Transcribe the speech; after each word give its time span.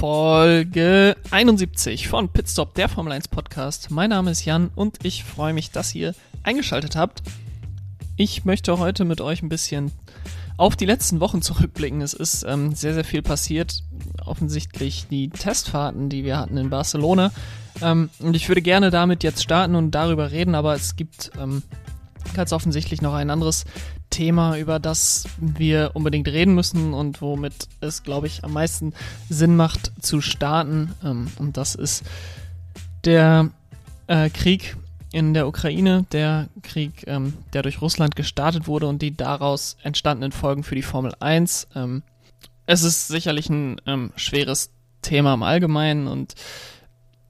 Folge 0.00 1.14
71 1.30 2.08
von 2.08 2.30
Pitstop, 2.30 2.72
der 2.72 2.88
Formel 2.88 3.12
1 3.12 3.28
Podcast. 3.28 3.90
Mein 3.90 4.08
Name 4.08 4.30
ist 4.30 4.46
Jan 4.46 4.70
und 4.74 4.96
ich 5.02 5.24
freue 5.24 5.52
mich, 5.52 5.72
dass 5.72 5.94
ihr 5.94 6.14
eingeschaltet 6.42 6.96
habt. 6.96 7.22
Ich 8.16 8.46
möchte 8.46 8.78
heute 8.78 9.04
mit 9.04 9.20
euch 9.20 9.42
ein 9.42 9.50
bisschen 9.50 9.92
auf 10.56 10.74
die 10.74 10.86
letzten 10.86 11.20
Wochen 11.20 11.42
zurückblicken. 11.42 12.00
Es 12.00 12.14
ist 12.14 12.44
ähm, 12.44 12.74
sehr, 12.74 12.94
sehr 12.94 13.04
viel 13.04 13.20
passiert. 13.20 13.82
Offensichtlich 14.24 15.06
die 15.10 15.28
Testfahrten, 15.28 16.08
die 16.08 16.24
wir 16.24 16.38
hatten 16.38 16.56
in 16.56 16.70
Barcelona. 16.70 17.30
Ähm, 17.82 18.08
und 18.20 18.34
ich 18.34 18.48
würde 18.48 18.62
gerne 18.62 18.90
damit 18.90 19.22
jetzt 19.22 19.42
starten 19.42 19.74
und 19.74 19.90
darüber 19.90 20.30
reden, 20.30 20.54
aber 20.54 20.72
es 20.72 20.96
gibt 20.96 21.30
ähm, 21.38 21.62
ganz 22.32 22.54
offensichtlich 22.54 23.02
noch 23.02 23.12
ein 23.12 23.28
anderes 23.28 23.66
Thema, 24.10 24.58
über 24.58 24.78
das 24.78 25.24
wir 25.38 25.92
unbedingt 25.94 26.28
reden 26.28 26.54
müssen 26.54 26.92
und 26.92 27.22
womit 27.22 27.68
es, 27.80 28.02
glaube 28.02 28.26
ich, 28.26 28.44
am 28.44 28.52
meisten 28.52 28.92
Sinn 29.28 29.56
macht 29.56 29.92
zu 30.00 30.20
starten. 30.20 30.94
Ähm, 31.04 31.28
und 31.38 31.56
das 31.56 31.74
ist 31.74 32.04
der 33.04 33.50
äh, 34.08 34.28
Krieg 34.28 34.76
in 35.12 35.34
der 35.34 35.48
Ukraine, 35.48 36.04
der 36.12 36.48
Krieg, 36.62 37.04
ähm, 37.06 37.34
der 37.52 37.62
durch 37.62 37.80
Russland 37.80 38.14
gestartet 38.16 38.66
wurde 38.66 38.86
und 38.86 39.02
die 39.02 39.16
daraus 39.16 39.76
entstandenen 39.82 40.32
Folgen 40.32 40.62
für 40.62 40.74
die 40.74 40.82
Formel 40.82 41.14
1. 41.18 41.68
Ähm, 41.74 42.02
es 42.66 42.82
ist 42.82 43.08
sicherlich 43.08 43.50
ein 43.50 43.80
schweres 44.14 44.70
Thema 45.02 45.34
im 45.34 45.42
Allgemeinen 45.42 46.06
und 46.06 46.34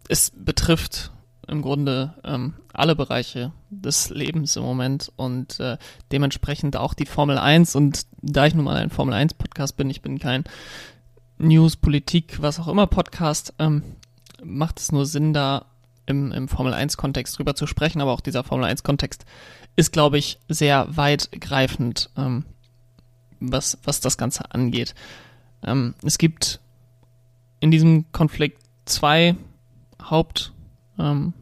es 0.08 0.32
betrifft 0.34 1.12
im 1.46 1.62
Grunde 1.62 2.14
ähm, 2.24 2.54
alle 2.72 2.94
Bereiche 2.94 3.52
des 3.70 4.10
Lebens 4.10 4.56
im 4.56 4.62
Moment 4.62 5.12
und 5.16 5.58
äh, 5.60 5.78
dementsprechend 6.12 6.76
auch 6.76 6.94
die 6.94 7.06
Formel 7.06 7.38
1 7.38 7.74
und 7.76 8.06
da 8.22 8.46
ich 8.46 8.54
nun 8.54 8.64
mal 8.64 8.76
ein 8.76 8.90
Formel 8.90 9.14
1 9.14 9.34
Podcast 9.34 9.76
bin, 9.76 9.90
ich 9.90 10.02
bin 10.02 10.18
kein 10.18 10.44
News, 11.38 11.76
Politik, 11.76 12.40
was 12.42 12.60
auch 12.60 12.68
immer 12.68 12.86
Podcast, 12.86 13.54
ähm, 13.58 13.82
macht 14.42 14.78
es 14.78 14.92
nur 14.92 15.06
Sinn, 15.06 15.32
da 15.32 15.66
im, 16.06 16.32
im 16.32 16.48
Formel 16.48 16.74
1 16.74 16.96
Kontext 16.96 17.38
drüber 17.38 17.54
zu 17.54 17.66
sprechen, 17.66 18.00
aber 18.00 18.12
auch 18.12 18.20
dieser 18.20 18.44
Formel 18.44 18.66
1 18.66 18.82
Kontext 18.82 19.24
ist, 19.76 19.92
glaube 19.92 20.18
ich, 20.18 20.38
sehr 20.48 20.86
weitgreifend, 20.96 22.10
ähm, 22.16 22.44
was, 23.38 23.78
was 23.84 24.00
das 24.00 24.18
Ganze 24.18 24.52
angeht. 24.52 24.94
Ähm, 25.62 25.94
es 26.02 26.18
gibt 26.18 26.60
in 27.60 27.70
diesem 27.70 28.10
Konflikt 28.12 28.62
zwei 28.84 29.36
Hauptfolgen 30.02 30.59
ähm, 30.98 31.34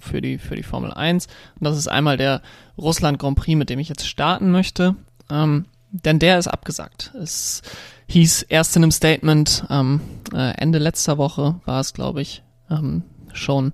für 0.00 0.20
die, 0.22 0.38
für 0.38 0.56
die 0.56 0.62
Formel 0.62 0.92
1. 0.92 1.26
Und 1.26 1.64
das 1.64 1.76
ist 1.76 1.88
einmal 1.88 2.16
der 2.16 2.42
Russland 2.78 3.18
Grand 3.18 3.36
Prix, 3.36 3.56
mit 3.56 3.70
dem 3.70 3.78
ich 3.78 3.88
jetzt 3.88 4.06
starten 4.06 4.50
möchte. 4.50 4.96
Ähm, 5.30 5.66
denn 5.90 6.18
der 6.18 6.38
ist 6.38 6.48
abgesagt. 6.48 7.12
Es 7.14 7.62
hieß 8.08 8.42
erst 8.42 8.76
in 8.76 8.82
einem 8.82 8.92
Statement, 8.92 9.64
ähm, 9.70 10.00
äh, 10.32 10.56
Ende 10.56 10.78
letzter 10.78 11.18
Woche 11.18 11.60
war 11.66 11.80
es, 11.80 11.92
glaube 11.92 12.22
ich, 12.22 12.42
ähm, 12.70 13.02
schon, 13.32 13.72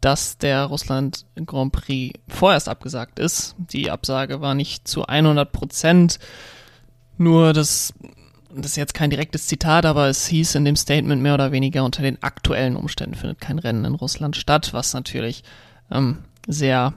dass 0.00 0.38
der 0.38 0.64
Russland 0.64 1.24
Grand 1.46 1.72
Prix 1.72 2.18
vorerst 2.28 2.68
abgesagt 2.68 3.18
ist. 3.18 3.54
Die 3.58 3.90
Absage 3.90 4.40
war 4.40 4.54
nicht 4.54 4.88
zu 4.88 5.06
100 5.06 5.50
Prozent. 5.52 6.18
Nur 7.16 7.52
das, 7.52 7.94
das 8.62 8.72
ist 8.72 8.76
jetzt 8.76 8.94
kein 8.94 9.10
direktes 9.10 9.46
Zitat, 9.46 9.86
aber 9.86 10.08
es 10.08 10.26
hieß 10.26 10.54
in 10.54 10.64
dem 10.64 10.76
Statement 10.76 11.22
mehr 11.22 11.34
oder 11.34 11.52
weniger 11.52 11.84
unter 11.84 12.02
den 12.02 12.22
aktuellen 12.22 12.76
Umständen 12.76 13.14
findet 13.14 13.40
kein 13.40 13.58
Rennen 13.58 13.84
in 13.84 13.94
Russland 13.94 14.36
statt, 14.36 14.72
was 14.72 14.94
natürlich 14.94 15.44
ähm, 15.90 16.18
sehr, 16.46 16.94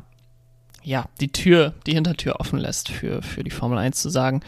ja, 0.83 1.05
die 1.19 1.31
Tür, 1.31 1.73
die 1.85 1.93
Hintertür 1.93 2.39
offen 2.39 2.59
lässt 2.59 2.89
für, 2.89 3.21
für 3.21 3.43
die 3.43 3.51
Formel 3.51 3.77
1 3.77 4.01
zu 4.01 4.09
sagen, 4.09 4.41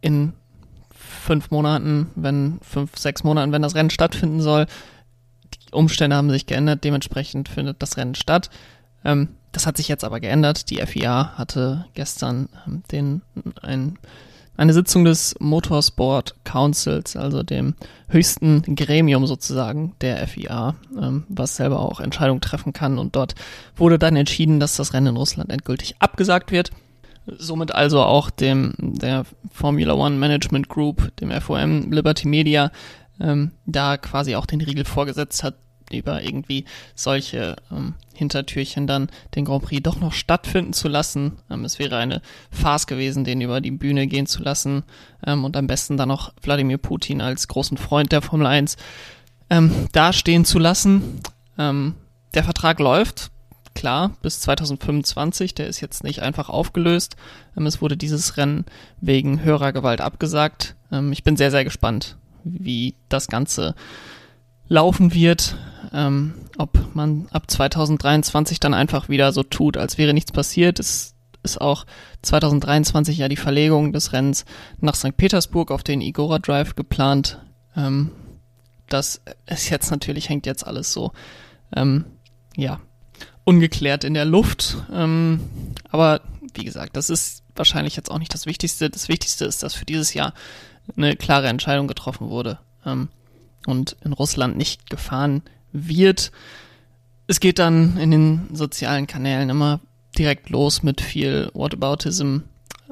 in 0.00 0.32
fünf 0.90 1.50
Monaten, 1.50 2.10
wenn 2.14 2.58
fünf, 2.62 2.96
sechs 2.96 3.24
Monaten, 3.24 3.52
wenn 3.52 3.62
das 3.62 3.74
Rennen 3.74 3.90
stattfinden 3.90 4.40
soll, 4.40 4.66
Umstände 5.72 6.16
haben 6.16 6.30
sich 6.30 6.46
geändert, 6.46 6.84
dementsprechend 6.84 7.48
findet 7.48 7.82
das 7.82 7.96
Rennen 7.96 8.14
statt. 8.14 8.50
Ähm, 9.04 9.36
das 9.52 9.66
hat 9.66 9.76
sich 9.76 9.88
jetzt 9.88 10.04
aber 10.04 10.20
geändert. 10.20 10.70
Die 10.70 10.84
FIA 10.84 11.36
hatte 11.36 11.86
gestern 11.94 12.48
ähm, 12.66 12.82
den, 12.90 13.22
ein, 13.62 13.98
eine 14.60 14.74
Sitzung 14.74 15.06
des 15.06 15.34
Motorsport 15.40 16.34
Councils, 16.44 17.16
also 17.16 17.42
dem 17.42 17.74
höchsten 18.08 18.62
Gremium 18.76 19.26
sozusagen 19.26 19.94
der 20.02 20.28
FIA, 20.28 20.74
ähm, 21.00 21.24
was 21.30 21.56
selber 21.56 21.80
auch 21.80 21.98
Entscheidungen 21.98 22.42
treffen 22.42 22.74
kann. 22.74 22.98
Und 22.98 23.16
dort 23.16 23.34
wurde 23.74 23.98
dann 23.98 24.16
entschieden, 24.16 24.60
dass 24.60 24.76
das 24.76 24.92
Rennen 24.92 25.06
in 25.06 25.16
Russland 25.16 25.50
endgültig 25.50 25.94
abgesagt 25.98 26.52
wird. 26.52 26.72
Somit 27.24 27.74
also 27.74 28.02
auch 28.02 28.28
dem 28.28 28.74
der 28.78 29.24
Formula 29.50 29.94
One 29.94 30.16
Management 30.16 30.68
Group, 30.68 31.16
dem 31.16 31.30
FOM 31.40 31.90
Liberty 31.90 32.28
Media, 32.28 32.70
ähm, 33.18 33.52
da 33.64 33.96
quasi 33.96 34.36
auch 34.36 34.44
den 34.44 34.60
Riegel 34.60 34.84
vorgesetzt 34.84 35.42
hat, 35.42 35.54
über 35.98 36.22
irgendwie 36.22 36.64
solche 36.94 37.56
ähm, 37.70 37.94
Hintertürchen 38.14 38.86
dann 38.86 39.08
den 39.34 39.44
Grand 39.44 39.64
Prix 39.64 39.82
doch 39.82 40.00
noch 40.00 40.12
stattfinden 40.12 40.72
zu 40.72 40.88
lassen. 40.88 41.38
Ähm, 41.50 41.64
es 41.64 41.78
wäre 41.78 41.96
eine 41.96 42.22
Farce 42.50 42.86
gewesen, 42.86 43.24
den 43.24 43.40
über 43.40 43.60
die 43.60 43.70
Bühne 43.70 44.06
gehen 44.06 44.26
zu 44.26 44.42
lassen 44.42 44.84
ähm, 45.26 45.44
und 45.44 45.56
am 45.56 45.66
besten 45.66 45.96
dann 45.96 46.08
noch 46.08 46.32
Wladimir 46.42 46.78
Putin 46.78 47.20
als 47.20 47.48
großen 47.48 47.76
Freund 47.76 48.12
der 48.12 48.22
Formel 48.22 48.46
1 48.46 48.76
ähm, 49.50 49.88
dastehen 49.92 50.44
zu 50.44 50.58
lassen. 50.58 51.20
Ähm, 51.58 51.94
der 52.34 52.44
Vertrag 52.44 52.78
läuft, 52.78 53.30
klar, 53.74 54.16
bis 54.22 54.40
2025. 54.40 55.54
Der 55.54 55.66
ist 55.66 55.80
jetzt 55.80 56.04
nicht 56.04 56.20
einfach 56.20 56.48
aufgelöst. 56.48 57.16
Ähm, 57.56 57.66
es 57.66 57.80
wurde 57.80 57.96
dieses 57.96 58.36
Rennen 58.36 58.64
wegen 59.00 59.42
höherer 59.42 59.72
Gewalt 59.72 60.00
abgesagt. 60.00 60.76
Ähm, 60.92 61.12
ich 61.12 61.24
bin 61.24 61.36
sehr, 61.36 61.50
sehr 61.50 61.64
gespannt, 61.64 62.16
wie 62.44 62.94
das 63.08 63.26
Ganze 63.26 63.74
laufen 64.68 65.14
wird, 65.14 65.56
ähm, 65.92 66.34
ob 66.56 66.94
man 66.94 67.26
ab 67.30 67.50
2023 67.50 68.60
dann 68.60 68.74
einfach 68.74 69.08
wieder 69.08 69.32
so 69.32 69.42
tut, 69.42 69.76
als 69.76 69.98
wäre 69.98 70.14
nichts 70.14 70.32
passiert. 70.32 70.78
Es 70.78 71.14
ist 71.42 71.60
auch 71.60 71.86
2023 72.22 73.18
ja 73.18 73.28
die 73.28 73.36
Verlegung 73.36 73.92
des 73.92 74.12
Rennens 74.12 74.44
nach 74.78 74.94
St. 74.94 75.16
Petersburg 75.16 75.70
auf 75.70 75.82
den 75.82 76.00
Igora 76.00 76.38
Drive 76.38 76.76
geplant. 76.76 77.40
Ähm, 77.76 78.10
das 78.88 79.22
ist 79.46 79.70
jetzt 79.70 79.90
natürlich, 79.90 80.28
hängt 80.28 80.46
jetzt 80.46 80.66
alles 80.66 80.92
so, 80.92 81.12
ähm, 81.74 82.04
ja, 82.56 82.80
ungeklärt 83.44 84.04
in 84.04 84.14
der 84.14 84.24
Luft. 84.24 84.76
Ähm, 84.92 85.40
aber 85.90 86.20
wie 86.54 86.64
gesagt, 86.64 86.96
das 86.96 87.10
ist 87.10 87.42
wahrscheinlich 87.54 87.96
jetzt 87.96 88.10
auch 88.10 88.18
nicht 88.18 88.34
das 88.34 88.46
Wichtigste. 88.46 88.90
Das 88.90 89.08
Wichtigste 89.08 89.44
ist, 89.44 89.62
dass 89.62 89.74
für 89.74 89.84
dieses 89.84 90.14
Jahr 90.14 90.34
eine 90.96 91.16
klare 91.16 91.48
Entscheidung 91.48 91.86
getroffen 91.86 92.28
wurde 92.28 92.58
ähm, 92.84 93.08
und 93.66 93.96
in 94.04 94.12
Russland 94.12 94.56
nicht 94.56 94.90
gefahren 94.90 95.42
wird. 95.72 96.32
Es 97.26 97.40
geht 97.40 97.58
dann 97.58 97.96
in 97.96 98.10
den 98.10 98.48
sozialen 98.52 99.06
Kanälen 99.06 99.50
immer 99.50 99.80
direkt 100.18 100.50
los 100.50 100.82
mit 100.82 101.00
viel 101.00 101.50
Whataboutism. 101.54 102.38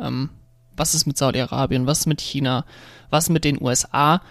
Ähm, 0.00 0.30
was 0.76 0.94
ist 0.94 1.06
mit 1.06 1.18
Saudi-Arabien? 1.18 1.86
Was 1.86 2.00
ist 2.00 2.06
mit 2.06 2.20
China? 2.20 2.64
Was 3.10 3.30
mit 3.30 3.44
den 3.44 3.60
USA? 3.60 4.22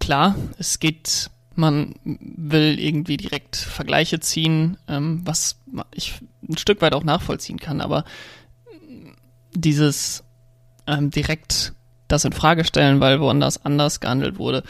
Klar, 0.00 0.34
es 0.58 0.80
geht, 0.80 1.30
man 1.54 1.94
will 2.04 2.78
irgendwie 2.78 3.16
direkt 3.16 3.56
Vergleiche 3.56 4.20
ziehen, 4.20 4.76
ähm, 4.88 5.22
was 5.24 5.56
ich 5.94 6.20
ein 6.46 6.58
Stück 6.58 6.82
weit 6.82 6.94
auch 6.94 7.04
nachvollziehen 7.04 7.58
kann, 7.58 7.80
aber 7.80 8.04
dieses 9.54 10.24
ähm, 10.86 11.10
direkt 11.10 11.72
das 12.08 12.24
in 12.24 12.32
Frage 12.32 12.64
stellen, 12.64 13.00
weil 13.00 13.20
woanders 13.20 13.64
anders 13.64 14.00
gehandelt 14.00 14.38
wurde, 14.38 14.62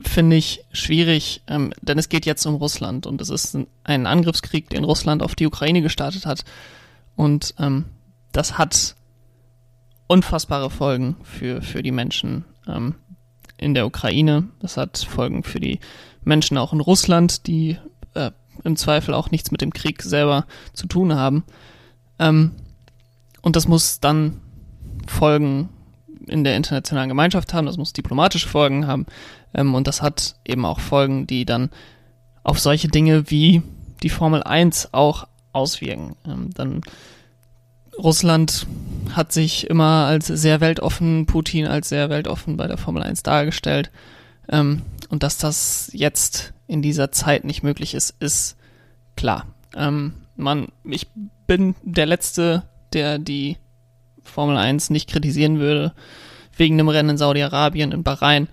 finde 0.00 0.36
ich 0.36 0.64
schwierig, 0.72 1.42
ähm, 1.46 1.72
denn 1.82 1.98
es 1.98 2.08
geht 2.08 2.26
jetzt 2.26 2.46
um 2.46 2.54
Russland 2.54 3.06
und 3.06 3.20
es 3.20 3.28
ist 3.28 3.56
ein 3.84 4.06
Angriffskrieg, 4.06 4.68
den 4.70 4.84
Russland 4.84 5.22
auf 5.22 5.34
die 5.34 5.46
Ukraine 5.46 5.82
gestartet 5.82 6.26
hat. 6.26 6.44
Und 7.16 7.54
ähm, 7.58 7.86
das 8.32 8.58
hat 8.58 8.94
unfassbare 10.06 10.70
Folgen 10.70 11.16
für, 11.22 11.62
für 11.62 11.82
die 11.82 11.92
Menschen 11.92 12.44
ähm, 12.66 12.94
in 13.58 13.74
der 13.74 13.86
Ukraine. 13.86 14.48
Das 14.60 14.76
hat 14.76 14.98
Folgen 14.98 15.42
für 15.42 15.60
die 15.60 15.80
Menschen 16.22 16.56
auch 16.56 16.72
in 16.72 16.80
Russland, 16.80 17.46
die 17.46 17.76
äh, 18.14 18.30
im 18.64 18.76
Zweifel 18.76 19.14
auch 19.14 19.30
nichts 19.30 19.50
mit 19.50 19.60
dem 19.60 19.72
Krieg 19.72 20.02
selber 20.02 20.46
zu 20.72 20.86
tun 20.86 21.14
haben. 21.14 21.44
Ähm, 22.18 22.52
und 23.42 23.56
das 23.56 23.68
muss 23.68 24.00
dann 24.00 24.40
Folgen 25.06 25.68
in 26.26 26.44
der 26.44 26.56
internationalen 26.56 27.08
Gemeinschaft 27.08 27.54
haben, 27.54 27.66
das 27.66 27.76
muss 27.76 27.92
diplomatische 27.92 28.48
Folgen 28.48 28.86
haben 28.86 29.06
ähm, 29.54 29.74
und 29.74 29.86
das 29.86 30.02
hat 30.02 30.36
eben 30.44 30.64
auch 30.64 30.80
Folgen, 30.80 31.26
die 31.26 31.44
dann 31.44 31.70
auf 32.42 32.58
solche 32.58 32.88
Dinge 32.88 33.30
wie 33.30 33.62
die 34.02 34.10
Formel 34.10 34.42
1 34.42 34.90
auch 34.92 35.26
auswirken. 35.52 36.16
Ähm, 36.26 36.50
dann 36.54 36.82
Russland 37.98 38.66
hat 39.12 39.32
sich 39.32 39.68
immer 39.68 40.06
als 40.06 40.26
sehr 40.26 40.60
weltoffen, 40.60 41.26
Putin 41.26 41.66
als 41.66 41.88
sehr 41.88 42.08
weltoffen 42.08 42.56
bei 42.56 42.66
der 42.66 42.78
Formel 42.78 43.02
1 43.02 43.22
dargestellt. 43.22 43.90
Ähm, 44.48 44.82
und 45.08 45.22
dass 45.22 45.38
das 45.38 45.90
jetzt 45.92 46.52
in 46.66 46.82
dieser 46.82 47.12
Zeit 47.12 47.44
nicht 47.44 47.62
möglich 47.62 47.94
ist, 47.94 48.14
ist 48.20 48.56
klar. 49.16 49.46
Ähm, 49.76 50.14
man, 50.36 50.68
ich 50.84 51.08
bin 51.46 51.74
der 51.82 52.06
Letzte, 52.06 52.62
der 52.92 53.18
die 53.18 53.56
Formel 54.22 54.56
1 54.56 54.90
nicht 54.90 55.10
kritisieren 55.10 55.58
würde, 55.58 55.92
wegen 56.56 56.76
einem 56.76 56.88
Rennen 56.88 57.10
in 57.10 57.18
Saudi-Arabien, 57.18 57.92
in 57.92 58.02
Bahrain, 58.02 58.48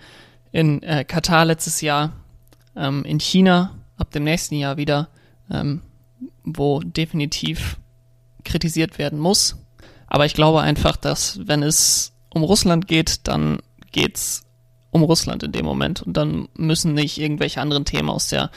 in 0.57 0.81
äh, 0.81 1.05
Katar 1.05 1.45
letztes 1.45 1.81
Jahr, 1.81 2.13
ähm, 2.75 3.05
in 3.05 3.19
China 3.19 3.75
ab 3.95 4.09
dem 4.09 4.23
nächsten 4.23 4.55
Jahr 4.55 4.75
wieder, 4.75 5.07
ähm, 5.51 5.83
wo 6.43 6.79
definitiv 6.79 7.77
kritisiert 8.43 8.97
werden 8.97 9.19
muss. 9.19 9.55
Aber 10.07 10.25
ich 10.25 10.33
glaube 10.33 10.61
einfach, 10.61 10.95
dass 10.95 11.39
wenn 11.47 11.61
es 11.61 12.11
um 12.29 12.43
Russland 12.43 12.87
geht, 12.87 13.27
dann 13.27 13.59
geht's 13.91 14.47
um 14.89 15.03
Russland 15.03 15.43
in 15.43 15.51
dem 15.51 15.63
Moment 15.65 16.01
und 16.01 16.17
dann 16.17 16.49
müssen 16.55 16.95
nicht 16.95 17.19
irgendwelche 17.19 17.61
anderen 17.61 17.85
Themen 17.85 18.09
aus 18.09 18.29
der 18.29 18.49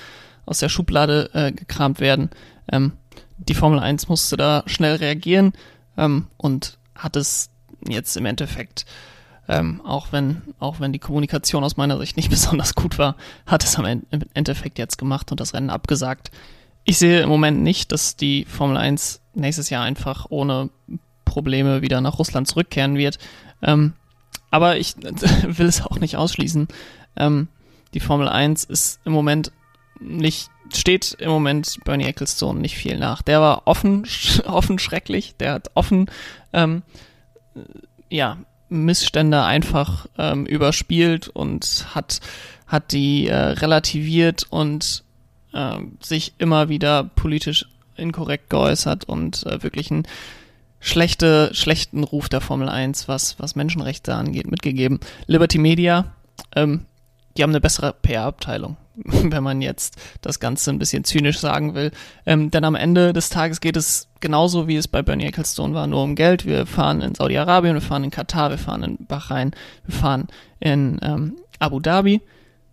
aus 0.47 0.58
der 0.58 0.70
Schublade 0.70 1.29
äh, 1.35 1.52
gekramt 1.52 2.00
werden. 2.00 2.31
Ähm, 2.73 2.93
die 3.37 3.55
Formel 3.55 3.79
1 3.79 4.08
musste 4.08 4.38
da 4.38 4.62
schnell 4.64 4.97
reagieren 4.97 5.52
ähm, 5.99 6.29
und 6.38 6.79
hat 6.94 7.17
es 7.17 7.50
jetzt 7.87 8.17
im 8.17 8.25
Endeffekt, 8.25 8.87
ähm, 9.49 9.81
auch 9.85 10.13
wenn 10.13 10.43
auch 10.59 10.81
wenn 10.81 10.93
die 10.93 10.99
Kommunikation 10.99 11.65
aus 11.65 11.77
meiner 11.77 11.99
Sicht 11.99 12.17
nicht 12.17 12.31
besonders 12.31 12.75
gut 12.75 12.99
war, 12.99 13.17
hat 13.47 13.65
es 13.65 13.77
am 13.77 14.03
Endeffekt 14.35 14.79
jetzt 14.79 14.99
gemacht 14.99 15.31
und 15.31 15.41
das 15.41 15.55
Rennen 15.55 15.71
abgesagt. 15.71 16.31
Ich 16.85 16.99
sehe 16.99 17.23
im 17.23 17.29
Moment 17.29 17.63
nicht, 17.63 17.93
dass 17.93 18.17
die 18.17 18.45
Formel 18.47 18.77
1 18.77 19.21
nächstes 19.35 19.71
Jahr 19.71 19.85
einfach 19.85 20.27
ohne 20.31 20.71
Probleme 21.25 21.83
wieder 21.83 22.01
nach 22.01 22.19
Russland 22.19 22.49
zurückkehren 22.49 22.97
wird. 22.97 23.19
Ähm, 23.63 23.93
aber 24.51 24.79
ich 24.79 24.97
will 25.47 25.67
es 25.67 25.85
auch 25.85 25.99
nicht 25.99 26.17
ausschließen. 26.17 26.69
Ähm, 27.17 27.49
die 27.95 28.01
Formel 28.01 28.29
1 28.29 28.65
ist 28.65 29.01
im 29.05 29.13
Moment 29.13 29.53
nicht, 30.01 30.51
steht 30.73 31.17
im 31.19 31.31
Moment 31.31 31.79
Bernie 31.85 32.05
Ecclestone 32.05 32.61
nicht 32.61 32.77
viel 32.77 32.99
nach. 32.99 33.23
Der 33.23 33.41
war 33.41 33.63
offen, 33.67 34.07
offen 34.47 34.79
schrecklich, 34.79 35.35
der 35.39 35.53
hat 35.55 35.71
offen, 35.75 36.07
ähm, 36.53 36.83
ja, 38.09 38.39
Missstände 38.71 39.43
einfach 39.43 40.07
ähm, 40.17 40.47
überspielt 40.47 41.29
und 41.29 41.87
hat, 41.95 42.21
hat 42.67 42.93
die 42.93 43.29
äh, 43.29 43.35
relativiert 43.35 44.47
und 44.49 45.05
äh, 45.53 45.77
sich 46.01 46.35
immer 46.39 46.69
wieder 46.69 47.05
politisch 47.05 47.67
inkorrekt 47.97 48.49
geäußert 48.49 49.05
und 49.05 49.45
äh, 49.47 49.63
wirklich 49.63 49.91
einen 49.91 50.07
schlechte, 50.81 51.51
schlechten 51.53 52.05
Ruf 52.05 52.29
der 52.29 52.41
Formel 52.41 52.69
1, 52.69 53.09
was, 53.09 53.39
was 53.39 53.55
Menschenrechte 53.55 54.15
angeht, 54.15 54.51
mitgegeben. 54.51 55.01
Liberty 55.27 55.59
Media, 55.59 56.15
ähm, 56.57 56.87
die 57.37 57.43
haben 57.43 57.50
eine 57.50 57.61
bessere 57.61 57.93
PR-Abteilung, 57.93 58.77
wenn 58.97 59.43
man 59.43 59.62
jetzt 59.62 59.97
das 60.21 60.41
Ganze 60.41 60.71
ein 60.71 60.79
bisschen 60.79 61.05
zynisch 61.05 61.38
sagen 61.38 61.75
will. 61.75 61.91
Ähm, 62.27 62.50
denn 62.50 62.65
am 62.65 62.75
Ende 62.75 63.12
des 63.12 63.31
Tages 63.31 63.61
geht 63.61 63.77
es 63.77 64.09
genauso, 64.21 64.69
wie 64.69 64.77
es 64.77 64.88
bei 64.88 65.03
Bernie 65.03 65.27
Ecclestone 65.27 65.75
war, 65.75 65.87
nur 65.87 66.03
um 66.03 66.15
Geld. 66.15 66.47
Wir 66.47 66.67
fahren 66.67 67.00
in 67.00 67.15
Saudi-Arabien, 67.15 67.75
wir 67.75 67.81
fahren 67.81 68.05
in 68.05 68.11
Katar, 68.11 68.50
wir 68.50 68.59
fahren 68.59 68.82
in 68.82 69.06
Bahrain, 69.06 69.53
wir 69.87 69.94
fahren 69.94 70.29
in 70.59 70.99
ähm, 71.03 71.37
Abu 71.59 71.81
Dhabi. 71.81 72.21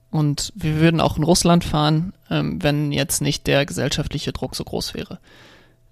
Und 0.10 0.54
wir 0.56 0.80
würden 0.80 1.02
auch 1.02 1.18
in 1.18 1.24
Russland 1.24 1.64
fahren, 1.64 2.14
ähm, 2.30 2.64
wenn 2.64 2.92
jetzt 2.92 3.22
nicht 3.22 3.46
der 3.46 3.66
gesellschaftliche 3.66 4.32
Druck 4.32 4.56
so 4.56 4.64
groß 4.64 4.94
wäre. 4.94 5.20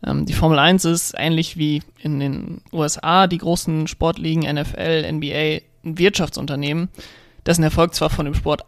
Ähm, 0.06 0.26
die 0.26 0.34
Formel 0.34 0.60
1 0.60 0.86
ist 0.86 1.14
ähnlich 1.18 1.58
wie 1.58 1.82
in 2.00 2.20
den 2.20 2.62
USA 2.72 3.28
die 3.28 3.38
großen 3.38 3.88
Sportligen 3.88 4.42
NFL, 4.42 5.12
NBA 5.12 5.60
ein 5.84 5.98
Wirtschaftsunternehmen, 5.98 6.90
dessen 7.46 7.64
Erfolg 7.64 7.94
zwar 7.94 8.10
von 8.10 8.26
dem 8.26 8.34
Sport 8.34 8.64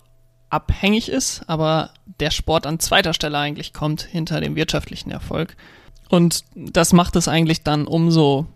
abhängig 0.49 1.09
ist, 1.09 1.43
aber 1.47 1.91
der 2.19 2.31
Sport 2.31 2.65
an 2.65 2.79
zweiter 2.79 3.13
Stelle 3.13 3.37
eigentlich 3.37 3.73
kommt 3.73 4.01
hinter 4.01 4.39
dem 4.39 4.55
wirtschaftlichen 4.55 5.11
Erfolg. 5.11 5.55
Und 6.09 6.45
das 6.55 6.93
macht 6.93 7.15
es 7.15 7.27
eigentlich 7.27 7.63
dann 7.63 7.85
umso 7.85 8.47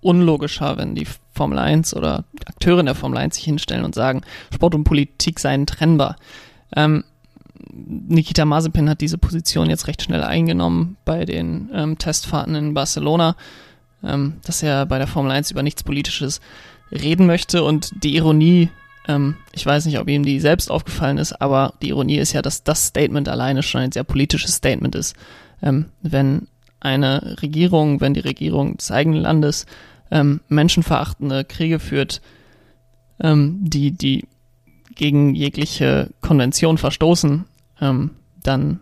unlogischer, 0.00 0.76
wenn 0.76 0.94
die 0.94 1.06
Formel 1.32 1.58
1 1.58 1.94
oder 1.94 2.24
Akteure 2.46 2.80
in 2.80 2.86
der 2.86 2.96
Formel 2.96 3.18
1 3.18 3.36
sich 3.36 3.44
hinstellen 3.44 3.84
und 3.84 3.94
sagen, 3.94 4.22
Sport 4.52 4.74
und 4.74 4.84
Politik 4.84 5.38
seien 5.38 5.66
trennbar. 5.66 6.16
Ähm, 6.74 7.04
Nikita 7.70 8.44
Mazepin 8.44 8.90
hat 8.90 9.00
diese 9.00 9.18
Position 9.18 9.70
jetzt 9.70 9.86
recht 9.86 10.02
schnell 10.02 10.24
eingenommen 10.24 10.96
bei 11.04 11.24
den 11.24 11.70
ähm, 11.72 11.96
Testfahrten 11.96 12.56
in 12.56 12.74
Barcelona, 12.74 13.36
ähm, 14.02 14.40
dass 14.44 14.62
er 14.62 14.84
bei 14.86 14.98
der 14.98 15.06
Formel 15.06 15.30
1 15.30 15.52
über 15.52 15.62
nichts 15.62 15.84
Politisches 15.84 16.40
reden 16.90 17.26
möchte 17.26 17.62
und 17.62 17.92
die 18.02 18.16
Ironie 18.16 18.68
ähm, 19.08 19.36
ich 19.52 19.66
weiß 19.66 19.86
nicht, 19.86 19.98
ob 19.98 20.08
ihm 20.08 20.24
die 20.24 20.40
selbst 20.40 20.70
aufgefallen 20.70 21.18
ist, 21.18 21.40
aber 21.40 21.74
die 21.82 21.88
Ironie 21.88 22.18
ist 22.18 22.32
ja, 22.32 22.42
dass 22.42 22.64
das 22.64 22.86
Statement 22.86 23.28
alleine 23.28 23.62
schon 23.62 23.80
ein 23.80 23.92
sehr 23.92 24.04
politisches 24.04 24.54
Statement 24.54 24.94
ist. 24.94 25.16
Ähm, 25.62 25.86
wenn 26.02 26.48
eine 26.80 27.36
Regierung, 27.42 28.00
wenn 28.00 28.14
die 28.14 28.20
Regierung 28.20 28.76
des 28.76 28.90
eigenen 28.90 29.20
Landes 29.20 29.66
ähm, 30.10 30.40
menschenverachtende 30.48 31.44
Kriege 31.44 31.78
führt, 31.78 32.20
ähm, 33.20 33.58
die, 33.62 33.92
die 33.92 34.26
gegen 34.94 35.34
jegliche 35.34 36.10
Konvention 36.20 36.78
verstoßen, 36.78 37.44
ähm, 37.80 38.10
dann 38.42 38.80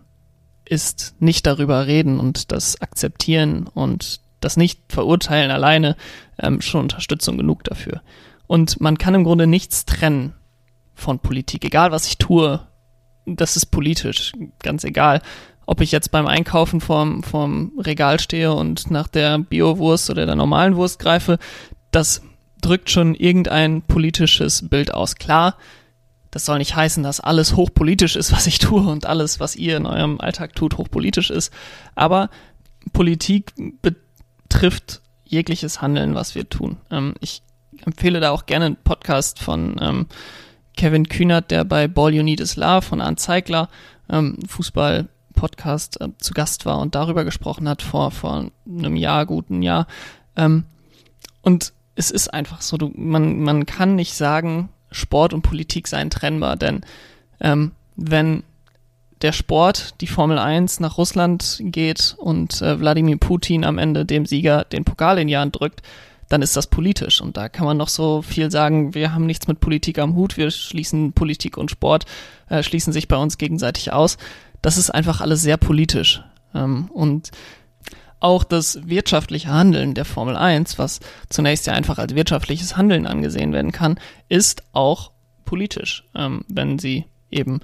ist 0.65 1.15
nicht 1.19 1.45
darüber 1.45 1.87
reden 1.87 2.19
und 2.19 2.51
das 2.51 2.81
Akzeptieren 2.81 3.67
und 3.67 4.21
das 4.39 4.57
nicht 4.57 4.79
verurteilen 4.89 5.51
alleine 5.51 5.95
ähm, 6.39 6.61
schon 6.61 6.81
Unterstützung 6.81 7.37
genug 7.37 7.63
dafür. 7.63 8.01
Und 8.51 8.81
man 8.81 8.97
kann 8.97 9.15
im 9.15 9.23
Grunde 9.23 9.47
nichts 9.47 9.85
trennen 9.85 10.33
von 10.93 11.19
Politik. 11.19 11.63
Egal 11.63 11.93
was 11.93 12.05
ich 12.07 12.17
tue, 12.17 12.59
das 13.25 13.55
ist 13.55 13.67
politisch. 13.67 14.33
Ganz 14.59 14.83
egal, 14.83 15.21
ob 15.65 15.79
ich 15.79 15.93
jetzt 15.93 16.11
beim 16.11 16.27
Einkaufen 16.27 16.81
vorm, 16.81 17.23
vorm 17.23 17.71
Regal 17.79 18.19
stehe 18.19 18.51
und 18.51 18.91
nach 18.91 19.07
der 19.07 19.37
Biowurst 19.37 20.09
oder 20.09 20.25
der 20.25 20.35
normalen 20.35 20.75
Wurst 20.75 20.99
greife, 20.99 21.39
das 21.91 22.23
drückt 22.59 22.89
schon 22.89 23.15
irgendein 23.15 23.83
politisches 23.83 24.67
Bild 24.67 24.93
aus. 24.93 25.15
Klar, 25.15 25.55
das 26.29 26.43
soll 26.43 26.57
nicht 26.57 26.75
heißen, 26.75 27.03
dass 27.03 27.21
alles 27.21 27.55
hochpolitisch 27.55 28.17
ist, 28.17 28.33
was 28.33 28.47
ich 28.47 28.59
tue 28.59 28.81
und 28.81 29.05
alles, 29.05 29.39
was 29.39 29.55
ihr 29.55 29.77
in 29.77 29.85
eurem 29.85 30.19
Alltag 30.19 30.55
tut, 30.55 30.77
hochpolitisch 30.77 31.29
ist. 31.29 31.53
Aber 31.95 32.29
Politik 32.91 33.53
betrifft 33.81 35.01
jegliches 35.23 35.81
Handeln, 35.81 36.15
was 36.15 36.35
wir 36.35 36.49
tun. 36.49 36.79
Ähm, 36.91 37.13
ich 37.21 37.43
empfehle 37.85 38.19
da 38.19 38.31
auch 38.31 38.45
gerne 38.45 38.65
einen 38.65 38.75
Podcast 38.77 39.39
von 39.39 39.77
ähm, 39.81 40.07
Kevin 40.75 41.07
Kühnert, 41.07 41.51
der 41.51 41.63
bei 41.63 41.87
Ball 41.87 42.13
You 42.13 42.23
Need 42.23 42.39
Is 42.39 42.55
Love 42.55 42.81
von 42.81 43.01
Arndt 43.01 43.19
Zeigler, 43.19 43.69
ähm, 44.09 44.37
Fußball-Podcast, 44.47 46.01
äh, 46.01 46.09
zu 46.17 46.33
Gast 46.33 46.65
war 46.65 46.79
und 46.79 46.95
darüber 46.95 47.25
gesprochen 47.25 47.67
hat 47.67 47.81
vor, 47.81 48.11
vor 48.11 48.51
einem 48.67 48.95
Jahr, 48.95 49.25
guten 49.25 49.61
Jahr. 49.61 49.87
Ähm, 50.35 50.65
und 51.41 51.73
es 51.95 52.11
ist 52.11 52.33
einfach 52.33 52.61
so, 52.61 52.77
du, 52.77 52.91
man, 52.95 53.41
man 53.41 53.65
kann 53.65 53.95
nicht 53.95 54.13
sagen, 54.13 54.69
Sport 54.91 55.33
und 55.33 55.41
Politik 55.41 55.87
seien 55.87 56.09
trennbar, 56.09 56.55
denn 56.55 56.81
ähm, 57.39 57.71
wenn 57.95 58.43
der 59.21 59.31
Sport, 59.31 60.01
die 60.01 60.07
Formel 60.07 60.39
1 60.39 60.79
nach 60.79 60.97
Russland 60.97 61.59
geht 61.63 62.15
und 62.17 62.61
äh, 62.61 62.79
Wladimir 62.79 63.17
Putin 63.17 63.63
am 63.63 63.77
Ende 63.77 64.05
dem 64.05 64.25
Sieger 64.25 64.63
den 64.65 64.83
Pokal 64.83 65.19
in 65.19 65.27
die 65.27 65.37
Hand 65.37 65.59
drückt, 65.59 65.81
dann 66.31 66.41
ist 66.41 66.55
das 66.55 66.67
politisch. 66.67 67.19
Und 67.19 67.35
da 67.35 67.49
kann 67.49 67.65
man 67.65 67.75
noch 67.75 67.89
so 67.89 68.21
viel 68.21 68.49
sagen, 68.49 68.93
wir 68.93 69.13
haben 69.13 69.25
nichts 69.25 69.47
mit 69.47 69.59
Politik 69.59 69.99
am 69.99 70.15
Hut, 70.15 70.37
wir 70.37 70.49
schließen 70.49 71.11
Politik 71.11 71.57
und 71.57 71.69
Sport, 71.69 72.05
äh, 72.47 72.63
schließen 72.63 72.93
sich 72.93 73.09
bei 73.09 73.17
uns 73.17 73.37
gegenseitig 73.37 73.91
aus. 73.91 74.17
Das 74.61 74.77
ist 74.77 74.91
einfach 74.91 75.19
alles 75.19 75.41
sehr 75.41 75.57
politisch. 75.57 76.23
Ähm, 76.55 76.89
und 76.91 77.31
auch 78.21 78.45
das 78.45 78.87
wirtschaftliche 78.87 79.49
Handeln 79.49 79.93
der 79.93 80.05
Formel 80.05 80.37
1, 80.37 80.79
was 80.79 81.01
zunächst 81.27 81.67
ja 81.67 81.73
einfach 81.73 81.97
als 81.97 82.15
wirtschaftliches 82.15 82.77
Handeln 82.77 83.07
angesehen 83.07 83.51
werden 83.51 83.73
kann, 83.73 83.99
ist 84.29 84.63
auch 84.71 85.11
politisch, 85.43 86.05
ähm, 86.15 86.45
wenn 86.47 86.79
sie 86.79 87.05
eben 87.29 87.59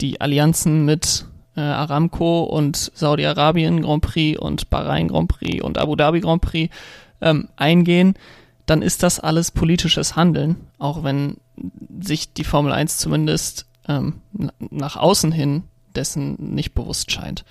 die 0.00 0.20
Allianzen 0.20 0.84
mit 0.84 1.24
äh, 1.56 1.60
Aramco 1.60 2.44
und 2.44 2.76
Saudi-Arabien 2.76 3.82
Grand 3.82 4.02
Prix 4.02 4.38
und 4.38 4.70
Bahrain 4.70 5.08
Grand 5.08 5.28
Prix 5.28 5.64
und 5.64 5.78
Abu 5.78 5.96
Dhabi 5.96 6.20
Grand 6.20 6.42
Prix 6.42 6.72
ähm, 7.20 7.48
eingehen, 7.56 8.14
dann 8.66 8.82
ist 8.82 9.02
das 9.02 9.20
alles 9.20 9.50
politisches 9.50 10.16
Handeln, 10.16 10.56
auch 10.78 11.04
wenn 11.04 11.36
sich 12.00 12.32
die 12.32 12.44
Formel 12.44 12.72
1 12.72 12.98
zumindest 12.98 13.66
ähm, 13.88 14.20
nach 14.58 14.96
außen 14.96 15.32
hin 15.32 15.64
dessen 15.94 16.36
nicht 16.38 16.74
bewusst 16.74 17.10
scheint. 17.10 17.44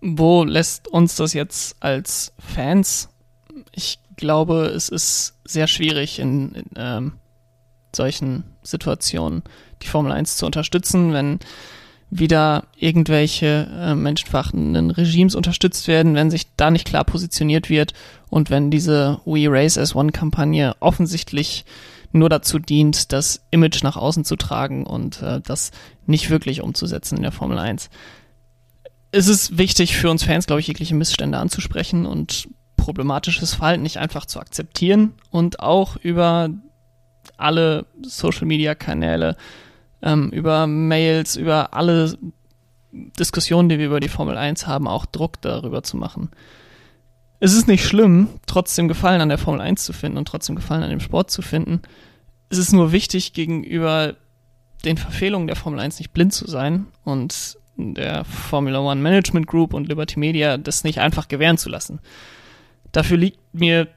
Wo 0.00 0.44
lässt 0.44 0.88
uns 0.88 1.16
das 1.16 1.32
jetzt 1.32 1.76
als 1.80 2.32
Fans? 2.38 3.08
Ich 3.72 3.98
glaube, 4.16 4.66
es 4.66 4.88
ist 4.88 5.38
sehr 5.44 5.66
schwierig 5.66 6.18
in, 6.18 6.52
in 6.52 6.64
ähm, 6.76 7.12
solchen 7.94 8.44
Situationen 8.62 9.42
die 9.82 9.88
Formel 9.88 10.12
1 10.12 10.36
zu 10.36 10.46
unterstützen, 10.46 11.12
wenn 11.12 11.38
wieder 12.10 12.64
irgendwelche 12.76 13.68
äh, 13.72 13.94
menschenverachtenden 13.94 14.90
Regimes 14.90 15.36
unterstützt 15.36 15.86
werden, 15.86 16.14
wenn 16.14 16.30
sich 16.30 16.48
da 16.56 16.70
nicht 16.70 16.86
klar 16.86 17.04
positioniert 17.04 17.70
wird 17.70 17.92
und 18.28 18.50
wenn 18.50 18.70
diese 18.70 19.20
We 19.24 19.46
Race 19.48 19.78
as 19.78 19.94
One 19.94 20.10
Kampagne 20.10 20.74
offensichtlich 20.80 21.64
nur 22.12 22.28
dazu 22.28 22.58
dient, 22.58 23.12
das 23.12 23.44
Image 23.52 23.84
nach 23.84 23.96
außen 23.96 24.24
zu 24.24 24.34
tragen 24.34 24.84
und 24.84 25.22
äh, 25.22 25.40
das 25.40 25.70
nicht 26.06 26.30
wirklich 26.30 26.60
umzusetzen 26.62 27.16
in 27.16 27.22
der 27.22 27.32
Formel 27.32 27.58
1. 27.58 27.90
Es 29.12 29.28
ist 29.28 29.58
wichtig 29.58 29.96
für 29.96 30.10
uns 30.10 30.24
Fans, 30.24 30.46
glaube 30.46 30.60
ich, 30.60 30.66
jegliche 30.66 30.96
Missstände 30.96 31.38
anzusprechen 31.38 32.06
und 32.06 32.48
problematisches 32.76 33.54
Verhalten 33.54 33.82
nicht 33.82 33.98
einfach 33.98 34.26
zu 34.26 34.40
akzeptieren 34.40 35.12
und 35.30 35.60
auch 35.60 35.96
über 35.96 36.48
alle 37.36 37.86
Social 38.02 38.46
Media 38.46 38.74
Kanäle 38.74 39.36
ähm, 40.02 40.30
über 40.30 40.66
Mails, 40.66 41.36
über 41.36 41.74
alle 41.74 42.16
Diskussionen, 42.92 43.68
die 43.68 43.78
wir 43.78 43.86
über 43.86 44.00
die 44.00 44.08
Formel 44.08 44.36
1 44.36 44.66
haben, 44.66 44.88
auch 44.88 45.06
Druck 45.06 45.40
darüber 45.40 45.82
zu 45.82 45.96
machen. 45.96 46.30
Es 47.38 47.54
ist 47.54 47.68
nicht 47.68 47.84
schlimm, 47.84 48.28
trotzdem 48.46 48.88
Gefallen 48.88 49.20
an 49.20 49.28
der 49.28 49.38
Formel 49.38 49.60
1 49.60 49.84
zu 49.84 49.92
finden 49.92 50.18
und 50.18 50.28
trotzdem 50.28 50.56
Gefallen 50.56 50.82
an 50.82 50.90
dem 50.90 51.00
Sport 51.00 51.30
zu 51.30 51.40
finden. 51.40 51.80
Es 52.50 52.58
ist 52.58 52.72
nur 52.72 52.92
wichtig, 52.92 53.32
gegenüber 53.32 54.16
den 54.84 54.96
Verfehlungen 54.96 55.46
der 55.46 55.56
Formel 55.56 55.80
1 55.80 55.98
nicht 55.98 56.12
blind 56.12 56.32
zu 56.32 56.48
sein 56.48 56.86
und 57.04 57.58
der 57.76 58.24
Formula 58.24 58.80
One 58.80 59.00
Management 59.00 59.46
Group 59.46 59.72
und 59.72 59.88
Liberty 59.88 60.18
Media 60.18 60.58
das 60.58 60.84
nicht 60.84 60.98
einfach 60.98 61.28
gewähren 61.28 61.58
zu 61.58 61.68
lassen. 61.68 62.00
Dafür 62.92 63.16
liegt 63.16 63.38
mir 63.54 63.88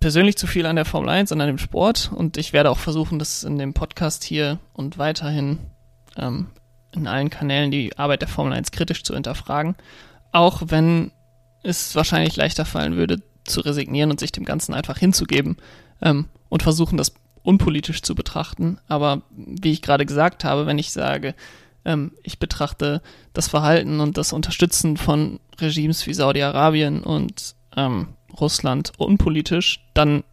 persönlich 0.00 0.36
zu 0.36 0.46
viel 0.46 0.66
an 0.66 0.76
der 0.76 0.84
Formel 0.84 1.10
1 1.10 1.30
und 1.32 1.40
an 1.40 1.46
dem 1.46 1.58
Sport 1.58 2.10
und 2.14 2.36
ich 2.36 2.52
werde 2.52 2.70
auch 2.70 2.78
versuchen, 2.78 3.18
das 3.18 3.44
in 3.44 3.58
dem 3.58 3.74
Podcast 3.74 4.24
hier 4.24 4.58
und 4.72 4.98
weiterhin 4.98 5.58
ähm, 6.16 6.48
in 6.92 7.06
allen 7.06 7.30
Kanälen 7.30 7.70
die 7.70 7.96
Arbeit 7.96 8.22
der 8.22 8.28
Formel 8.28 8.52
1 8.52 8.72
kritisch 8.72 9.04
zu 9.04 9.14
hinterfragen. 9.14 9.76
Auch 10.32 10.62
wenn 10.66 11.12
es 11.62 11.94
wahrscheinlich 11.94 12.36
leichter 12.36 12.64
fallen 12.64 12.96
würde, 12.96 13.22
zu 13.44 13.60
resignieren 13.60 14.10
und 14.10 14.20
sich 14.20 14.32
dem 14.32 14.44
Ganzen 14.44 14.74
einfach 14.74 14.98
hinzugeben 14.98 15.56
ähm, 16.02 16.26
und 16.48 16.62
versuchen, 16.62 16.96
das 16.96 17.12
unpolitisch 17.42 18.02
zu 18.02 18.14
betrachten. 18.14 18.78
Aber 18.88 19.22
wie 19.30 19.72
ich 19.72 19.82
gerade 19.82 20.06
gesagt 20.06 20.44
habe, 20.44 20.66
wenn 20.66 20.78
ich 20.78 20.92
sage, 20.92 21.34
ähm, 21.84 22.12
ich 22.22 22.38
betrachte 22.38 23.02
das 23.32 23.48
Verhalten 23.48 24.00
und 24.00 24.18
das 24.18 24.32
Unterstützen 24.32 24.96
von 24.96 25.40
Regimes 25.58 26.06
wie 26.06 26.14
Saudi-Arabien 26.14 27.02
und 27.02 27.54
ähm, 27.76 28.08
Russland 28.38 28.92
unpolitisch, 28.98 29.84
dann 29.94 30.24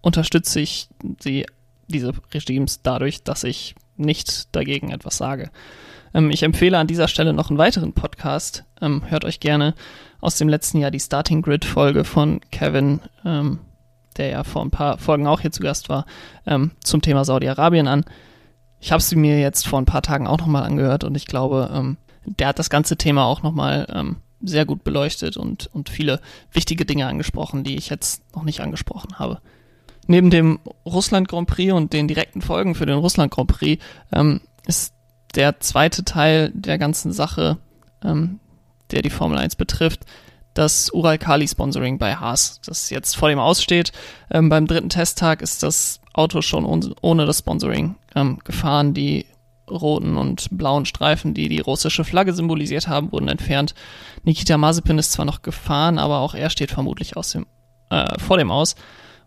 unterstütze 0.00 0.60
ich 0.60 0.88
sie, 1.20 1.46
diese 1.88 2.12
Regimes 2.32 2.82
dadurch, 2.82 3.22
dass 3.22 3.44
ich 3.44 3.74
nicht 3.96 4.54
dagegen 4.54 4.90
etwas 4.90 5.16
sage. 5.16 5.50
Ähm, 6.14 6.30
ich 6.30 6.42
empfehle 6.42 6.78
an 6.78 6.86
dieser 6.86 7.08
Stelle 7.08 7.32
noch 7.32 7.50
einen 7.50 7.58
weiteren 7.58 7.92
Podcast. 7.92 8.64
Ähm, 8.80 9.02
hört 9.06 9.24
euch 9.24 9.40
gerne 9.40 9.74
aus 10.20 10.36
dem 10.36 10.48
letzten 10.48 10.78
Jahr 10.78 10.90
die 10.90 11.00
Starting 11.00 11.42
Grid 11.42 11.64
Folge 11.64 12.04
von 12.04 12.40
Kevin, 12.50 13.00
ähm, 13.24 13.60
der 14.16 14.28
ja 14.28 14.44
vor 14.44 14.62
ein 14.62 14.70
paar 14.70 14.98
Folgen 14.98 15.26
auch 15.26 15.40
hier 15.40 15.52
zu 15.52 15.62
Gast 15.62 15.88
war, 15.88 16.06
ähm, 16.46 16.72
zum 16.82 17.02
Thema 17.02 17.24
Saudi-Arabien 17.24 17.88
an. 17.88 18.04
Ich 18.80 18.92
habe 18.92 19.02
sie 19.02 19.16
mir 19.16 19.38
jetzt 19.40 19.66
vor 19.66 19.80
ein 19.80 19.86
paar 19.86 20.02
Tagen 20.02 20.26
auch 20.26 20.38
nochmal 20.38 20.64
angehört 20.64 21.04
und 21.04 21.16
ich 21.16 21.26
glaube, 21.26 21.70
ähm, 21.72 21.96
der 22.24 22.48
hat 22.48 22.58
das 22.58 22.70
ganze 22.70 22.96
Thema 22.96 23.24
auch 23.24 23.42
nochmal 23.42 23.86
ähm, 23.92 24.16
sehr 24.42 24.66
gut 24.66 24.84
beleuchtet 24.84 25.36
und, 25.36 25.70
und 25.72 25.88
viele 25.88 26.20
wichtige 26.52 26.84
Dinge 26.84 27.06
angesprochen, 27.06 27.64
die 27.64 27.76
ich 27.76 27.88
jetzt 27.88 28.22
noch 28.34 28.42
nicht 28.42 28.60
angesprochen 28.60 29.18
habe. 29.18 29.40
Neben 30.06 30.30
dem 30.30 30.60
Russland 30.84 31.28
Grand 31.28 31.48
Prix 31.48 31.72
und 31.72 31.92
den 31.92 32.06
direkten 32.06 32.42
Folgen 32.42 32.74
für 32.74 32.86
den 32.86 32.98
Russland 32.98 33.32
Grand 33.32 33.48
Prix 33.48 33.82
ähm, 34.12 34.40
ist 34.66 34.94
der 35.34 35.60
zweite 35.60 36.04
Teil 36.04 36.52
der 36.54 36.78
ganzen 36.78 37.12
Sache, 37.12 37.58
ähm, 38.04 38.40
der 38.90 39.02
die 39.02 39.10
Formel 39.10 39.38
1 39.38 39.56
betrifft, 39.56 40.04
das 40.54 40.90
Ural-Kali-Sponsoring 40.90 41.98
bei 41.98 42.16
Haas, 42.16 42.60
das 42.64 42.90
jetzt 42.90 43.16
vor 43.16 43.28
dem 43.28 43.38
aussteht. 43.38 43.92
Ähm, 44.30 44.48
beim 44.48 44.66
dritten 44.66 44.88
Testtag 44.88 45.42
ist 45.42 45.62
das 45.62 46.00
Auto 46.14 46.40
schon 46.40 46.64
ohne, 46.64 47.26
das 47.26 47.40
Sponsoring 47.40 47.96
ähm, 48.14 48.38
gefahren. 48.42 48.94
Die 48.94 49.26
roten 49.70 50.16
und 50.16 50.48
blauen 50.50 50.86
Streifen, 50.86 51.34
die 51.34 51.48
die 51.48 51.60
russische 51.60 52.04
Flagge 52.04 52.32
symbolisiert 52.32 52.88
haben, 52.88 53.12
wurden 53.12 53.28
entfernt. 53.28 53.74
Nikita 54.24 54.58
Mazepin 54.58 54.98
ist 54.98 55.12
zwar 55.12 55.24
noch 55.24 55.42
gefahren, 55.42 55.98
aber 55.98 56.18
auch 56.18 56.34
er 56.34 56.50
steht 56.50 56.70
vermutlich 56.70 57.16
aus 57.16 57.30
dem, 57.30 57.46
äh, 57.90 58.18
vor 58.18 58.38
dem 58.38 58.50
Aus. 58.50 58.76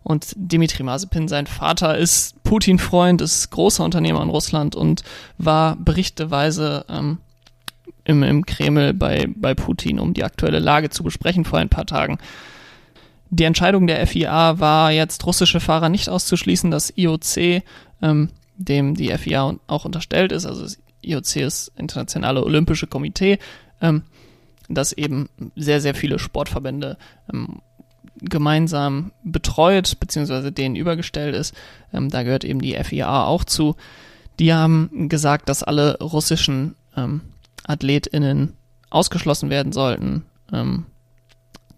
Und 0.02 0.32
Dimitri 0.36 0.82
Mazepin, 0.82 1.28
sein 1.28 1.46
Vater, 1.46 1.98
ist 1.98 2.42
Putin-Freund, 2.42 3.20
ist 3.20 3.50
großer 3.50 3.84
Unternehmer 3.84 4.22
in 4.22 4.30
Russland 4.30 4.74
und 4.74 5.02
war 5.36 5.76
berichteweise 5.76 6.86
ähm, 6.88 7.18
im, 8.04 8.22
im 8.22 8.46
Kreml 8.46 8.94
bei, 8.94 9.28
bei 9.36 9.54
Putin, 9.54 9.98
um 9.98 10.14
die 10.14 10.24
aktuelle 10.24 10.58
Lage 10.58 10.88
zu 10.88 11.02
besprechen 11.02 11.44
vor 11.44 11.58
ein 11.58 11.68
paar 11.68 11.86
Tagen. 11.86 12.18
Die 13.28 13.44
Entscheidung 13.44 13.86
der 13.86 14.04
FIA 14.06 14.58
war 14.58 14.90
jetzt 14.90 15.24
russische 15.26 15.60
Fahrer 15.60 15.88
nicht 15.88 16.08
auszuschließen. 16.08 16.70
Das 16.70 16.92
IOC 16.96 17.62
ähm, 18.02 18.30
dem 18.64 18.94
die 18.94 19.16
FIA 19.16 19.56
auch 19.66 19.84
unterstellt 19.84 20.32
ist, 20.32 20.46
also 20.46 20.62
das 20.62 20.78
IOC 21.02 21.36
ist 21.36 21.72
Internationale 21.76 22.44
Olympische 22.44 22.86
Komitee, 22.86 23.38
ähm, 23.80 24.02
das 24.68 24.92
eben 24.92 25.28
sehr, 25.56 25.80
sehr 25.80 25.94
viele 25.94 26.18
Sportverbände 26.18 26.96
ähm, 27.32 27.60
gemeinsam 28.20 29.12
betreut, 29.24 29.98
beziehungsweise 29.98 30.52
denen 30.52 30.76
übergestellt 30.76 31.34
ist. 31.34 31.54
Ähm, 31.92 32.10
da 32.10 32.22
gehört 32.22 32.44
eben 32.44 32.60
die 32.60 32.74
FIA 32.74 33.24
auch 33.24 33.44
zu. 33.44 33.76
Die 34.38 34.52
haben 34.52 35.08
gesagt, 35.08 35.48
dass 35.48 35.62
alle 35.62 35.98
russischen 35.98 36.76
ähm, 36.96 37.22
AthletInnen 37.64 38.54
ausgeschlossen 38.90 39.50
werden 39.50 39.72
sollten. 39.72 40.24
Ähm, 40.52 40.86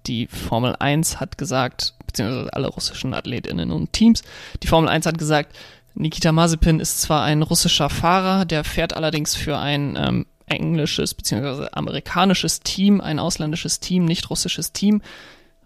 die 0.07 0.27
Formel 0.27 0.75
1 0.79 1.21
hat 1.21 1.39
gesagt, 1.39 1.95
beziehungsweise 2.07 2.53
alle 2.53 2.69
russischen 2.69 3.15
AthletInnen 3.15 3.71
und 3.71 3.93
Teams, 3.93 4.23
die 4.63 4.67
Formel 4.67 4.89
1 4.89 5.07
hat 5.07 5.17
gesagt, 5.17 5.57
Nikita 5.95 6.33
Mazepin 6.33 6.81
ist 6.81 7.03
zwar 7.03 7.23
ein 7.23 7.43
russischer 7.43 7.91
Fahrer, 7.91 8.45
der 8.45 8.65
fährt 8.65 8.95
allerdings 8.95 9.35
für 9.35 9.59
ein 9.59 9.97
ähm, 9.97 10.27
englisches 10.47 11.15
bzw. 11.15 11.69
amerikanisches 11.73 12.61
Team, 12.61 13.01
ein 13.01 13.19
ausländisches 13.19 13.81
Team, 13.81 14.05
nicht 14.05 14.31
russisches 14.31 14.73
Team 14.73 15.03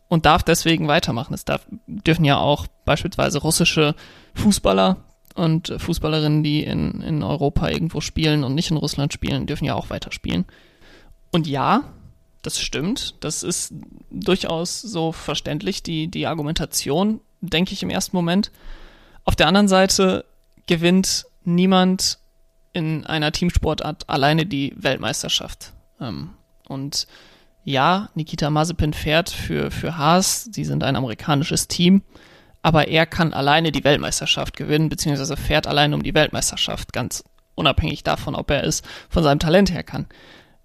und 0.09 0.27
darf 0.27 0.43
deswegen 0.43 0.89
weitermachen. 0.89 1.35
Es 1.35 1.45
darf, 1.45 1.67
dürfen 1.87 2.25
ja 2.25 2.39
auch 2.39 2.67
beispielsweise 2.85 3.39
russische 3.39 3.95
Fußballer 4.35 4.99
und 5.35 5.75
Fußballerinnen, 5.77 6.43
die 6.43 6.63
in, 6.63 7.03
in 7.03 7.23
Europa 7.23 7.69
irgendwo 7.69 8.01
spielen 8.01 8.45
und 8.45 8.55
nicht 8.55 8.71
in 8.71 8.77
Russland 8.77 9.13
spielen, 9.13 9.47
dürfen 9.47 9.65
ja 9.65 9.75
auch 9.75 9.91
weiterspielen. 9.91 10.47
Und 11.31 11.47
ja, 11.47 11.85
das 12.43 12.61
stimmt. 12.61 13.17
Das 13.21 13.43
ist 13.43 13.75
durchaus 14.11 14.81
so 14.81 15.13
verständlich, 15.13 15.83
die, 15.83 16.09
die 16.09 16.27
Argumentation, 16.27 17.21
denke 17.41 17.73
ich 17.73 17.83
im 17.83 17.91
ersten 17.91 18.17
Moment. 18.17 18.51
Auf 19.27 19.37
der 19.37 19.49
anderen 19.49 19.69
Seite 19.69 20.25
gewinnt 20.67 21.27
niemand 21.45 22.19
in 22.73 23.05
einer 23.07 23.33
Teamsportart 23.33 24.09
alleine 24.09 24.47
die 24.47 24.75
Weltmeisterschaft. 24.77 25.73
Ähm, 26.01 26.31
und 26.69 27.07
ja, 27.65 28.09
Nikita 28.15 28.49
Mazepin 28.49 28.93
fährt 28.93 29.29
für, 29.29 29.71
für 29.71 29.99
Haas, 29.99 30.51
die 30.51 30.65
sind 30.65 30.85
ein 30.85 30.97
amerikanisches 30.97 31.69
Team, 31.69 32.03
aber 32.63 32.89
er 32.89 33.07
kann 33.07 33.33
alleine 33.33 33.73
die 33.73 33.83
Weltmeisterschaft 33.83 34.57
gewinnen, 34.57 34.89
beziehungsweise 34.89 35.37
fährt 35.37 35.67
alleine 35.67 35.95
um 35.97 36.03
die 36.03 36.15
Weltmeisterschaft, 36.15 36.93
ganz 36.93 37.25
unabhängig 37.55 38.05
davon, 38.05 38.37
ob 38.37 38.51
er 38.51 38.65
es 38.65 38.83
von 39.09 39.23
seinem 39.23 39.41
Talent 39.41 39.73
her 39.73 39.83
kann. 39.83 40.07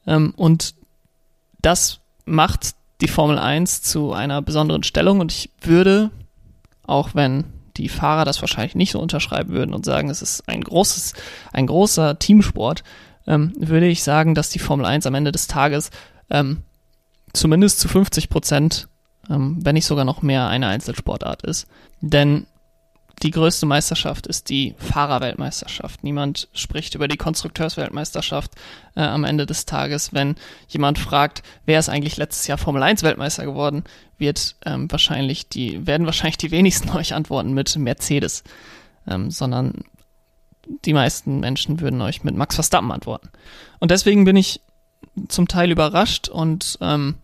Ähm, 0.05 0.33
und 0.35 0.75
das 1.61 1.99
macht 2.25 2.75
die 3.01 3.07
Formel 3.07 3.39
1 3.39 3.81
zu 3.81 4.13
einer 4.13 4.41
besonderen 4.41 4.83
Stellung 4.83 5.19
und 5.19 5.31
ich 5.31 5.49
würde, 5.61 6.11
auch 6.83 7.15
wenn 7.15 7.45
die 7.81 7.89
Fahrer 7.89 8.25
das 8.25 8.41
wahrscheinlich 8.41 8.75
nicht 8.75 8.91
so 8.91 8.99
unterschreiben 8.99 9.53
würden 9.53 9.73
und 9.73 9.85
sagen, 9.85 10.09
es 10.09 10.21
ist 10.21 10.47
ein 10.47 10.63
großes, 10.63 11.13
ein 11.51 11.67
großer 11.67 12.19
Teamsport, 12.19 12.83
ähm, 13.27 13.53
würde 13.57 13.87
ich 13.87 14.03
sagen, 14.03 14.35
dass 14.35 14.49
die 14.49 14.59
Formel 14.59 14.85
1 14.85 15.05
am 15.05 15.15
Ende 15.15 15.31
des 15.31 15.47
Tages 15.47 15.91
ähm, 16.29 16.63
zumindest 17.33 17.79
zu 17.79 17.87
50 17.87 18.29
Prozent, 18.29 18.87
ähm, 19.29 19.59
wenn 19.61 19.75
nicht 19.75 19.85
sogar 19.85 20.05
noch 20.05 20.21
mehr, 20.21 20.47
eine 20.47 20.67
Einzelsportart 20.67 21.43
ist. 21.43 21.67
Denn 22.01 22.47
die 23.23 23.31
größte 23.31 23.65
Meisterschaft 23.65 24.25
ist 24.25 24.49
die 24.49 24.73
Fahrerweltmeisterschaft. 24.77 26.03
Niemand 26.03 26.47
spricht 26.53 26.95
über 26.95 27.07
die 27.07 27.17
Konstrukteursweltmeisterschaft 27.17 28.51
äh, 28.95 29.01
am 29.01 29.23
Ende 29.23 29.45
des 29.45 29.65
Tages. 29.65 30.13
Wenn 30.13 30.35
jemand 30.67 30.97
fragt, 30.97 31.43
wer 31.65 31.79
ist 31.79 31.89
eigentlich 31.89 32.17
letztes 32.17 32.47
Jahr 32.47 32.57
Formel 32.57 32.81
1 32.81 33.03
Weltmeister 33.03 33.45
geworden, 33.45 33.83
wird 34.17 34.55
ähm, 34.65 34.91
wahrscheinlich 34.91 35.49
die, 35.49 35.85
werden 35.85 36.05
wahrscheinlich 36.05 36.37
die 36.37 36.51
wenigsten 36.51 36.89
euch 36.97 37.13
antworten 37.13 37.53
mit 37.53 37.75
Mercedes, 37.75 38.43
ähm, 39.07 39.29
sondern 39.29 39.83
die 40.85 40.93
meisten 40.93 41.39
Menschen 41.39 41.79
würden 41.79 42.01
euch 42.01 42.23
mit 42.23 42.35
Max 42.35 42.55
Verstappen 42.55 42.91
antworten. 42.91 43.29
Und 43.79 43.91
deswegen 43.91 44.25
bin 44.25 44.35
ich 44.35 44.61
zum 45.27 45.47
Teil 45.47 45.71
überrascht 45.71 46.27
und 46.27 46.77
ähm, 46.81 47.15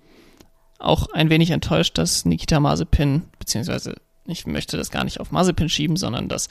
auch 0.79 1.07
ein 1.11 1.29
wenig 1.29 1.51
enttäuscht, 1.51 1.97
dass 1.97 2.25
Nikita 2.25 2.59
Mazepin, 2.59 3.23
beziehungsweise 3.39 3.95
ich 4.27 4.45
möchte 4.45 4.77
das 4.77 4.91
gar 4.91 5.03
nicht 5.03 5.19
auf 5.19 5.31
Mazepin 5.31 5.69
schieben, 5.69 5.97
sondern 5.97 6.29
dass 6.29 6.49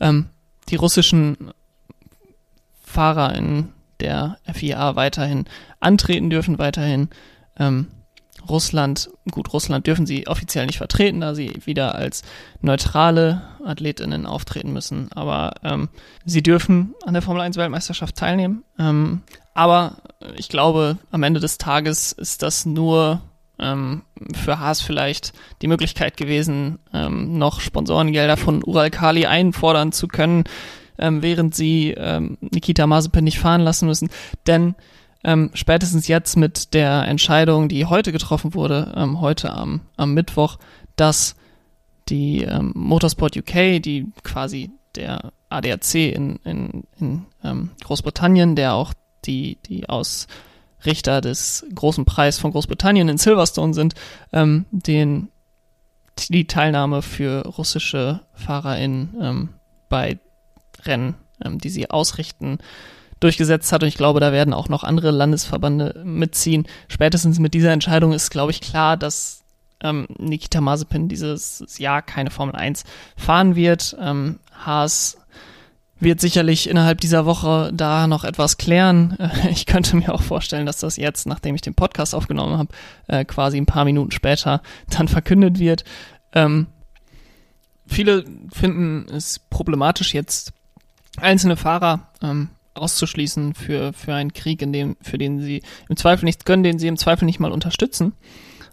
ähm, 0.00 0.28
die 0.68 0.76
russischen 0.76 1.52
Fahrer 2.82 3.34
in 3.34 3.70
der 4.00 4.38
FIA 4.52 4.96
weiterhin 4.96 5.44
antreten 5.80 6.30
dürfen, 6.30 6.58
weiterhin 6.58 7.08
ähm, 7.58 7.88
Russland, 8.48 9.10
gut, 9.30 9.52
Russland 9.52 9.86
dürfen 9.86 10.06
sie 10.06 10.26
offiziell 10.26 10.66
nicht 10.66 10.78
vertreten, 10.78 11.20
da 11.20 11.34
sie 11.34 11.60
wieder 11.64 11.94
als 11.94 12.22
neutrale 12.60 13.42
Athletinnen 13.64 14.26
auftreten 14.26 14.72
müssen, 14.72 15.10
aber 15.12 15.54
ähm, 15.62 15.88
sie 16.24 16.42
dürfen 16.42 16.94
an 17.04 17.14
der 17.14 17.22
Formel 17.22 17.42
1 17.42 17.56
Weltmeisterschaft 17.56 18.16
teilnehmen. 18.16 18.64
Ähm, 18.78 19.22
aber 19.54 19.96
ich 20.36 20.48
glaube, 20.48 20.98
am 21.10 21.22
Ende 21.24 21.40
des 21.40 21.58
Tages 21.58 22.12
ist 22.12 22.42
das 22.42 22.64
nur 22.64 23.20
ähm, 23.60 24.02
für 24.34 24.58
Haas 24.58 24.80
vielleicht 24.80 25.32
die 25.62 25.68
Möglichkeit 25.68 26.16
gewesen, 26.16 26.78
ähm, 26.92 27.38
noch 27.38 27.60
Sponsorengelder 27.60 28.36
von 28.36 28.62
Ural 28.64 28.90
Kali 28.90 29.26
einfordern 29.26 29.92
zu 29.92 30.08
können. 30.08 30.44
ähm, 30.98 31.22
während 31.22 31.54
sie 31.54 31.92
ähm, 31.96 32.36
Nikita 32.40 32.86
Mazepin 32.86 33.24
nicht 33.24 33.38
fahren 33.38 33.60
lassen 33.62 33.86
müssen. 33.86 34.10
Denn 34.46 34.74
ähm, 35.24 35.50
spätestens 35.54 36.08
jetzt 36.08 36.36
mit 36.36 36.74
der 36.74 37.04
Entscheidung, 37.04 37.68
die 37.68 37.86
heute 37.86 38.12
getroffen 38.12 38.54
wurde, 38.54 38.92
ähm, 38.96 39.20
heute 39.20 39.52
am, 39.52 39.80
am 39.96 40.14
Mittwoch, 40.14 40.58
dass 40.96 41.36
die 42.08 42.42
ähm, 42.42 42.72
Motorsport 42.74 43.36
UK, 43.36 43.82
die 43.82 44.06
quasi 44.24 44.70
der 44.94 45.32
ADAC 45.50 45.94
in, 45.94 46.36
in, 46.44 46.84
in 46.98 47.26
ähm, 47.44 47.70
Großbritannien, 47.84 48.56
der 48.56 48.74
auch 48.74 48.92
die, 49.24 49.58
die 49.66 49.88
Ausrichter 50.80 51.20
des 51.20 51.66
großen 51.74 52.04
Preis 52.04 52.38
von 52.38 52.52
Großbritannien 52.52 53.08
in 53.08 53.18
Silverstone 53.18 53.74
sind, 53.74 53.94
ähm, 54.32 54.66
den 54.70 55.28
die 56.30 56.46
Teilnahme 56.46 57.02
für 57.02 57.46
russische 57.46 58.20
FahrerInnen 58.34 59.16
ähm, 59.20 59.48
bei 59.88 60.18
Rennen, 60.84 61.14
ähm, 61.44 61.58
die 61.58 61.70
sie 61.70 61.90
ausrichten, 61.90 62.58
durchgesetzt 63.20 63.72
hat. 63.72 63.82
Und 63.82 63.88
ich 63.88 63.96
glaube, 63.96 64.20
da 64.20 64.32
werden 64.32 64.54
auch 64.54 64.68
noch 64.68 64.84
andere 64.84 65.10
Landesverbände 65.10 66.02
mitziehen. 66.04 66.66
Spätestens 66.88 67.38
mit 67.38 67.54
dieser 67.54 67.72
Entscheidung 67.72 68.12
ist, 68.12 68.30
glaube 68.30 68.50
ich, 68.50 68.60
klar, 68.60 68.96
dass 68.96 69.44
ähm, 69.80 70.06
Nikita 70.18 70.60
Mazepin 70.60 71.08
dieses 71.08 71.64
Jahr 71.78 72.02
keine 72.02 72.30
Formel 72.30 72.56
1 72.56 72.84
fahren 73.16 73.54
wird. 73.54 73.96
Ähm, 74.00 74.40
Haas 74.52 75.18
wird 76.00 76.20
sicherlich 76.20 76.68
innerhalb 76.68 77.00
dieser 77.00 77.26
Woche 77.26 77.70
da 77.74 78.06
noch 78.06 78.24
etwas 78.24 78.56
klären. 78.56 79.16
Ich 79.50 79.66
könnte 79.66 79.96
mir 79.96 80.14
auch 80.14 80.22
vorstellen, 80.22 80.66
dass 80.66 80.78
das 80.78 80.96
jetzt, 80.96 81.26
nachdem 81.26 81.54
ich 81.54 81.60
den 81.60 81.74
Podcast 81.74 82.14
aufgenommen 82.14 82.58
habe, 82.58 82.70
äh, 83.08 83.24
quasi 83.24 83.56
ein 83.56 83.66
paar 83.66 83.84
Minuten 83.84 84.10
später 84.10 84.62
dann 84.90 85.08
verkündet 85.08 85.58
wird. 85.58 85.84
Ähm, 86.32 86.66
viele 87.86 88.24
finden 88.52 89.06
es 89.12 89.40
problematisch, 89.50 90.14
jetzt 90.14 90.52
einzelne 91.16 91.56
Fahrer 91.56 92.08
ähm, 92.22 92.50
auszuschließen 92.74 93.54
für, 93.54 93.92
für 93.92 94.14
einen 94.14 94.32
Krieg, 94.32 94.62
in 94.62 94.72
dem, 94.72 94.96
für 95.00 95.18
den 95.18 95.40
sie 95.40 95.62
im 95.88 95.96
Zweifel 95.96 96.26
nichts 96.26 96.44
können, 96.44 96.62
den 96.62 96.78
sie 96.78 96.86
im 96.86 96.96
Zweifel 96.98 97.24
nicht 97.24 97.40
mal 97.40 97.52
unterstützen. 97.52 98.12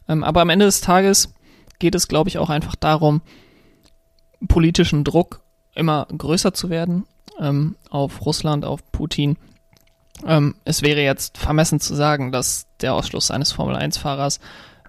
Ähm, 0.08 0.24
aber 0.24 0.42
am 0.42 0.50
Ende 0.50 0.66
des 0.66 0.82
Tages 0.82 1.34
geht 1.80 1.96
es, 1.96 2.08
glaube 2.08 2.30
ich, 2.30 2.38
auch 2.38 2.50
einfach 2.50 2.76
darum, 2.76 3.22
politischen 4.48 5.04
Druck 5.04 5.42
immer 5.74 6.08
größer 6.16 6.54
zu 6.54 6.70
werden 6.70 7.06
ähm, 7.40 7.76
auf 7.90 8.26
Russland, 8.26 8.66
auf 8.66 8.92
Putin. 8.92 9.38
Ähm, 10.26 10.56
es 10.64 10.82
wäre 10.82 11.02
jetzt 11.02 11.38
vermessen 11.38 11.80
zu 11.80 11.96
sagen, 11.96 12.32
dass 12.32 12.68
der 12.82 12.94
Ausschluss 12.94 13.32
eines 13.32 13.52
Formel-1-Fahrers 13.52 14.40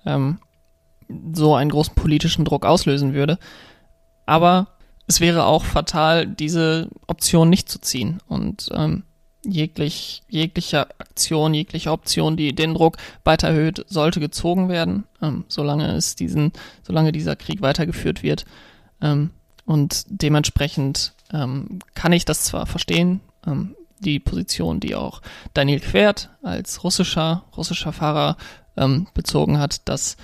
ähm, 0.05 0.39
so 1.33 1.55
einen 1.55 1.71
großen 1.71 1.95
politischen 1.95 2.45
Druck 2.45 2.65
auslösen 2.65 3.15
würde. 3.15 3.39
Aber 4.25 4.69
es 5.07 5.21
wäre 5.21 5.45
auch 5.47 5.65
fatal, 5.65 6.27
diese 6.27 6.89
Option 7.07 7.49
nicht 7.49 7.69
zu 7.69 7.81
ziehen 7.81 8.21
und 8.27 8.69
ähm, 8.73 9.05
jeglich, 9.45 10.23
jegliche 10.29 10.91
Aktion, 10.99 11.55
jegliche 11.55 11.93
Option, 11.93 12.37
die 12.37 12.55
den 12.55 12.75
Druck 12.75 12.97
weiter 13.25 13.49
erhöht, 13.49 13.85
sollte 13.89 14.19
gezogen 14.19 14.69
werden, 14.69 15.05
ähm, 15.23 15.45
solange 15.49 15.93
es 15.95 16.17
diesen, 16.17 16.53
solange 16.83 17.13
dieser 17.13 17.37
Krieg 17.37 17.63
weitergeführt 17.63 18.23
wird. 18.23 18.45
Ähm, 19.01 19.31
und 19.65 20.05
dementsprechend 20.09 21.13
ähm, 21.33 21.81
kann 21.95 22.13
ich 22.13 22.25
das 22.25 22.45
zwar 22.45 22.67
verstehen, 22.67 23.21
ähm, 23.47 23.77
die 23.99 24.21
Position, 24.21 24.81
die 24.81 24.95
auch 24.95 25.23
Daniel 25.55 25.81
Quert 25.81 26.31
als 26.43 26.85
russischer, 26.85 27.45
russischer 27.57 27.93
Fahrer 27.93 28.37
ähm, 28.77 29.07
bezogen 29.15 29.59
hat, 29.59 29.89
dass 29.89 30.17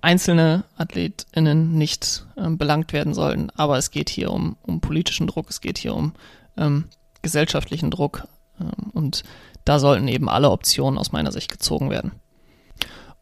einzelne 0.00 0.64
AthletInnen 0.76 1.72
nicht 1.72 2.26
ähm, 2.36 2.56
belangt 2.56 2.92
werden 2.92 3.14
sollen, 3.14 3.50
aber 3.56 3.78
es 3.78 3.90
geht 3.90 4.08
hier 4.08 4.30
um, 4.30 4.56
um 4.62 4.80
politischen 4.80 5.26
Druck, 5.26 5.50
es 5.50 5.60
geht 5.60 5.78
hier 5.78 5.94
um 5.94 6.14
ähm, 6.56 6.84
gesellschaftlichen 7.22 7.90
Druck 7.90 8.26
ähm, 8.60 8.90
und 8.92 9.24
da 9.64 9.78
sollten 9.78 10.08
eben 10.08 10.28
alle 10.28 10.50
Optionen 10.50 10.98
aus 10.98 11.12
meiner 11.12 11.32
Sicht 11.32 11.50
gezogen 11.50 11.90
werden. 11.90 12.12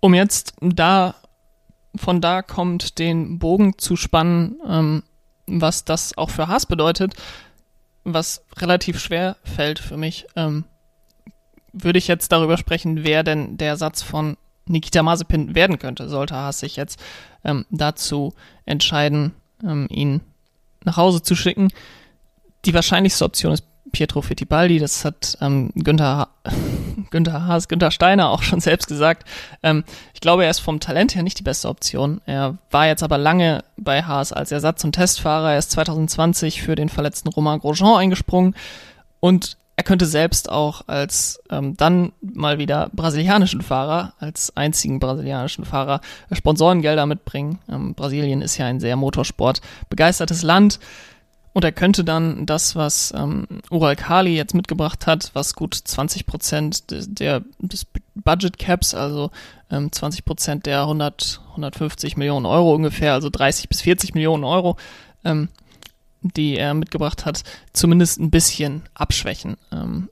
Um 0.01 0.15
jetzt 0.15 0.55
da 0.61 1.15
von 1.97 2.21
da 2.21 2.43
kommt, 2.43 2.99
den 2.99 3.39
Bogen 3.39 3.79
zu 3.79 3.97
spannen, 3.97 4.57
ähm, 4.69 5.03
was 5.47 5.85
das 5.85 6.17
auch 6.17 6.31
für 6.31 6.49
Haas 6.49 6.67
bedeutet, 6.67 7.15
was 8.05 8.45
relativ 8.59 9.01
schwer 9.01 9.37
fällt 9.43 9.79
für 9.79 9.97
mich, 9.97 10.27
ähm, 10.37 10.65
würde 11.73 11.99
ich 11.99 12.09
jetzt 12.09 12.33
darüber 12.33 12.57
sprechen, 12.57 13.05
wer 13.05 13.23
denn 13.23 13.57
der 13.59 13.77
Satz 13.77 14.03
von 14.03 14.37
Nikita 14.67 15.03
Mazepin 15.03 15.55
werden 15.55 15.79
könnte, 15.79 16.09
sollte 16.09 16.35
Haas 16.35 16.61
sich 16.61 16.77
jetzt 16.77 17.01
ähm, 17.45 17.67
dazu 17.71 18.35
entscheiden, 18.65 19.35
ähm, 19.63 19.87
ihn 19.91 20.21
nach 20.85 20.97
Hause 20.97 21.23
zu 21.23 21.35
schicken. 21.35 21.69
Die 22.65 22.75
wahrscheinlichste 22.75 23.25
Option 23.25 23.53
ist 23.53 23.65
Pietro 23.93 24.23
Fittipaldi, 24.23 24.79
das 24.79 25.05
hat 25.05 25.39
ähm, 25.41 25.71
Günther, 25.75 26.07
ha 26.07 26.29
Günther 27.11 27.47
Haas, 27.47 27.69
Günther 27.69 27.91
Steiner 27.91 28.31
auch 28.31 28.43
schon 28.43 28.61
selbst 28.61 28.89
gesagt. 28.89 29.27
Ähm, 29.63 29.85
ich 30.15 30.21
glaube, 30.21 30.45
er 30.45 30.51
ist 30.51 30.61
vom 30.61 30.81
Talent 30.81 31.15
her 31.15 31.23
nicht 31.23 31.39
die 31.39 31.45
beste 31.45 31.69
Option. 31.69 32.21
Er 32.27 32.59
war 32.71 32.87
jetzt 32.87 33.03
aber 33.03 33.19
lange 33.19 33.65
bei 33.77 34.03
Haas 34.03 34.33
als 34.33 34.51
Ersatz- 34.51 34.85
und 34.85 34.93
Testfahrer. 34.93 35.53
Er 35.53 35.59
ist 35.59 35.71
2020 35.73 36.63
für 36.63 36.75
den 36.75 36.89
verletzten 36.89 37.29
Romain 37.29 37.61
Grosjean 37.61 37.97
eingesprungen 37.97 38.55
und 39.21 39.57
er 39.77 39.85
könnte 39.85 40.07
selbst 40.07 40.51
auch 40.51 40.83
als 40.87 41.43
ähm, 41.51 41.77
dann 41.77 42.13
mal 42.23 42.59
wieder 42.59 42.89
brasilianischen 42.95 43.61
Fahrer, 43.61 44.15
als 44.19 44.57
einzigen 44.57 45.01
brasilianischen 45.01 45.67
Fahrer 45.67 46.01
Sponsorengelder 46.33 47.05
mitbringen. 47.05 47.59
Ähm, 47.69 47.95
Brasilien 47.95 48.41
ist 48.41 48.57
ja 48.57 48.65
ein 48.65 48.81
sehr 48.81 48.97
Motorsport 48.97 49.61
begeistertes 49.91 50.43
Land. 50.43 50.81
Und 51.57 51.65
er 51.65 51.73
könnte 51.73 52.05
dann 52.05 52.45
das, 52.45 52.77
was 52.77 53.15
ähm, 53.17 53.47
Ural 53.71 53.97
Kali 53.97 54.37
jetzt 54.37 54.53
mitgebracht 54.53 55.07
hat, 55.07 55.31
was 55.33 55.55
gut 55.55 55.73
20 55.75 56.27
Prozent 56.27 56.91
de, 56.91 57.03
der, 57.09 57.45
des 57.59 57.87
Budget 58.15 58.59
Caps, 58.59 58.93
also 58.93 59.31
ähm, 59.71 59.91
20 59.91 60.27
Prozent 60.27 60.67
der 60.67 60.83
100, 60.83 61.41
150 61.53 62.19
Millionen 62.19 62.45
Euro 62.45 62.75
ungefähr, 62.75 63.15
also 63.15 63.31
30 63.31 63.71
bis 63.71 63.81
40 63.81 64.13
Millionen 64.13 64.45
Euro, 64.45 64.77
ähm, 65.25 65.49
die 66.21 66.59
er 66.59 66.75
mitgebracht 66.75 67.25
hat, 67.25 67.43
zumindest 67.73 68.21
ein 68.21 68.31
bisschen 68.31 68.83
abschwächen. 68.93 69.57
Ähm, 69.73 70.11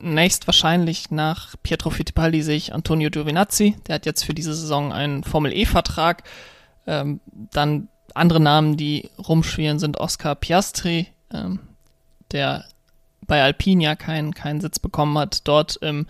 nächst 0.00 0.48
wahrscheinlich 0.48 1.12
nach 1.12 1.54
Pietro 1.62 1.90
Fittipaldi 1.90 2.42
sehe 2.42 2.56
ich 2.56 2.74
Antonio 2.74 3.10
Giovinazzi, 3.10 3.76
der 3.86 3.94
hat 3.94 4.06
jetzt 4.06 4.24
für 4.24 4.34
diese 4.34 4.54
Saison 4.54 4.92
einen 4.92 5.22
Formel 5.22 5.52
E-Vertrag. 5.52 6.24
Ähm, 6.88 7.20
dann 7.52 7.86
andere 8.14 8.40
Namen, 8.40 8.76
die 8.76 9.10
rumschwirren, 9.18 9.78
sind 9.78 9.98
Oscar 9.98 10.34
Piastri, 10.34 11.08
ähm, 11.32 11.60
der 12.30 12.64
bei 13.26 13.42
Alpine 13.42 13.84
ja 13.84 13.96
keinen 13.96 14.34
keinen 14.34 14.60
Sitz 14.60 14.78
bekommen 14.78 15.16
hat, 15.18 15.46
dort 15.48 15.76
im 15.76 16.06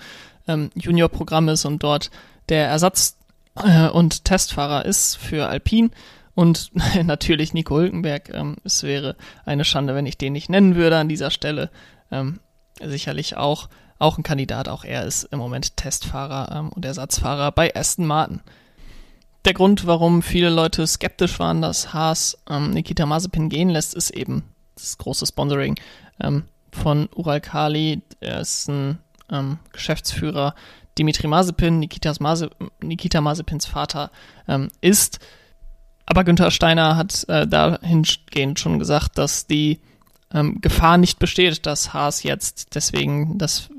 ähm, 0.48 0.70
Junior-Programm 0.74 1.48
ist 1.48 1.64
und 1.64 1.82
dort 1.82 2.10
der 2.48 2.68
Ersatz- 2.68 3.16
äh, 3.56 3.88
und 3.88 4.24
Testfahrer 4.24 4.84
ist 4.84 5.16
für 5.16 5.48
Alpine. 5.48 5.90
Und 6.34 6.70
natürlich 7.04 7.52
Nico 7.52 7.76
Hülkenberg. 7.76 8.30
Ähm, 8.30 8.56
es 8.64 8.82
wäre 8.82 9.16
eine 9.44 9.64
Schande, 9.64 9.94
wenn 9.94 10.06
ich 10.06 10.18
den 10.18 10.32
nicht 10.32 10.48
nennen 10.48 10.76
würde 10.76 10.96
an 10.96 11.08
dieser 11.08 11.30
Stelle. 11.30 11.70
Ähm, 12.10 12.40
sicherlich 12.82 13.36
auch, 13.36 13.68
auch 13.98 14.18
ein 14.18 14.22
Kandidat. 14.22 14.68
Auch 14.68 14.84
er 14.84 15.04
ist 15.04 15.24
im 15.24 15.38
Moment 15.38 15.76
Testfahrer 15.76 16.56
ähm, 16.56 16.68
und 16.70 16.84
Ersatzfahrer 16.84 17.52
bei 17.52 17.74
Aston 17.74 18.06
Martin. 18.06 18.40
Der 19.44 19.54
Grund, 19.54 19.86
warum 19.86 20.22
viele 20.22 20.50
Leute 20.50 20.86
skeptisch 20.86 21.38
waren, 21.40 21.62
dass 21.62 21.92
Haas 21.92 22.38
ähm, 22.48 22.70
Nikita 22.70 23.06
Mazepin 23.06 23.48
gehen 23.48 23.70
lässt, 23.70 23.94
ist 23.94 24.10
eben 24.10 24.44
das 24.76 24.98
große 24.98 25.26
Sponsoring 25.26 25.76
ähm, 26.20 26.44
von 26.70 27.08
Ural 27.14 27.40
Kali. 27.40 28.02
Er 28.20 28.40
ist 28.40 28.68
ein 28.68 28.98
ähm, 29.30 29.58
Geschäftsführer. 29.72 30.54
Dimitri 30.96 31.26
Mazepin, 31.26 31.80
Nikitas 31.80 32.20
Maze 32.20 32.50
Nikita 32.82 33.20
Mazepins 33.20 33.66
Vater, 33.66 34.10
ähm, 34.46 34.68
ist 34.80 35.18
aber 36.06 36.24
Günther 36.24 36.50
Steiner 36.50 36.96
hat 36.96 37.24
äh, 37.28 37.46
dahingehend 37.46 38.58
schon 38.58 38.78
gesagt, 38.78 39.18
dass 39.18 39.46
die 39.46 39.80
ähm, 40.32 40.60
Gefahr 40.60 40.98
nicht 40.98 41.18
besteht, 41.18 41.64
dass 41.64 41.94
Haas 41.94 42.22
jetzt 42.22 42.74
deswegen 42.74 43.38
das 43.38 43.70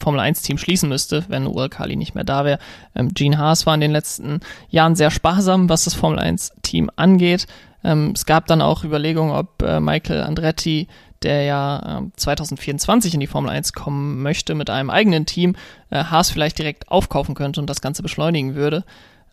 Formel 0.00 0.20
1 0.20 0.42
Team 0.42 0.58
schließen 0.58 0.88
müsste, 0.88 1.24
wenn 1.28 1.46
Ural 1.46 1.68
Kali 1.68 1.96
nicht 1.96 2.14
mehr 2.14 2.24
da 2.24 2.44
wäre. 2.44 2.58
Ähm, 2.94 3.12
Gene 3.14 3.38
Haas 3.38 3.66
war 3.66 3.74
in 3.74 3.80
den 3.80 3.92
letzten 3.92 4.40
Jahren 4.68 4.96
sehr 4.96 5.10
sparsam, 5.10 5.68
was 5.68 5.84
das 5.84 5.94
Formel 5.94 6.18
1 6.18 6.52
Team 6.62 6.90
angeht. 6.96 7.46
Ähm, 7.84 8.12
es 8.14 8.26
gab 8.26 8.46
dann 8.46 8.62
auch 8.62 8.84
Überlegungen, 8.84 9.32
ob 9.32 9.62
äh, 9.62 9.80
Michael 9.80 10.22
Andretti, 10.22 10.88
der 11.22 11.42
ja 11.42 12.00
äh, 12.00 12.10
2024 12.16 13.14
in 13.14 13.20
die 13.20 13.26
Formel 13.26 13.50
1 13.50 13.72
kommen 13.72 14.22
möchte 14.22 14.54
mit 14.54 14.70
einem 14.70 14.90
eigenen 14.90 15.26
Team, 15.26 15.54
äh, 15.90 16.04
Haas 16.04 16.30
vielleicht 16.30 16.58
direkt 16.58 16.90
aufkaufen 16.90 17.34
könnte 17.34 17.60
und 17.60 17.68
das 17.68 17.80
Ganze 17.80 18.02
beschleunigen 18.02 18.54
würde. 18.54 18.84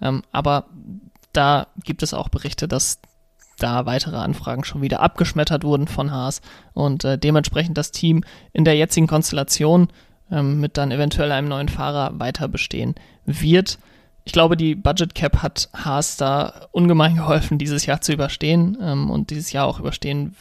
Ähm, 0.02 0.24
aber 0.32 0.66
da 1.34 1.68
gibt 1.84 2.04
es 2.04 2.14
auch 2.14 2.30
Berichte, 2.30 2.68
dass 2.68 3.00
da 3.58 3.86
weitere 3.86 4.18
Anfragen 4.18 4.64
schon 4.64 4.82
wieder 4.82 5.02
abgeschmettert 5.02 5.64
wurden 5.64 5.88
von 5.88 6.12
Haas 6.12 6.42
und 6.74 7.04
äh, 7.04 7.18
dementsprechend 7.18 7.78
das 7.78 7.92
Team 7.92 8.24
in 8.54 8.66
der 8.66 8.76
jetzigen 8.76 9.08
Konstellation 9.08 9.88
ähm, 10.32 10.60
mit 10.60 10.78
dann 10.78 10.92
eventuell 10.92 11.32
einem 11.32 11.48
neuen 11.48 11.70
Fahrer 11.70 12.20
weiter 12.20 12.48
bestehen 12.48 12.96
wird. 13.26 13.80
Ich 14.26 14.34
glaube, 14.34 14.58
die 14.58 14.76
Budget 14.76 15.16
Cap 15.16 15.42
hat 15.42 15.70
Haas 15.74 16.18
da 16.18 16.68
ungemein 16.72 17.16
geholfen, 17.18 17.58
dieses 17.58 17.86
Jahr 17.86 18.02
zu 18.02 18.14
überstehen 18.14 18.78
ähm, 18.82 19.10
und 19.10 19.30
dieses 19.30 19.52
Jahr 19.52 19.66
auch 19.66 19.80
überstehen 19.80 20.36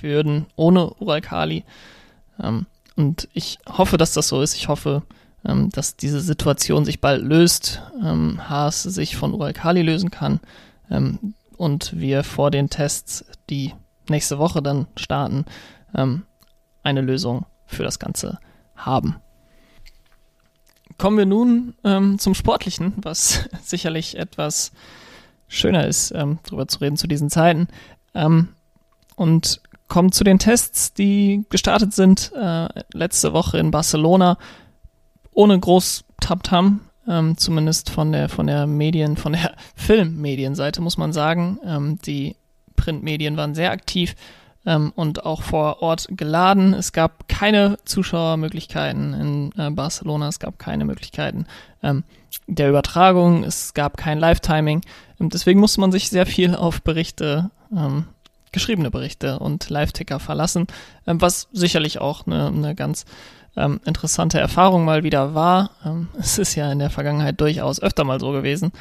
würden 0.00 0.46
ohne 0.56 0.92
Uralkali. 0.94 1.64
Ähm, 2.40 2.66
und 2.96 3.28
ich 3.32 3.58
hoffe, 3.66 3.96
dass 3.96 4.12
das 4.12 4.28
so 4.28 4.40
ist. 4.40 4.54
Ich 4.54 4.68
hoffe, 4.68 5.02
ähm, 5.44 5.70
dass 5.70 5.96
diese 5.96 6.20
Situation 6.20 6.84
sich 6.84 7.00
bald 7.00 7.22
löst, 7.22 7.82
ähm, 8.02 8.48
Haas 8.48 8.82
sich 8.82 9.16
von 9.16 9.34
Uralkali 9.34 9.82
lösen 9.82 10.10
kann 10.10 10.40
ähm, 10.90 11.34
und 11.56 11.98
wir 11.98 12.24
vor 12.24 12.50
den 12.50 12.70
Tests, 12.70 13.24
die 13.50 13.74
nächste 14.08 14.38
Woche 14.38 14.62
dann 14.62 14.86
starten, 14.96 15.44
ähm, 15.94 16.22
eine 16.82 17.00
Lösung 17.00 17.46
für 17.66 17.82
das 17.82 17.98
Ganze 17.98 18.38
haben. 18.76 19.16
Kommen 20.98 21.18
wir 21.18 21.26
nun 21.26 21.74
ähm, 21.84 22.18
zum 22.18 22.34
Sportlichen, 22.34 22.94
was 22.96 23.48
sicherlich 23.62 24.16
etwas 24.16 24.72
schöner 25.48 25.86
ist, 25.86 26.12
ähm, 26.12 26.38
darüber 26.44 26.68
zu 26.68 26.80
reden 26.80 26.96
zu 26.96 27.06
diesen 27.06 27.30
Zeiten. 27.30 27.68
Ähm, 28.14 28.48
und 29.16 29.60
kommen 29.88 30.12
zu 30.12 30.24
den 30.24 30.38
Tests, 30.38 30.92
die 30.92 31.44
gestartet 31.50 31.92
sind 31.92 32.32
äh, 32.34 32.68
letzte 32.92 33.32
Woche 33.32 33.58
in 33.58 33.70
Barcelona, 33.70 34.38
ohne 35.32 35.58
groß 35.58 36.04
Tamtam, 36.20 36.80
ähm, 37.06 37.36
zumindest 37.36 37.90
von 37.90 38.12
der 38.12 38.28
von 38.28 38.46
der 38.46 38.66
Medien, 38.66 39.16
von 39.16 39.32
der 39.32 39.54
Filmmedienseite 39.76 40.80
muss 40.80 40.96
man 40.96 41.12
sagen. 41.12 41.58
Ähm, 41.64 41.98
die 42.04 42.36
Printmedien 42.76 43.36
waren 43.36 43.54
sehr 43.54 43.70
aktiv 43.70 44.14
ähm, 44.66 44.92
und 44.94 45.24
auch 45.24 45.42
vor 45.42 45.82
Ort 45.82 46.08
geladen. 46.10 46.74
Es 46.74 46.92
gab 46.92 47.28
keine 47.28 47.76
Zuschauermöglichkeiten 47.84 49.14
in 49.14 49.52
äh, 49.58 49.70
Barcelona, 49.70 50.28
es 50.28 50.38
gab 50.38 50.58
keine 50.58 50.84
Möglichkeiten 50.84 51.46
ähm, 51.82 52.04
der 52.46 52.68
Übertragung, 52.68 53.44
es 53.44 53.74
gab 53.74 53.96
kein 53.96 54.18
Live-Timing. 54.18 54.82
Ähm, 55.20 55.30
deswegen 55.30 55.60
musste 55.60 55.80
man 55.80 55.92
sich 55.92 56.08
sehr 56.08 56.26
viel 56.26 56.54
auf 56.54 56.82
Berichte, 56.82 57.50
ähm, 57.74 58.06
geschriebene 58.52 58.90
Berichte 58.90 59.38
und 59.38 59.68
Live-Ticker 59.70 60.20
verlassen, 60.20 60.66
ähm, 61.06 61.20
was 61.20 61.48
sicherlich 61.52 62.00
auch 62.00 62.26
eine, 62.26 62.48
eine 62.48 62.74
ganz 62.74 63.04
ähm, 63.56 63.80
interessante 63.84 64.40
Erfahrung 64.40 64.84
mal 64.84 65.04
wieder 65.04 65.34
war. 65.34 65.70
Ähm, 65.84 66.08
es 66.18 66.38
ist 66.38 66.54
ja 66.54 66.70
in 66.72 66.78
der 66.78 66.90
Vergangenheit 66.90 67.40
durchaus 67.40 67.80
öfter 67.80 68.04
mal 68.04 68.20
so 68.20 68.32
gewesen. 68.32 68.72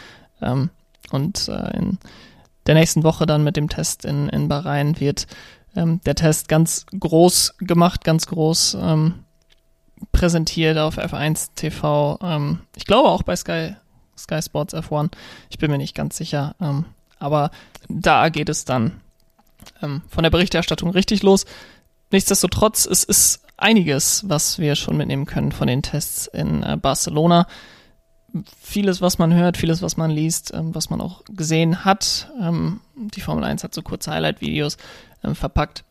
Ähm, 0.41 0.69
und 1.11 1.47
äh, 1.47 1.77
in 1.77 1.99
der 2.65 2.75
nächsten 2.75 3.03
Woche 3.03 3.25
dann 3.25 3.43
mit 3.43 3.57
dem 3.57 3.69
Test 3.69 4.05
in, 4.05 4.29
in 4.29 4.47
Bahrain 4.47 4.99
wird 4.99 5.27
ähm, 5.75 6.01
der 6.05 6.15
Test 6.15 6.47
ganz 6.47 6.85
groß 6.97 7.55
gemacht, 7.59 8.03
ganz 8.03 8.27
groß 8.27 8.77
ähm, 8.79 9.23
präsentiert 10.11 10.77
auf 10.77 10.97
F1 10.97 11.49
TV. 11.55 12.19
Ähm, 12.21 12.59
ich 12.75 12.85
glaube 12.85 13.09
auch 13.09 13.23
bei 13.23 13.35
Sky, 13.35 13.75
Sky 14.17 14.41
Sports 14.41 14.73
F1. 14.73 15.11
Ich 15.49 15.57
bin 15.57 15.71
mir 15.71 15.77
nicht 15.77 15.95
ganz 15.95 16.17
sicher. 16.17 16.55
Ähm, 16.61 16.85
aber 17.19 17.51
da 17.87 18.29
geht 18.29 18.49
es 18.49 18.65
dann 18.65 19.01
ähm, 19.81 20.01
von 20.09 20.23
der 20.23 20.29
Berichterstattung 20.29 20.89
richtig 20.89 21.23
los. 21.23 21.45
Nichtsdestotrotz, 22.11 22.85
es 22.85 23.03
ist 23.03 23.45
einiges, 23.57 24.27
was 24.27 24.59
wir 24.59 24.75
schon 24.75 24.97
mitnehmen 24.97 25.25
können 25.25 25.51
von 25.51 25.67
den 25.67 25.81
Tests 25.81 26.27
in 26.27 26.63
äh, 26.63 26.77
Barcelona. 26.77 27.47
Vieles, 28.59 28.99
was 29.01 29.19
man 29.19 29.33
hört, 29.33 29.57
vieles, 29.57 29.81
was 29.81 29.95
man 29.95 30.11
liest, 30.11 30.53
ähm, 30.53 30.75
was 30.75 30.89
man 30.89 31.01
auch 31.01 31.23
gesehen 31.29 31.85
hat. 31.85 32.31
Ähm, 32.41 32.81
die 32.95 33.21
Formel 33.21 33.43
1 33.43 33.63
hat 33.63 33.73
so 33.73 33.81
kurze 33.81 34.11
Highlight-Videos 34.11 34.77
ähm, 35.23 35.35
verpackt, 35.35 35.83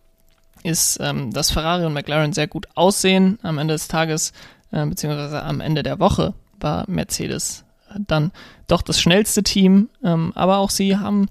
ist, 0.62 0.98
ähm, 1.00 1.32
dass 1.32 1.50
Ferrari 1.50 1.84
und 1.84 1.92
McLaren 1.92 2.32
sehr 2.32 2.46
gut 2.46 2.68
aussehen. 2.74 3.38
Am 3.42 3.58
Ende 3.58 3.74
des 3.74 3.88
Tages, 3.88 4.32
äh, 4.70 4.86
beziehungsweise 4.86 5.42
am 5.42 5.60
Ende 5.60 5.82
der 5.82 5.98
Woche, 5.98 6.34
war 6.60 6.84
Mercedes 6.88 7.64
dann 8.06 8.32
doch 8.68 8.82
das 8.82 9.00
schnellste 9.00 9.42
Team. 9.42 9.88
Ähm, 10.04 10.32
aber 10.34 10.58
auch 10.58 10.70
sie 10.70 10.96
haben 10.96 11.28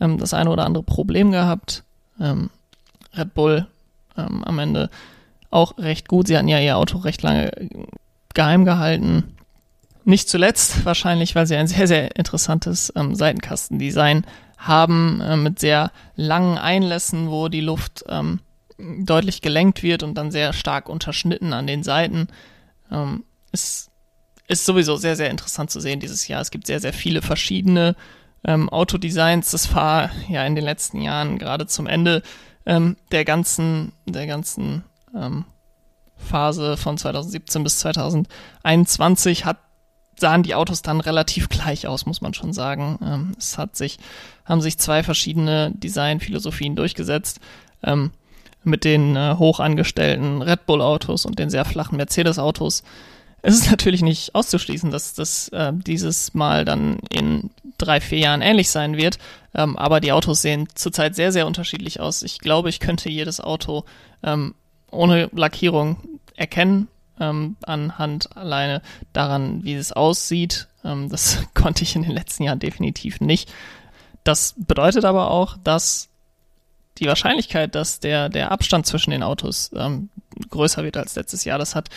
ähm, 0.00 0.18
das 0.18 0.34
eine 0.34 0.50
oder 0.50 0.66
andere 0.66 0.84
Problem 0.84 1.32
gehabt. 1.32 1.82
Red 2.16 3.34
Bull 3.34 3.66
am 4.14 4.58
Ende 4.60 4.88
auch 5.50 5.78
recht 5.78 6.06
gut. 6.06 6.28
Sie 6.28 6.38
hatten 6.38 6.46
ja 6.46 6.60
ihr 6.60 6.76
Auto 6.76 6.98
recht 6.98 7.22
lange 7.22 7.50
geheim 8.34 8.64
gehalten. 8.64 9.34
Nicht 10.04 10.28
zuletzt 10.28 10.84
wahrscheinlich, 10.84 11.34
weil 11.34 11.46
sie 11.46 11.56
ein 11.56 11.66
sehr, 11.66 11.86
sehr 11.86 12.14
interessantes 12.16 12.92
ähm, 12.94 13.14
Seitenkastendesign 13.14 14.26
haben 14.66 15.20
äh, 15.20 15.36
mit 15.36 15.58
sehr 15.58 15.90
langen 16.16 16.58
Einlässen, 16.58 17.30
wo 17.30 17.48
die 17.48 17.60
Luft 17.60 18.04
ähm, 18.08 18.40
deutlich 18.78 19.40
gelenkt 19.42 19.82
wird 19.82 20.02
und 20.02 20.14
dann 20.14 20.30
sehr 20.30 20.52
stark 20.52 20.88
unterschnitten 20.88 21.52
an 21.52 21.66
den 21.66 21.82
Seiten. 21.82 22.28
Ähm, 22.90 23.24
ist, 23.52 23.90
ist 24.48 24.64
sowieso 24.64 24.96
sehr, 24.96 25.16
sehr 25.16 25.30
interessant 25.30 25.70
zu 25.70 25.80
sehen 25.80 26.00
dieses 26.00 26.26
Jahr. 26.28 26.40
Es 26.40 26.50
gibt 26.50 26.66
sehr, 26.66 26.80
sehr 26.80 26.92
viele 26.92 27.22
verschiedene 27.22 27.94
ähm, 28.44 28.68
Autodesigns. 28.68 29.50
Das 29.50 29.74
war 29.74 30.10
ja 30.28 30.44
in 30.44 30.54
den 30.54 30.64
letzten 30.64 31.00
Jahren 31.00 31.38
gerade 31.38 31.66
zum 31.66 31.86
Ende 31.86 32.22
ähm, 32.66 32.96
der 33.12 33.24
ganzen, 33.24 33.92
der 34.06 34.26
ganzen 34.26 34.84
ähm, 35.14 35.44
Phase 36.16 36.76
von 36.76 36.96
2017 36.96 37.62
bis 37.62 37.78
2021 37.80 39.44
hat 39.44 39.58
sahen 40.24 40.42
die 40.42 40.54
Autos 40.54 40.80
dann 40.80 41.02
relativ 41.02 41.48
gleich 41.50 41.86
aus, 41.86 42.06
muss 42.06 42.22
man 42.22 42.32
schon 42.32 42.54
sagen. 42.54 42.98
Ähm, 43.04 43.32
es 43.38 43.58
hat 43.58 43.76
sich, 43.76 43.98
haben 44.46 44.62
sich 44.62 44.78
zwei 44.78 45.02
verschiedene 45.02 45.70
Designphilosophien 45.74 46.76
durchgesetzt. 46.76 47.40
Ähm, 47.82 48.10
mit 48.62 48.84
den 48.84 49.14
äh, 49.14 49.34
hoch 49.38 49.60
angestellten 49.60 50.40
Red 50.40 50.64
Bull 50.64 50.80
Autos 50.80 51.26
und 51.26 51.38
den 51.38 51.50
sehr 51.50 51.66
flachen 51.66 51.98
Mercedes 51.98 52.38
Autos. 52.38 52.82
Es 53.42 53.54
ist 53.54 53.70
natürlich 53.70 54.00
nicht 54.00 54.34
auszuschließen, 54.34 54.90
dass 54.90 55.12
das 55.12 55.50
äh, 55.50 55.70
dieses 55.74 56.32
Mal 56.32 56.64
dann 56.64 57.00
in 57.10 57.50
drei, 57.76 58.00
vier 58.00 58.20
Jahren 58.20 58.40
ähnlich 58.40 58.70
sein 58.70 58.96
wird. 58.96 59.18
Ähm, 59.54 59.76
aber 59.76 60.00
die 60.00 60.12
Autos 60.12 60.40
sehen 60.40 60.66
zurzeit 60.74 61.14
sehr, 61.14 61.32
sehr 61.32 61.46
unterschiedlich 61.46 62.00
aus. 62.00 62.22
Ich 62.22 62.38
glaube, 62.38 62.70
ich 62.70 62.80
könnte 62.80 63.10
jedes 63.10 63.42
Auto 63.42 63.84
ähm, 64.22 64.54
ohne 64.90 65.28
Lackierung 65.34 65.98
erkennen, 66.34 66.88
ähm, 67.20 67.56
anhand 67.62 68.36
alleine 68.36 68.82
daran, 69.12 69.64
wie 69.64 69.74
es 69.74 69.92
aussieht. 69.92 70.68
Ähm, 70.84 71.08
das 71.08 71.38
konnte 71.54 71.82
ich 71.82 71.96
in 71.96 72.02
den 72.02 72.12
letzten 72.12 72.44
Jahren 72.44 72.58
definitiv 72.58 73.20
nicht. 73.20 73.52
Das 74.24 74.54
bedeutet 74.56 75.04
aber 75.04 75.30
auch, 75.30 75.56
dass 75.62 76.08
die 76.98 77.06
Wahrscheinlichkeit, 77.06 77.74
dass 77.74 78.00
der, 78.00 78.28
der 78.28 78.52
Abstand 78.52 78.86
zwischen 78.86 79.10
den 79.10 79.22
Autos 79.22 79.70
ähm, 79.74 80.10
größer 80.48 80.84
wird 80.84 80.96
als 80.96 81.16
letztes 81.16 81.44
Jahr, 81.44 81.58
das 81.58 81.74
hat 81.74 81.90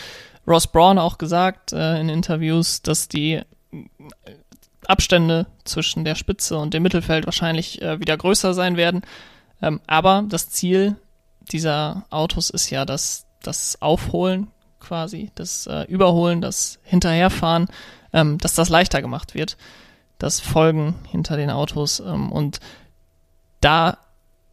Ross 0.46 0.66
Braun 0.66 0.98
auch 0.98 1.18
gesagt 1.18 1.72
äh, 1.72 2.00
in 2.00 2.08
Interviews, 2.08 2.82
dass 2.82 3.08
die 3.08 3.42
Abstände 4.86 5.46
zwischen 5.64 6.04
der 6.04 6.14
Spitze 6.14 6.56
und 6.56 6.72
dem 6.72 6.82
Mittelfeld 6.82 7.26
wahrscheinlich 7.26 7.82
äh, 7.82 8.00
wieder 8.00 8.16
größer 8.16 8.54
sein 8.54 8.76
werden. 8.76 9.02
Ähm, 9.60 9.80
aber 9.86 10.24
das 10.26 10.48
Ziel 10.48 10.96
dieser 11.52 12.06
Autos 12.10 12.50
ist 12.50 12.70
ja 12.70 12.84
das, 12.84 13.26
das 13.42 13.80
Aufholen 13.82 14.48
quasi, 14.88 15.30
das 15.34 15.66
äh, 15.66 15.82
Überholen, 15.82 16.40
das 16.40 16.78
Hinterherfahren, 16.82 17.68
ähm, 18.12 18.38
dass 18.38 18.54
das 18.54 18.70
leichter 18.70 19.02
gemacht 19.02 19.34
wird, 19.34 19.58
das 20.18 20.40
Folgen 20.40 20.94
hinter 21.10 21.36
den 21.36 21.50
Autos. 21.50 22.00
Ähm, 22.00 22.32
und 22.32 22.60
da 23.60 23.98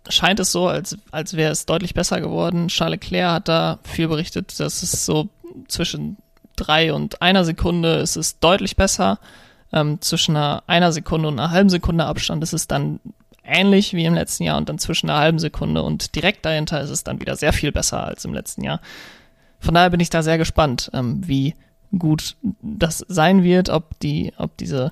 scheint 0.09 0.41
es 0.41 0.51
so, 0.51 0.67
als, 0.67 0.97
als 1.11 1.35
wäre 1.35 1.51
es 1.51 1.65
deutlich 1.65 1.93
besser 1.93 2.19
geworden. 2.19 2.67
Charles 2.67 2.99
Leclerc 3.01 3.31
hat 3.31 3.47
da 3.47 3.79
viel 3.83 4.09
berichtet, 4.09 4.59
dass 4.59 4.83
es 4.83 5.05
so 5.05 5.29
zwischen 5.69 6.17
drei 6.57 6.93
und 6.93 7.21
einer 7.21 7.45
Sekunde 7.45 7.95
ist 7.95 8.17
es 8.17 8.39
deutlich 8.39 8.75
besser. 8.75 9.19
Ähm, 9.71 10.01
zwischen 10.01 10.35
einer, 10.35 10.63
einer 10.67 10.91
Sekunde 10.91 11.29
und 11.29 11.39
einer 11.39 11.51
halben 11.51 11.69
Sekunde 11.69 12.05
Abstand 12.05 12.43
ist 12.43 12.53
es 12.53 12.67
dann 12.67 12.99
ähnlich 13.43 13.93
wie 13.93 14.05
im 14.05 14.15
letzten 14.15 14.43
Jahr 14.43 14.57
und 14.57 14.67
dann 14.67 14.79
zwischen 14.79 15.09
einer 15.09 15.19
halben 15.19 15.39
Sekunde 15.39 15.81
und 15.81 16.15
direkt 16.15 16.45
dahinter 16.45 16.81
ist 16.81 16.89
es 16.89 17.03
dann 17.03 17.21
wieder 17.21 17.35
sehr 17.35 17.53
viel 17.53 17.71
besser 17.71 18.03
als 18.03 18.25
im 18.25 18.33
letzten 18.33 18.63
Jahr. 18.63 18.81
Von 19.59 19.73
daher 19.73 19.89
bin 19.89 19.99
ich 19.99 20.09
da 20.09 20.23
sehr 20.23 20.37
gespannt, 20.37 20.91
ähm, 20.93 21.27
wie 21.27 21.55
gut 21.97 22.35
das 22.61 23.05
sein 23.07 23.43
wird, 23.43 23.69
ob 23.69 23.99
die, 23.99 24.33
ob 24.37 24.57
diese, 24.57 24.91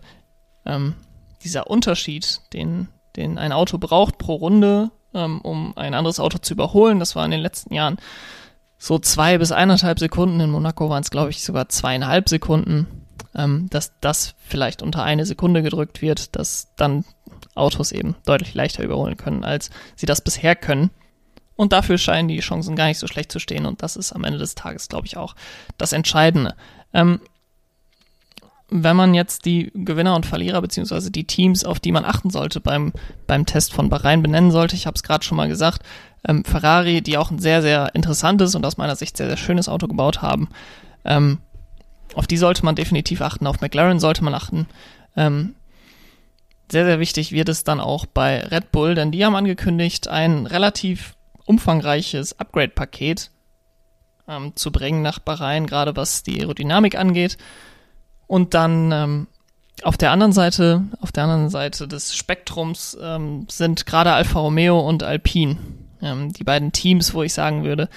ähm, 0.66 0.96
dieser 1.44 1.70
Unterschied, 1.70 2.42
den, 2.54 2.88
den 3.16 3.38
ein 3.38 3.52
Auto 3.52 3.78
braucht 3.78 4.18
pro 4.18 4.36
Runde, 4.36 4.92
ähm, 5.14 5.42
um 5.42 5.78
ein 5.78 5.94
anderes 5.94 6.20
Auto 6.20 6.38
zu 6.38 6.54
überholen, 6.54 7.00
das 7.00 7.16
war 7.16 7.26
in 7.26 7.32
den 7.32 7.42
letzten 7.42 7.74
Jahren 7.74 7.98
so 8.78 9.00
zwei 9.00 9.38
bis 9.38 9.52
eineinhalb 9.52 10.00
Sekunden. 10.00 10.40
In 10.40 10.50
Monaco 10.50 10.90
waren 10.90 11.04
es, 11.04 11.12
glaube 11.12 11.30
ich, 11.30 11.44
sogar 11.44 11.70
zweieinhalb 11.70 12.28
Sekunden, 12.28 12.88
ähm, 13.34 13.68
dass 13.70 13.94
das 14.02 14.36
vielleicht 14.40 14.82
unter 14.82 15.04
eine 15.04 15.26
Sekunde 15.26 15.64
gedrückt 15.64 16.02
wird, 16.02 16.36
dass 16.36 16.74
dann 16.76 17.06
Autos 17.56 17.92
eben 17.92 18.16
deutlich 18.26 18.54
leichter 18.54 18.84
überholen 18.84 19.16
können, 19.16 19.44
als 19.44 19.70
sie 19.96 20.06
das 20.06 20.22
bisher 20.22 20.56
können. 20.56 20.90
Und 21.56 21.72
dafür 21.72 21.98
scheinen 21.98 22.28
die 22.28 22.40
Chancen 22.40 22.76
gar 22.76 22.88
nicht 22.88 23.00
so 23.00 23.08
schlecht 23.08 23.32
zu 23.32 23.40
stehen. 23.40 23.66
Und 23.66 23.84
das 23.84 23.96
ist 23.96 24.12
am 24.12 24.24
Ende 24.24 24.40
des 24.40 24.56
Tages, 24.56 24.90
glaube 24.90 25.08
ich, 25.08 25.18
auch 25.18 25.36
das 25.78 25.94
Entscheidende. 25.94 26.56
Ähm, 26.94 27.20
wenn 28.70 28.96
man 28.96 29.14
jetzt 29.14 29.46
die 29.46 29.72
Gewinner 29.76 30.16
und 30.16 30.26
Verlierer 30.26 30.62
beziehungsweise 30.62 31.12
die 31.12 31.26
Teams, 31.26 31.64
auf 31.64 31.80
die 31.80 31.92
man 31.92 32.06
achten 32.06 32.32
sollte 32.32 32.60
beim, 32.60 32.92
beim 33.28 33.46
Test 33.46 33.72
von 33.72 33.90
Bahrain 33.90 34.24
benennen 34.24 34.50
sollte, 34.50 34.76
ich 34.76 34.88
habe 34.88 34.96
es 34.96 35.04
gerade 35.04 35.24
schon 35.24 35.38
mal 35.38 35.48
gesagt, 35.48 35.84
ähm, 36.28 36.44
Ferrari, 36.44 37.02
die 37.02 37.18
auch 37.18 37.30
ein 37.30 37.38
sehr, 37.38 37.62
sehr 37.62 37.94
interessantes 37.94 38.56
und 38.56 38.66
aus 38.66 38.78
meiner 38.78 38.96
Sicht 38.96 39.16
sehr, 39.16 39.28
sehr 39.28 39.38
schönes 39.38 39.70
Auto 39.70 39.88
gebaut 39.88 40.24
haben, 40.24 40.50
ähm, 41.06 41.40
auf 42.16 42.26
die 42.26 42.38
sollte 42.38 42.66
man 42.66 42.76
definitiv 42.76 43.22
achten. 43.22 43.48
Auf 43.48 43.62
McLaren 43.62 44.00
sollte 44.00 44.24
man 44.24 44.34
achten. 44.34 44.68
Ähm, 45.16 45.56
sehr, 46.72 46.86
sehr 46.86 47.00
wichtig 47.00 47.32
wird 47.32 47.50
es 47.50 47.64
dann 47.64 47.80
auch 47.80 48.06
bei 48.06 48.40
Red 48.40 48.72
Bull, 48.72 48.96
denn 48.96 49.12
die 49.12 49.24
haben 49.24 49.36
angekündigt, 49.36 50.08
ein 50.08 50.48
relativ 50.48 51.16
umfangreiches 51.46 52.40
Upgrade-Paket 52.40 53.32
ähm, 54.28 54.56
zu 54.56 54.72
bringen 54.72 55.02
nach 55.02 55.20
Bahrain, 55.20 55.68
gerade 55.68 55.96
was 55.96 56.24
die 56.24 56.40
Aerodynamik 56.40 56.98
angeht. 56.98 57.38
Und 58.28 58.54
dann 58.54 58.92
ähm, 58.92 59.28
auf 59.84 59.98
der 59.98 60.12
anderen 60.12 60.34
Seite, 60.34 60.84
auf 61.02 61.12
der 61.12 61.24
anderen 61.24 61.50
Seite 61.50 61.88
des 61.88 62.16
Spektrums 62.16 62.98
ähm, 63.02 63.48
sind 63.50 63.86
gerade 63.86 64.14
Alfa 64.14 64.40
Romeo 64.40 64.80
und 64.80 65.04
Alpine 65.04 65.58
ähm, 66.02 66.32
die 66.32 66.44
beiden 66.44 66.72
Teams, 66.72 67.14
wo 67.14 67.24
ich 67.24 67.34
sagen 67.34 67.64
würde, 67.64 67.90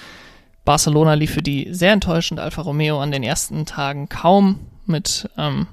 Barcelona 0.65 1.13
lief 1.13 1.31
für 1.31 1.41
die 1.41 1.67
sehr 1.71 1.93
enttäuschend, 1.93 2.39
Alfa 2.39 2.61
Romeo 2.61 2.99
an 2.99 3.11
den 3.11 3.23
ersten 3.23 3.65
Tagen 3.65 4.09
kaum 4.09 4.59
mit 4.85 5.29
ähm, 5.37 5.67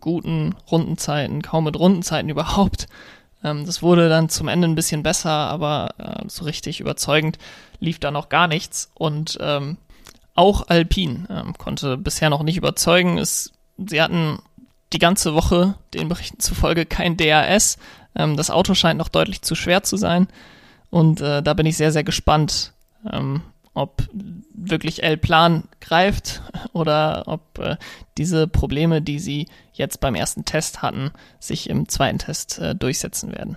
guten 0.00 0.54
Rundenzeiten, 0.70 1.42
kaum 1.42 1.64
mit 1.64 1.78
Rundenzeiten 1.78 2.28
überhaupt. 2.30 2.86
Ähm, 3.42 3.66
das 3.66 3.82
wurde 3.82 4.08
dann 4.08 4.28
zum 4.28 4.48
Ende 4.48 4.68
ein 4.68 4.74
bisschen 4.74 5.02
besser, 5.02 5.30
aber 5.30 5.94
äh, 5.98 6.28
so 6.28 6.44
richtig 6.44 6.80
überzeugend 6.80 7.38
lief 7.78 7.98
da 7.98 8.10
noch 8.10 8.28
gar 8.28 8.48
nichts. 8.48 8.90
Und 8.94 9.38
ähm, 9.40 9.76
auch 10.34 10.68
Alpine 10.68 11.26
ähm, 11.28 11.54
konnte 11.58 11.96
bisher 11.96 12.30
noch 12.30 12.42
nicht 12.42 12.56
überzeugen. 12.56 13.18
Es, 13.18 13.52
sie 13.78 14.00
hatten 14.00 14.38
die 14.92 14.98
ganze 14.98 15.34
Woche, 15.34 15.74
den 15.94 16.08
Berichten 16.08 16.40
zufolge, 16.40 16.86
kein 16.86 17.16
DRS. 17.16 17.78
Ähm, 18.14 18.36
das 18.36 18.50
Auto 18.50 18.74
scheint 18.74 18.98
noch 18.98 19.08
deutlich 19.08 19.42
zu 19.42 19.54
schwer 19.54 19.82
zu 19.82 19.96
sein. 19.96 20.28
Und 20.90 21.20
äh, 21.20 21.42
da 21.42 21.54
bin 21.54 21.66
ich 21.66 21.76
sehr, 21.76 21.92
sehr 21.92 22.04
gespannt, 22.04 22.72
ähm, 23.10 23.42
ob 23.74 24.08
wirklich 24.52 25.02
L-Plan 25.02 25.64
greift 25.80 26.42
oder 26.72 27.24
ob 27.26 27.58
äh, 27.58 27.76
diese 28.18 28.46
Probleme, 28.46 29.02
die 29.02 29.18
sie 29.18 29.46
jetzt 29.72 30.00
beim 30.00 30.14
ersten 30.14 30.44
Test 30.44 30.82
hatten, 30.82 31.10
sich 31.38 31.70
im 31.70 31.88
zweiten 31.88 32.18
Test 32.18 32.58
äh, 32.58 32.74
durchsetzen 32.74 33.32
werden. 33.32 33.56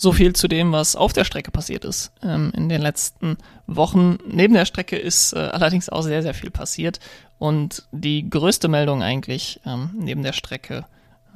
So 0.00 0.12
viel 0.12 0.32
zu 0.32 0.46
dem, 0.46 0.70
was 0.70 0.94
auf 0.94 1.12
der 1.12 1.24
Strecke 1.24 1.50
passiert 1.50 1.84
ist 1.84 2.12
ähm, 2.22 2.52
in 2.54 2.68
den 2.68 2.80
letzten 2.80 3.36
Wochen. 3.66 4.18
Neben 4.28 4.54
der 4.54 4.64
Strecke 4.64 4.96
ist 4.96 5.32
äh, 5.32 5.38
allerdings 5.38 5.88
auch 5.88 6.02
sehr, 6.02 6.22
sehr 6.22 6.34
viel 6.34 6.50
passiert. 6.52 7.00
Und 7.38 7.88
die 7.90 8.30
größte 8.30 8.68
Meldung 8.68 9.02
eigentlich 9.02 9.60
ähm, 9.66 9.90
neben 9.98 10.22
der 10.22 10.34
Strecke 10.34 10.86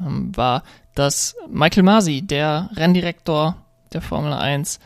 ähm, 0.00 0.36
war, 0.36 0.62
dass 0.94 1.34
Michael 1.48 1.82
Masi, 1.82 2.22
der 2.22 2.70
Renndirektor 2.76 3.56
der 3.92 4.00
Formel 4.00 4.32
1, 4.32 4.78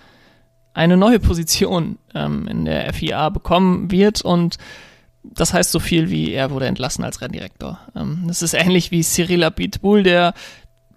eine 0.76 0.98
neue 0.98 1.18
Position 1.18 1.98
ähm, 2.14 2.46
in 2.46 2.66
der 2.66 2.92
FIA 2.92 3.30
bekommen 3.30 3.90
wird 3.90 4.20
und 4.20 4.58
das 5.24 5.54
heißt 5.54 5.72
so 5.72 5.80
viel 5.80 6.10
wie 6.10 6.32
er 6.32 6.50
wurde 6.50 6.66
entlassen 6.66 7.02
als 7.02 7.22
Renndirektor. 7.22 7.80
Ähm, 7.96 8.24
das 8.26 8.42
ist 8.42 8.52
ähnlich 8.52 8.90
wie 8.90 9.02
Cyril 9.02 9.42
Abitboul, 9.42 10.02
der 10.02 10.34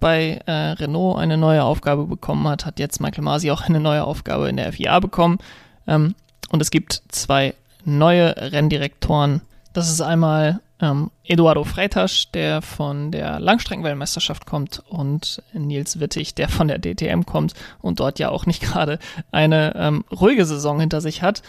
bei 0.01 0.41
äh, 0.45 0.51
Renault 0.51 1.17
eine 1.17 1.37
neue 1.37 1.63
Aufgabe 1.63 2.05
bekommen 2.05 2.47
hat, 2.47 2.65
hat 2.65 2.77
jetzt 2.77 2.99
Michael 2.99 3.23
Masi 3.23 3.51
auch 3.51 3.61
eine 3.61 3.79
neue 3.79 4.03
Aufgabe 4.03 4.49
in 4.49 4.57
der 4.57 4.71
FIA 4.73 4.99
bekommen. 4.99 5.39
Ähm, 5.87 6.13
und 6.51 6.61
es 6.61 6.71
gibt 6.71 7.01
zwei 7.07 7.53
neue 7.85 8.35
Renndirektoren. 8.35 9.41
Das 9.71 9.89
ist 9.89 10.01
einmal 10.01 10.59
ähm, 10.81 11.11
Eduardo 11.23 11.63
Freitas, 11.63 12.29
der 12.33 12.61
von 12.61 13.11
der 13.11 13.39
Langstreckenweltmeisterschaft 13.39 14.45
kommt, 14.45 14.81
und 14.89 15.41
Nils 15.53 15.99
Wittig, 15.99 16.35
der 16.35 16.49
von 16.49 16.67
der 16.67 16.79
DTM 16.79 17.23
kommt 17.23 17.53
und 17.81 17.99
dort 17.99 18.19
ja 18.19 18.29
auch 18.29 18.45
nicht 18.45 18.61
gerade 18.61 18.99
eine 19.31 19.75
ähm, 19.75 20.05
ruhige 20.11 20.45
Saison 20.45 20.79
hinter 20.79 21.01
sich 21.01 21.21
hat. 21.21 21.43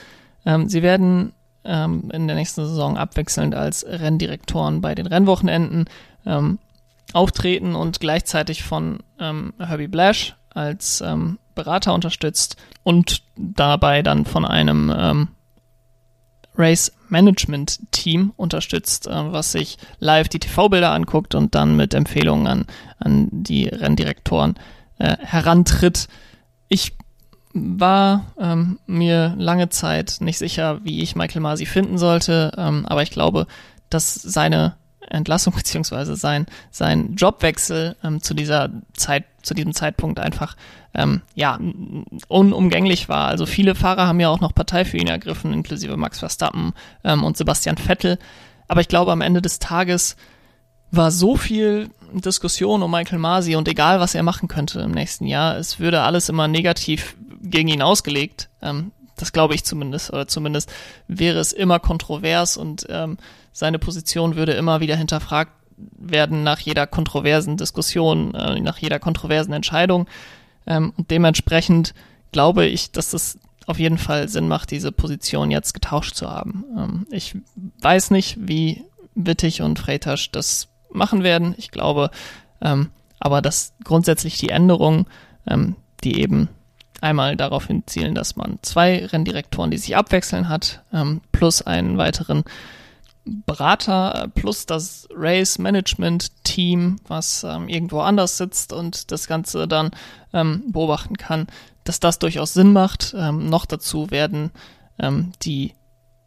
Ähm, 0.44 0.68
sie 0.68 0.82
werden 0.82 1.32
ähm, 1.64 2.10
in 2.12 2.26
der 2.26 2.36
nächsten 2.36 2.64
Saison 2.64 2.96
abwechselnd 2.96 3.54
als 3.54 3.84
Renndirektoren 3.86 4.80
bei 4.80 4.94
den 4.94 5.06
Rennwochenenden 5.06 5.86
ähm, 6.26 6.58
auftreten 7.12 7.74
und 7.74 8.00
gleichzeitig 8.00 8.62
von 8.62 9.00
ähm, 9.18 9.52
Herbie 9.58 9.88
Blash 9.88 10.36
als 10.52 11.02
Berater 11.54 11.94
unterstützt 11.94 12.56
und 12.82 13.22
dabei 13.36 14.02
dann 14.02 14.24
von 14.24 14.44
einem 14.44 15.28
Race 16.56 16.92
Management 17.08 17.80
Team 17.90 18.32
unterstützt, 18.36 19.06
äh, 19.06 19.32
was 19.32 19.52
sich 19.52 19.78
live 19.98 20.28
die 20.28 20.38
TV-Bilder 20.38 20.92
anguckt 20.92 21.34
und 21.34 21.54
dann 21.54 21.76
mit 21.76 21.94
Empfehlungen 21.94 22.46
an, 22.46 22.66
an 22.98 23.28
die 23.30 23.66
Renndirektoren 23.66 24.56
äh, 24.98 25.16
herantritt. 25.18 26.08
Ich 26.68 26.92
war 27.52 28.26
ähm, 28.38 28.78
mir 28.86 29.34
lange 29.36 29.70
Zeit 29.70 30.18
nicht 30.20 30.38
sicher, 30.38 30.84
wie 30.84 31.02
ich 31.02 31.16
Michael 31.16 31.40
Masi 31.40 31.66
finden 31.66 31.98
sollte, 31.98 32.52
ähm, 32.56 32.86
aber 32.86 33.02
ich 33.02 33.10
glaube, 33.10 33.46
dass 33.88 34.14
seine 34.14 34.76
Entlassung 35.10 35.52
beziehungsweise 35.56 36.16
sein, 36.16 36.46
sein 36.70 37.14
Jobwechsel 37.16 37.96
ähm, 38.02 38.22
zu 38.22 38.34
dieser 38.34 38.70
Zeit, 38.94 39.24
zu 39.42 39.54
diesem 39.54 39.74
Zeitpunkt 39.74 40.20
einfach 40.20 40.56
ähm, 40.94 41.22
ja 41.34 41.58
unumgänglich 42.28 43.08
war. 43.08 43.28
Also 43.28 43.46
viele 43.46 43.74
Fahrer 43.74 44.06
haben 44.06 44.20
ja 44.20 44.28
auch 44.28 44.40
noch 44.40 44.54
Partei 44.54 44.84
für 44.84 44.98
ihn 44.98 45.08
ergriffen, 45.08 45.52
inklusive 45.52 45.96
Max 45.96 46.18
Verstappen 46.18 46.72
ähm, 47.04 47.24
und 47.24 47.36
Sebastian 47.36 47.76
Vettel. 47.76 48.18
Aber 48.68 48.80
ich 48.80 48.88
glaube, 48.88 49.12
am 49.12 49.20
Ende 49.20 49.42
des 49.42 49.58
Tages 49.58 50.16
war 50.90 51.10
so 51.10 51.36
viel 51.36 51.90
Diskussion 52.12 52.82
um 52.82 52.90
Michael 52.90 53.18
Masi 53.18 53.54
und 53.54 53.68
egal, 53.68 54.00
was 54.00 54.14
er 54.14 54.22
machen 54.22 54.48
könnte 54.48 54.80
im 54.80 54.90
nächsten 54.90 55.26
Jahr, 55.26 55.56
es 55.56 55.78
würde 55.78 56.02
alles 56.02 56.28
immer 56.28 56.48
negativ 56.48 57.16
gegen 57.42 57.68
ihn 57.68 57.82
ausgelegt. 57.82 58.48
Ähm, 58.60 58.92
das 59.16 59.32
glaube 59.32 59.54
ich 59.54 59.64
zumindest, 59.64 60.12
oder 60.12 60.26
zumindest 60.26 60.72
wäre 61.06 61.38
es 61.38 61.52
immer 61.52 61.78
kontrovers 61.78 62.56
und 62.56 62.86
ähm, 62.88 63.18
seine 63.52 63.78
Position 63.78 64.36
würde 64.36 64.52
immer 64.52 64.80
wieder 64.80 64.96
hinterfragt 64.96 65.52
werden 65.76 66.42
nach 66.42 66.58
jeder 66.60 66.86
kontroversen 66.86 67.56
Diskussion, 67.56 68.34
äh, 68.34 68.60
nach 68.60 68.78
jeder 68.78 68.98
kontroversen 68.98 69.52
Entscheidung. 69.52 70.06
Ähm, 70.66 70.92
und 70.96 71.10
dementsprechend 71.10 71.94
glaube 72.32 72.66
ich, 72.66 72.92
dass 72.92 73.12
es 73.12 73.38
auf 73.66 73.78
jeden 73.78 73.98
Fall 73.98 74.28
Sinn 74.28 74.48
macht, 74.48 74.70
diese 74.70 74.92
Position 74.92 75.50
jetzt 75.50 75.74
getauscht 75.74 76.14
zu 76.14 76.30
haben. 76.30 76.64
Ähm, 76.76 77.06
ich 77.10 77.36
weiß 77.80 78.10
nicht, 78.10 78.36
wie 78.40 78.84
Wittig 79.14 79.62
und 79.62 79.78
Freitasch 79.78 80.30
das 80.30 80.68
machen 80.92 81.22
werden. 81.22 81.54
Ich 81.56 81.70
glaube, 81.70 82.10
ähm, 82.60 82.90
aber 83.18 83.42
dass 83.42 83.74
grundsätzlich 83.84 84.38
die 84.38 84.50
Änderungen, 84.50 85.06
ähm, 85.46 85.76
die 86.02 86.20
eben 86.20 86.48
einmal 87.00 87.36
darauf 87.36 87.66
hinzielen, 87.66 88.14
dass 88.14 88.36
man 88.36 88.58
zwei 88.62 89.06
Renndirektoren, 89.06 89.70
die 89.70 89.78
sich 89.78 89.96
abwechseln 89.96 90.48
hat, 90.48 90.82
ähm, 90.92 91.20
plus 91.32 91.62
einen 91.62 91.98
weiteren 91.98 92.44
Berater, 93.24 94.28
plus 94.34 94.66
das 94.66 95.06
Race 95.14 95.58
Management 95.58 96.44
Team, 96.44 96.96
was 97.06 97.44
ähm, 97.44 97.68
irgendwo 97.68 98.00
anders 98.00 98.38
sitzt 98.38 98.72
und 98.72 99.10
das 99.12 99.26
Ganze 99.26 99.68
dann 99.68 99.90
ähm, 100.32 100.64
beobachten 100.72 101.16
kann, 101.16 101.46
dass 101.84 102.00
das 102.00 102.18
durchaus 102.18 102.54
Sinn 102.54 102.72
macht. 102.72 103.14
Ähm, 103.16 103.48
noch 103.48 103.66
dazu 103.66 104.10
werden 104.10 104.50
ähm, 104.98 105.32
die 105.42 105.74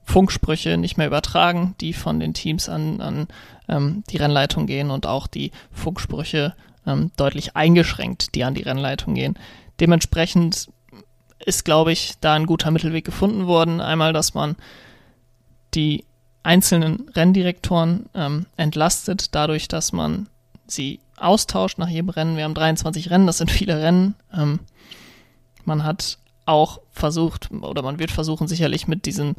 Funksprüche 0.05 0.77
nicht 0.77 0.97
mehr 0.97 1.07
übertragen, 1.07 1.75
die 1.81 1.93
von 1.93 2.19
den 2.19 2.33
Teams 2.33 2.69
an, 2.69 3.01
an 3.01 3.27
ähm, 3.67 4.03
die 4.09 4.17
Rennleitung 4.17 4.67
gehen 4.67 4.91
und 4.91 5.05
auch 5.05 5.27
die 5.27 5.51
Funksprüche 5.71 6.53
ähm, 6.85 7.11
deutlich 7.15 7.55
eingeschränkt, 7.55 8.35
die 8.35 8.43
an 8.43 8.53
die 8.53 8.63
Rennleitung 8.63 9.15
gehen. 9.15 9.37
Dementsprechend 9.79 10.69
ist, 11.45 11.65
glaube 11.65 11.91
ich, 11.91 12.13
da 12.21 12.33
ein 12.33 12.45
guter 12.45 12.71
Mittelweg 12.71 13.05
gefunden 13.05 13.47
worden. 13.47 13.81
Einmal, 13.81 14.13
dass 14.13 14.33
man 14.33 14.55
die 15.73 16.05
einzelnen 16.43 17.09
Renndirektoren 17.15 18.09
ähm, 18.13 18.45
entlastet, 18.57 19.33
dadurch, 19.33 19.67
dass 19.67 19.93
man 19.93 20.27
sie 20.67 20.99
austauscht 21.17 21.77
nach 21.77 21.87
jedem 21.87 22.09
Rennen. 22.09 22.37
Wir 22.37 22.43
haben 22.43 22.53
23 22.53 23.09
Rennen, 23.09 23.27
das 23.27 23.37
sind 23.37 23.51
viele 23.51 23.81
Rennen. 23.81 24.15
Ähm, 24.33 24.59
man 25.65 25.83
hat 25.83 26.17
auch 26.45 26.81
versucht, 26.91 27.49
oder 27.51 27.81
man 27.81 27.99
wird 27.99 28.11
versuchen, 28.11 28.47
sicherlich 28.47 28.87
mit 28.87 29.05
diesem 29.05 29.35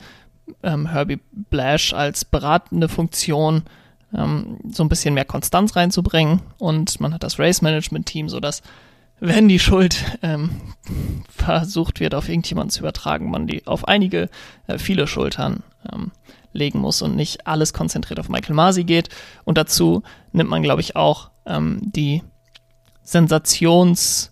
ähm, 0.63 0.87
Herbie 0.87 1.21
Blash 1.51 1.93
als 1.93 2.25
beratende 2.25 2.89
Funktion 2.89 3.63
ähm, 4.15 4.59
so 4.71 4.83
ein 4.83 4.89
bisschen 4.89 5.15
mehr 5.15 5.25
Konstanz 5.25 5.77
reinzubringen. 5.77 6.41
Und 6.59 7.01
man 7.01 7.13
hat 7.13 7.23
das 7.23 7.39
Race 7.39 7.63
Management 7.63 8.07
Team, 8.07 8.29
sodass 8.29 8.63
wenn 9.21 9.49
die 9.49 9.59
Schuld 9.59 10.05
ähm, 10.23 10.51
versucht 11.29 12.01
wird, 12.01 12.15
auf 12.15 12.29
irgendjemanden 12.29 12.71
zu 12.71 12.81
übertragen, 12.81 13.31
man 13.31 13.47
die 13.47 13.67
auf 13.67 13.87
einige, 13.87 14.29
äh, 14.67 14.79
viele 14.79 15.07
Schultern 15.07 15.63
ähm, 15.93 16.11
legen 16.55 16.79
muss 16.79 17.03
und 17.03 17.15
nicht 17.17 17.47
alles 17.47 17.75
konzentriert 17.75 18.19
auf 18.19 18.31
Michael 18.31 18.55
Masi 18.55 18.85
geht. 18.85 19.11
Und 19.45 19.59
dazu 19.59 20.03
nimmt 20.33 20.49
man, 20.49 20.63
glaube 20.63 20.81
ich, 20.81 20.97
auch 20.97 21.31
ähm, 21.45 21.81
die 21.83 22.23
Sensationsgier 23.03 24.31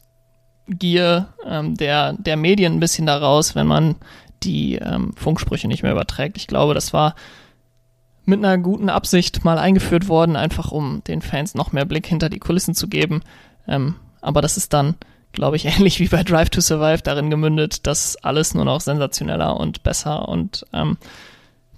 ähm, 1.46 1.76
der, 1.76 2.14
der 2.14 2.36
Medien 2.36 2.74
ein 2.74 2.80
bisschen 2.80 3.06
daraus, 3.06 3.54
wenn 3.54 3.66
man 3.66 3.96
die 4.42 4.76
ähm, 4.76 5.12
Funksprüche 5.16 5.68
nicht 5.68 5.82
mehr 5.82 5.92
überträgt. 5.92 6.36
Ich 6.36 6.46
glaube, 6.46 6.74
das 6.74 6.92
war 6.92 7.14
mit 8.24 8.38
einer 8.38 8.58
guten 8.58 8.88
Absicht 8.88 9.44
mal 9.44 9.58
eingeführt 9.58 10.08
worden, 10.08 10.36
einfach 10.36 10.70
um 10.70 11.02
den 11.04 11.22
Fans 11.22 11.54
noch 11.54 11.72
mehr 11.72 11.84
Blick 11.84 12.06
hinter 12.06 12.28
die 12.28 12.38
Kulissen 12.38 12.74
zu 12.74 12.88
geben. 12.88 13.22
Ähm, 13.66 13.96
aber 14.20 14.40
das 14.40 14.56
ist 14.56 14.72
dann, 14.72 14.94
glaube 15.32 15.56
ich, 15.56 15.64
ähnlich 15.76 16.00
wie 16.00 16.08
bei 16.08 16.22
Drive 16.22 16.50
to 16.50 16.60
Survive 16.60 17.02
darin 17.02 17.30
gemündet, 17.30 17.86
dass 17.86 18.16
alles 18.16 18.54
nur 18.54 18.64
noch 18.64 18.80
sensationeller 18.80 19.58
und 19.58 19.82
besser 19.82 20.28
und 20.28 20.64
ähm, 20.72 20.96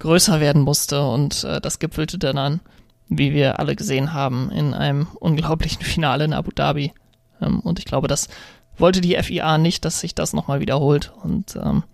größer 0.05 0.39
werden 0.39 0.61
musste 0.61 1.03
und 1.09 1.45
äh, 1.45 1.63
das 1.63 1.79
gipfelte 1.79 2.19
dann 2.19 2.37
an, 2.37 2.61
wie 3.09 3.33
wir 3.33 3.59
alle 3.59 3.75
gesehen 3.75 4.13
haben, 4.13 4.51
in 4.51 4.75
einem 4.75 5.07
unglaublichen 5.19 5.83
Finale 5.83 6.25
in 6.25 6.35
Abu 6.35 6.51
Dhabi. 6.51 6.93
Ähm, 7.41 7.61
und 7.61 7.79
ich 7.79 7.87
glaube, 7.87 8.07
das 8.07 8.29
wollte 8.77 9.01
die 9.01 9.17
FIA 9.17 9.57
nicht, 9.57 9.85
dass 9.87 10.01
sich 10.01 10.15
das 10.15 10.35
nochmal 10.35 10.61
wiederholt 10.61 11.11
und 11.23 11.57
ähm, 11.57 11.85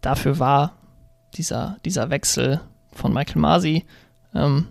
dafür 0.00 0.40
war 0.40 0.72
dieser, 1.36 1.76
dieser 1.84 2.10
Wechsel 2.10 2.60
von 2.92 3.14
Michael 3.14 3.40
Masi 3.40 3.84
ähm, 4.34 4.66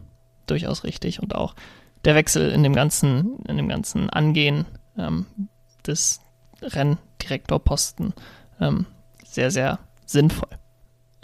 durchaus 0.45 0.83
richtig 0.83 1.23
und 1.23 1.35
auch 1.35 1.55
der 2.03 2.15
Wechsel 2.15 2.51
in 2.51 2.63
dem 2.63 2.73
ganzen, 2.73 3.39
in 3.47 3.55
dem 3.55 3.69
ganzen 3.69 4.09
Angehen 4.09 4.65
ähm, 4.97 5.25
des 5.88 6.19
Renndirektorposten 6.62 8.13
ähm, 8.59 8.88
sehr, 9.23 9.51
sehr 9.51 9.79
sinnvoll. 10.05 10.49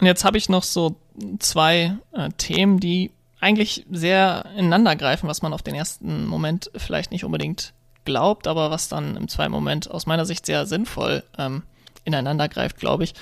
Und 0.00 0.06
jetzt 0.06 0.24
habe 0.24 0.38
ich 0.38 0.48
noch 0.48 0.62
so 0.62 0.96
zwei 1.38 1.96
äh, 2.12 2.30
Themen, 2.36 2.80
die 2.80 3.12
eigentlich 3.40 3.86
sehr 3.90 4.46
ineinander 4.56 4.96
greifen, 4.96 5.28
was 5.28 5.42
man 5.42 5.52
auf 5.52 5.62
den 5.62 5.74
ersten 5.74 6.26
Moment 6.26 6.70
vielleicht 6.76 7.10
nicht 7.10 7.24
unbedingt 7.24 7.74
glaubt, 8.04 8.46
aber 8.46 8.70
was 8.70 8.88
dann 8.88 9.16
im 9.16 9.28
zweiten 9.28 9.52
Moment 9.52 9.90
aus 9.90 10.06
meiner 10.06 10.24
Sicht 10.24 10.46
sehr 10.46 10.66
sinnvoll 10.66 11.22
ähm, 11.38 11.62
ineinander 12.04 12.48
greift, 12.48 12.78
glaube 12.78 13.04
ich. 13.04 13.14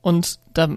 Und 0.00 0.38
da 0.54 0.68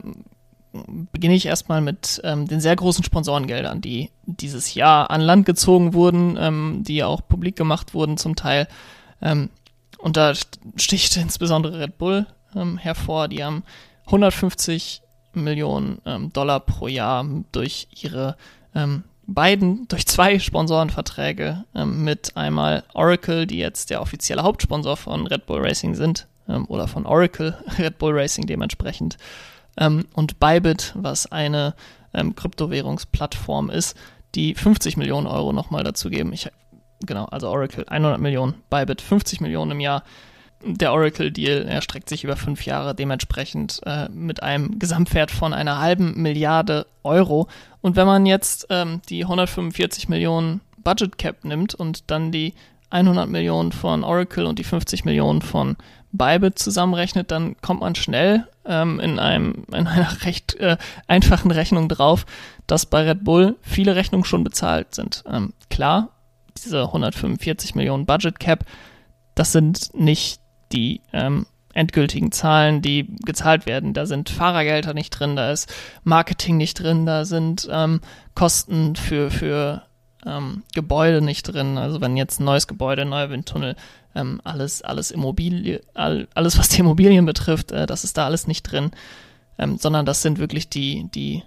beginne 1.12 1.36
ich 1.36 1.46
erstmal 1.46 1.82
mit 1.82 2.20
ähm, 2.24 2.48
den 2.48 2.60
sehr 2.60 2.76
großen 2.76 3.04
Sponsorengeldern, 3.04 3.82
die 3.82 4.12
dieses 4.26 4.74
Jahr 4.74 5.10
an 5.10 5.22
Land 5.22 5.46
gezogen 5.46 5.94
wurden, 5.94 6.38
ähm, 6.40 6.84
die 6.86 7.04
auch 7.04 7.26
publik 7.28 7.56
gemacht 7.56 7.94
wurden 7.94 8.18
zum 8.18 8.36
Teil. 8.36 8.68
Ähm, 9.22 9.50
und 9.98 10.18
da 10.18 10.34
sticht 10.76 11.16
insbesondere 11.18 11.80
Red 11.80 11.98
Bull 11.98 12.28
ähm, 12.56 12.78
hervor. 12.78 13.28
Die 13.28 13.44
haben 13.44 13.64
150 14.06 15.02
Millionen 15.44 16.00
ähm, 16.06 16.32
Dollar 16.34 16.60
pro 16.60 16.88
Jahr 16.88 17.26
durch 17.52 17.88
ihre 18.02 18.38
ähm, 18.74 19.04
beiden, 19.28 19.88
durch 19.88 20.06
zwei 20.06 20.40
Sponsorenverträge 20.40 21.66
ähm, 21.74 22.04
mit 22.04 22.36
einmal 22.36 22.84
Oracle, 22.94 23.48
die 23.48 23.58
jetzt 23.58 23.90
der 23.90 24.02
offizielle 24.02 24.44
Hauptsponsor 24.44 24.98
von 24.98 25.28
Red 25.28 25.46
Bull 25.46 25.62
Racing 25.62 25.96
sind, 25.96 26.28
ähm, 26.48 26.66
oder 26.68 26.88
von 26.88 27.06
Oracle 27.06 27.58
Red 27.78 27.98
Bull 27.98 28.18
Racing 28.18 28.46
dementsprechend, 28.46 29.18
ähm, 29.78 30.06
und 30.14 30.40
Bybit, 30.40 30.94
was 30.96 31.32
eine 31.32 31.76
ähm, 32.14 32.36
Kryptowährungsplattform 32.36 33.70
ist, 33.70 33.98
die 34.36 34.56
50 34.56 34.98
Millionen 34.98 35.28
Euro 35.28 35.54
nochmal 35.54 35.84
dazu 35.84 36.10
geben. 36.10 36.34
Ich, 36.34 36.50
genau, 37.06 37.26
also 37.26 37.50
Oracle 37.50 37.86
100 37.88 38.20
Millionen, 38.20 38.56
Bybit 38.70 39.02
50 39.02 39.42
Millionen 39.42 39.72
im 39.72 39.80
Jahr 39.80 40.04
der 40.64 40.94
Oracle-Deal 40.94 41.66
erstreckt 41.66 42.10
sich 42.10 42.24
über 42.24 42.36
fünf 42.36 42.66
Jahre, 42.66 42.96
dementsprechend 42.96 43.82
äh, 43.86 44.10
mit 44.10 44.42
einem 44.42 44.80
Gesamtwert 44.80 45.32
von 45.32 45.54
einer 45.54 45.80
halben 45.80 46.22
Milliarde 46.22 46.88
Euro. 47.04 47.48
Und 47.82 47.96
wenn 47.96 48.08
man 48.08 48.26
jetzt 48.26 48.68
ähm, 48.70 49.02
die 49.10 49.24
145 49.24 50.10
Millionen 50.10 50.62
Budget 50.78 51.18
Cap 51.18 51.44
nimmt 51.46 51.76
und 51.76 52.10
dann 52.10 52.32
die 52.32 52.54
100 52.90 53.30
Millionen 53.30 53.72
von 53.72 54.04
Oracle 54.04 54.46
und 54.46 54.60
die 54.60 54.64
50 54.64 55.06
Millionen 55.06 55.42
von 55.42 55.76
Bybit 56.12 56.58
zusammenrechnet, 56.58 57.32
dann 57.32 57.58
kommt 57.62 57.82
man 57.82 57.96
schnell 57.96 58.48
ähm, 58.66 59.00
in, 59.00 59.20
einem, 59.20 59.66
in 59.72 59.88
einer 59.88 60.22
recht 60.24 60.56
äh, 60.56 60.78
einfachen 61.08 61.52
Rechnung 61.52 61.90
drauf, 61.90 62.26
dass 62.68 62.86
bei 62.86 63.04
Red 63.04 63.24
Bull 63.24 63.58
viele 63.62 63.96
Rechnungen 63.96 64.26
schon 64.26 64.44
bezahlt 64.44 64.96
sind. 64.96 65.24
Ähm, 65.30 65.54
klar, 65.70 66.10
diese 66.58 66.84
145 66.84 67.76
Millionen 67.76 68.06
Budget 68.06 68.40
Cap, 68.40 68.66
das 69.36 69.52
sind 69.52 69.94
nicht 69.94 70.40
die 70.76 71.02
ähm, 71.14 71.46
endgültigen 71.74 72.32
Zahlen, 72.32 72.82
die 72.82 73.08
gezahlt 73.26 73.66
werden. 73.66 73.94
Da 73.94 74.06
sind 74.06 74.30
Fahrergelder 74.30 74.94
nicht 74.94 75.12
drin, 75.12 75.36
da 75.36 75.52
ist 75.52 75.72
Marketing 76.04 76.58
nicht 76.58 76.76
drin, 76.76 77.06
da 77.06 77.26
sind 77.26 77.68
ähm, 77.72 78.00
Kosten 78.34 78.96
für, 78.96 79.30
für 79.30 79.84
ähm, 80.26 80.64
Gebäude 80.74 81.22
nicht 81.22 81.44
drin. 81.44 81.78
Also 81.78 82.02
wenn 82.02 82.18
jetzt 82.18 82.40
ein 82.40 82.46
neues 82.46 82.68
Gebäude, 82.68 83.04
ein 83.04 83.10
neuer 83.10 83.30
Windtunnel, 83.30 83.76
ähm, 84.16 84.40
alles, 84.44 84.82
alles 84.82 85.12
Immobilie, 85.12 85.82
all, 85.94 86.28
alles 86.34 86.58
was 86.58 86.70
die 86.70 86.80
Immobilien 86.80 87.26
betrifft, 87.26 87.72
äh, 87.72 87.86
das 87.86 88.04
ist 88.04 88.18
da 88.18 88.26
alles 88.26 88.48
nicht 88.48 88.64
drin. 88.64 88.92
Ähm, 89.58 89.78
sondern 89.78 90.06
das 90.06 90.22
sind 90.22 90.40
wirklich 90.40 90.70
die, 90.70 91.10
die, 91.14 91.44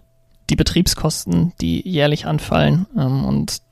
die 0.49 0.57
Betriebskosten, 0.57 1.53
die 1.61 1.87
jährlich 1.89 2.27
anfallen. 2.27 2.87
Ähm, 2.97 3.25
und 3.25 3.63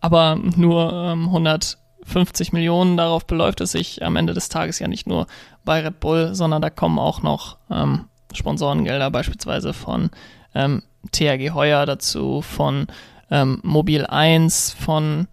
aber 0.00 0.36
nur 0.36 0.92
ähm, 0.92 1.26
100 1.26 1.78
50 2.08 2.52
Millionen, 2.52 2.96
darauf 2.96 3.26
beläuft 3.26 3.60
es 3.60 3.72
sich 3.72 4.02
am 4.02 4.16
Ende 4.16 4.34
des 4.34 4.48
Tages 4.48 4.78
ja 4.78 4.88
nicht 4.88 5.06
nur 5.06 5.26
bei 5.64 5.80
Red 5.80 6.00
Bull, 6.00 6.34
sondern 6.34 6.62
da 6.62 6.70
kommen 6.70 6.98
auch 6.98 7.22
noch 7.22 7.58
ähm, 7.70 8.06
Sponsorengelder 8.32 9.10
beispielsweise 9.10 9.72
von 9.72 10.10
ähm, 10.54 10.82
THG 11.12 11.52
Heuer 11.52 11.86
dazu, 11.86 12.42
von 12.42 12.86
ähm, 13.30 13.60
Mobil 13.62 14.06
1, 14.06 14.72
von, 14.72 15.28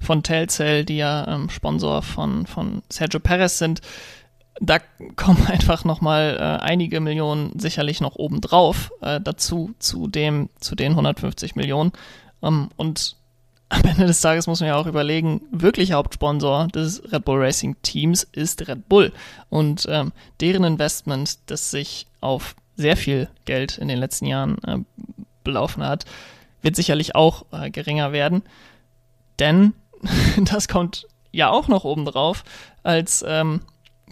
von 0.00 0.22
Telcel, 0.22 0.84
die 0.84 0.98
ja 0.98 1.26
ähm, 1.28 1.48
Sponsor 1.48 2.02
von, 2.02 2.46
von 2.46 2.82
Sergio 2.90 3.20
Perez 3.20 3.58
sind. 3.58 3.80
Da 4.60 4.78
kommen 5.14 5.46
einfach 5.48 5.84
nochmal 5.84 6.36
äh, 6.38 6.64
einige 6.64 7.00
Millionen 7.00 7.58
sicherlich 7.58 8.00
noch 8.00 8.16
obendrauf 8.16 8.90
äh, 9.00 9.20
dazu, 9.20 9.74
zu 9.78 10.08
dem, 10.08 10.48
zu 10.60 10.74
den 10.74 10.92
150 10.92 11.54
Millionen. 11.56 11.92
Ähm, 12.42 12.70
und 12.76 13.16
am 13.68 13.82
Ende 13.82 14.06
des 14.06 14.20
Tages 14.20 14.46
muss 14.46 14.60
man 14.60 14.68
ja 14.68 14.76
auch 14.76 14.86
überlegen, 14.86 15.42
wirklich 15.50 15.92
Hauptsponsor 15.92 16.68
des 16.68 17.02
Red 17.12 17.24
Bull 17.24 17.42
Racing 17.42 17.76
Teams 17.82 18.22
ist 18.22 18.68
Red 18.68 18.88
Bull. 18.88 19.12
Und 19.48 19.86
ähm, 19.90 20.12
deren 20.40 20.64
Investment, 20.64 21.38
das 21.46 21.70
sich 21.70 22.06
auf 22.20 22.54
sehr 22.76 22.96
viel 22.96 23.28
Geld 23.44 23.78
in 23.78 23.88
den 23.88 23.98
letzten 23.98 24.26
Jahren 24.26 24.58
äh, 24.64 24.78
belaufen 25.42 25.82
hat, 25.82 26.04
wird 26.62 26.76
sicherlich 26.76 27.14
auch 27.14 27.46
äh, 27.52 27.70
geringer 27.70 28.12
werden. 28.12 28.42
Denn 29.38 29.72
das 30.44 30.68
kommt 30.68 31.06
ja 31.32 31.50
auch 31.50 31.68
noch 31.68 31.84
oben 31.84 32.04
drauf 32.04 32.44
als 32.82 33.24
ähm, 33.26 33.62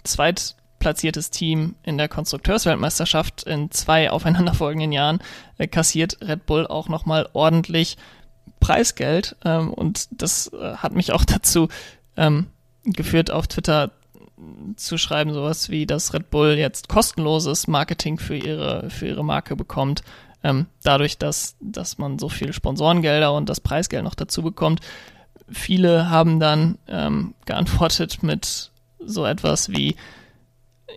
zweitplatziertes 0.03 1.31
Team 1.31 1.75
in 1.83 1.97
der 1.97 2.09
Konstrukteursweltmeisterschaft 2.09 3.43
in 3.43 3.71
zwei 3.71 4.11
aufeinanderfolgenden 4.11 4.91
Jahren 4.91 5.19
äh, 5.57 5.67
kassiert 5.67 6.17
Red 6.21 6.45
Bull 6.45 6.67
auch 6.67 6.89
nochmal 6.89 7.29
ordentlich 7.33 7.97
Preisgeld 8.59 9.35
ähm, 9.45 9.71
und 9.71 10.07
das 10.11 10.51
äh, 10.53 10.75
hat 10.75 10.93
mich 10.93 11.11
auch 11.11 11.25
dazu 11.25 11.69
ähm, 12.17 12.47
geführt, 12.83 13.31
auf 13.31 13.47
Twitter 13.47 13.91
zu 14.75 14.97
schreiben, 14.97 15.33
sowas 15.33 15.69
wie, 15.69 15.85
dass 15.85 16.13
Red 16.13 16.29
Bull 16.29 16.55
jetzt 16.57 16.89
kostenloses 16.89 17.67
Marketing 17.67 18.19
für 18.19 18.35
ihre, 18.35 18.89
für 18.89 19.07
ihre 19.07 19.23
Marke 19.23 19.55
bekommt, 19.55 20.03
ähm, 20.43 20.67
dadurch, 20.83 21.17
dass, 21.17 21.55
dass 21.61 21.97
man 21.97 22.19
so 22.19 22.29
viel 22.29 22.53
Sponsorengelder 22.53 23.33
und 23.33 23.49
das 23.49 23.61
Preisgeld 23.61 24.03
noch 24.03 24.15
dazu 24.15 24.43
bekommt. 24.43 24.81
Viele 25.49 26.09
haben 26.09 26.39
dann 26.39 26.77
ähm, 26.87 27.33
geantwortet 27.45 28.23
mit 28.23 28.71
so 28.99 29.25
etwas 29.25 29.69
wie, 29.69 29.95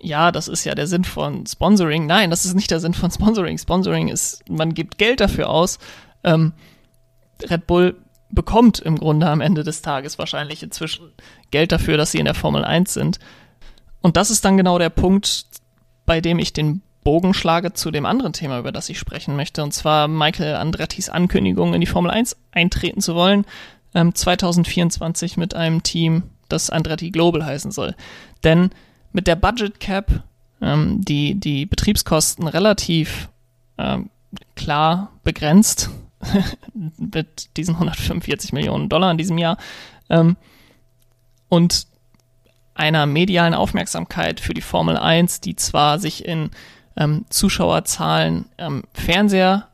ja, 0.02 0.32
das 0.32 0.48
ist 0.48 0.64
ja 0.64 0.74
der 0.74 0.86
Sinn 0.86 1.04
von 1.04 1.46
Sponsoring. 1.46 2.06
Nein, 2.06 2.30
das 2.30 2.44
ist 2.44 2.54
nicht 2.54 2.70
der 2.70 2.80
Sinn 2.80 2.94
von 2.94 3.10
Sponsoring. 3.10 3.58
Sponsoring 3.58 4.08
ist, 4.08 4.48
man 4.48 4.74
gibt 4.74 4.98
Geld 4.98 5.20
dafür 5.20 5.48
aus. 5.48 5.78
Ähm, 6.24 6.52
Red 7.42 7.66
Bull 7.66 7.96
bekommt 8.30 8.78
im 8.78 8.96
Grunde 8.96 9.28
am 9.28 9.40
Ende 9.40 9.64
des 9.64 9.82
Tages 9.82 10.18
wahrscheinlich 10.18 10.62
inzwischen 10.62 11.12
Geld 11.50 11.72
dafür, 11.72 11.96
dass 11.96 12.12
sie 12.12 12.18
in 12.18 12.26
der 12.26 12.34
Formel 12.34 12.64
1 12.64 12.92
sind. 12.92 13.18
Und 14.00 14.16
das 14.16 14.30
ist 14.30 14.44
dann 14.44 14.56
genau 14.56 14.78
der 14.78 14.90
Punkt, 14.90 15.46
bei 16.04 16.20
dem 16.20 16.38
ich 16.38 16.52
den 16.52 16.82
Bogen 17.04 17.32
schlage 17.32 17.72
zu 17.72 17.90
dem 17.90 18.04
anderen 18.04 18.32
Thema, 18.32 18.58
über 18.58 18.72
das 18.72 18.88
ich 18.88 18.98
sprechen 18.98 19.34
möchte, 19.36 19.62
und 19.62 19.72
zwar 19.72 20.08
Michael 20.08 20.56
Andrettis 20.56 21.08
Ankündigung, 21.08 21.72
in 21.72 21.80
die 21.80 21.86
Formel 21.86 22.10
1 22.10 22.36
eintreten 22.52 23.00
zu 23.00 23.14
wollen, 23.14 23.46
ähm, 23.94 24.14
2024 24.14 25.36
mit 25.36 25.54
einem 25.54 25.82
Team, 25.82 26.24
das 26.48 26.70
Andretti 26.70 27.10
Global 27.10 27.44
heißen 27.44 27.70
soll. 27.70 27.94
Denn 28.44 28.70
mit 29.12 29.26
der 29.26 29.36
Budget 29.36 29.80
Cap, 29.80 30.22
ähm, 30.60 31.00
die 31.02 31.34
die 31.34 31.66
Betriebskosten 31.66 32.46
relativ 32.46 33.28
ähm, 33.78 34.10
klar 34.54 35.12
begrenzt 35.24 35.90
mit 36.96 37.56
diesen 37.56 37.74
145 37.74 38.52
Millionen 38.52 38.88
Dollar 38.88 39.10
in 39.10 39.18
diesem 39.18 39.38
Jahr. 39.38 39.58
Ähm, 40.10 40.36
und 41.48 41.86
einer 42.74 43.06
medialen 43.06 43.54
Aufmerksamkeit 43.54 44.40
für 44.40 44.54
die 44.54 44.60
Formel 44.60 44.96
1, 44.96 45.40
die 45.40 45.56
zwar 45.56 45.98
sich 45.98 46.24
in 46.24 46.50
ähm, 46.96 47.24
Zuschauerzahlen 47.28 48.46
ähm, 48.58 48.84
Fernseher 48.92 49.68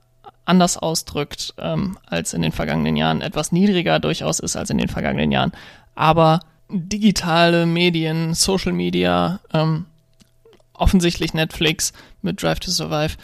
anders 0.46 0.76
ausdrückt 0.76 1.54
ähm, 1.58 1.98
als 2.06 2.34
in 2.34 2.42
den 2.42 2.52
vergangenen 2.52 2.96
Jahren, 2.96 3.20
etwas 3.20 3.52
niedriger 3.52 3.98
durchaus 3.98 4.40
ist 4.40 4.56
als 4.56 4.70
in 4.70 4.78
den 4.78 4.88
vergangenen 4.88 5.32
Jahren, 5.32 5.52
aber 5.94 6.40
digitale 6.68 7.66
Medien, 7.66 8.34
Social 8.34 8.72
Media, 8.72 9.40
ähm, 9.52 9.86
offensichtlich 10.72 11.34
Netflix 11.34 11.92
mit 12.20 12.42
Drive 12.42 12.60
to 12.60 12.70
Survive 12.70 13.16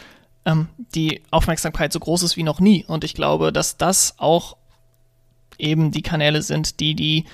ähm, 0.45 0.69
die 0.95 1.23
Aufmerksamkeit 1.31 1.93
so 1.93 1.99
groß 1.99 2.23
ist 2.23 2.37
wie 2.37 2.43
noch 2.43 2.59
nie. 2.59 2.85
Und 2.85 3.03
ich 3.03 3.13
glaube, 3.13 3.51
dass 3.51 3.77
das 3.77 4.15
auch 4.17 4.57
eben 5.57 5.91
die 5.91 6.01
Kanäle 6.01 6.41
sind, 6.41 6.79
die 6.79 6.95
die 6.95 7.25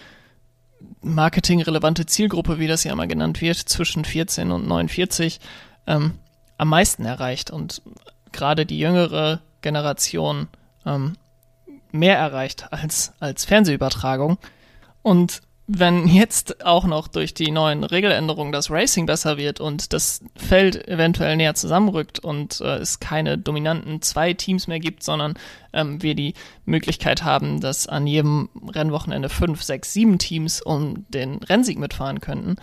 marketingrelevante 1.02 2.06
Zielgruppe, 2.06 2.60
wie 2.60 2.68
das 2.68 2.84
ja 2.84 2.92
immer 2.92 3.08
genannt 3.08 3.42
wird, 3.42 3.58
zwischen 3.58 4.06
14 4.06 4.52
und 4.52 4.68
49 4.68 5.40
ähm, 5.88 6.14
am 6.58 6.70
meisten 6.70 7.06
erreicht 7.06 7.52
und 7.52 7.82
gerade 8.32 8.66
die 8.66 8.80
jüngere 8.80 9.42
Generation 9.62 10.48
ähm, 10.86 11.14
mehr 11.92 12.18
erreicht 12.18 12.72
als, 12.72 13.14
als 13.20 13.46
Fernsehübertragung. 13.46 14.38
Und 15.02 15.42
wenn 15.68 16.08
jetzt 16.08 16.66
auch 16.66 16.86
noch 16.86 17.10
durch 17.10 17.34
die 17.34 17.52
neuen 17.52 17.84
Regeländerungen 17.84 18.54
das 18.54 18.72
Racing 18.72 19.06
besser 19.06 19.38
wird 19.38 19.60
und 19.60 19.92
das 19.92 20.22
Feld 20.38 20.88
eventuell 20.88 21.36
näher 21.36 21.56
zusammenrückt 21.56 22.20
und 22.20 22.62
äh, 22.62 22.78
es 22.78 23.02
keine 23.02 23.38
dominanten 23.38 24.02
zwei 24.02 24.34
Teams 24.34 24.68
mehr 24.68 24.80
gibt, 24.80 25.04
sondern 25.04 25.34
ähm, 25.74 26.02
wir 26.02 26.16
die 26.16 26.36
Möglichkeit 26.66 27.24
haben, 27.24 27.60
dass 27.60 27.86
an 27.86 28.08
jedem 28.08 28.48
Rennwochenende 28.66 29.28
fünf, 29.28 29.62
sechs, 29.62 29.92
sieben 29.92 30.20
Teams 30.20 30.62
um 30.62 31.06
den 31.10 31.36
Rennsieg 31.36 31.78
mitfahren 31.78 32.22
könnten, 32.22 32.56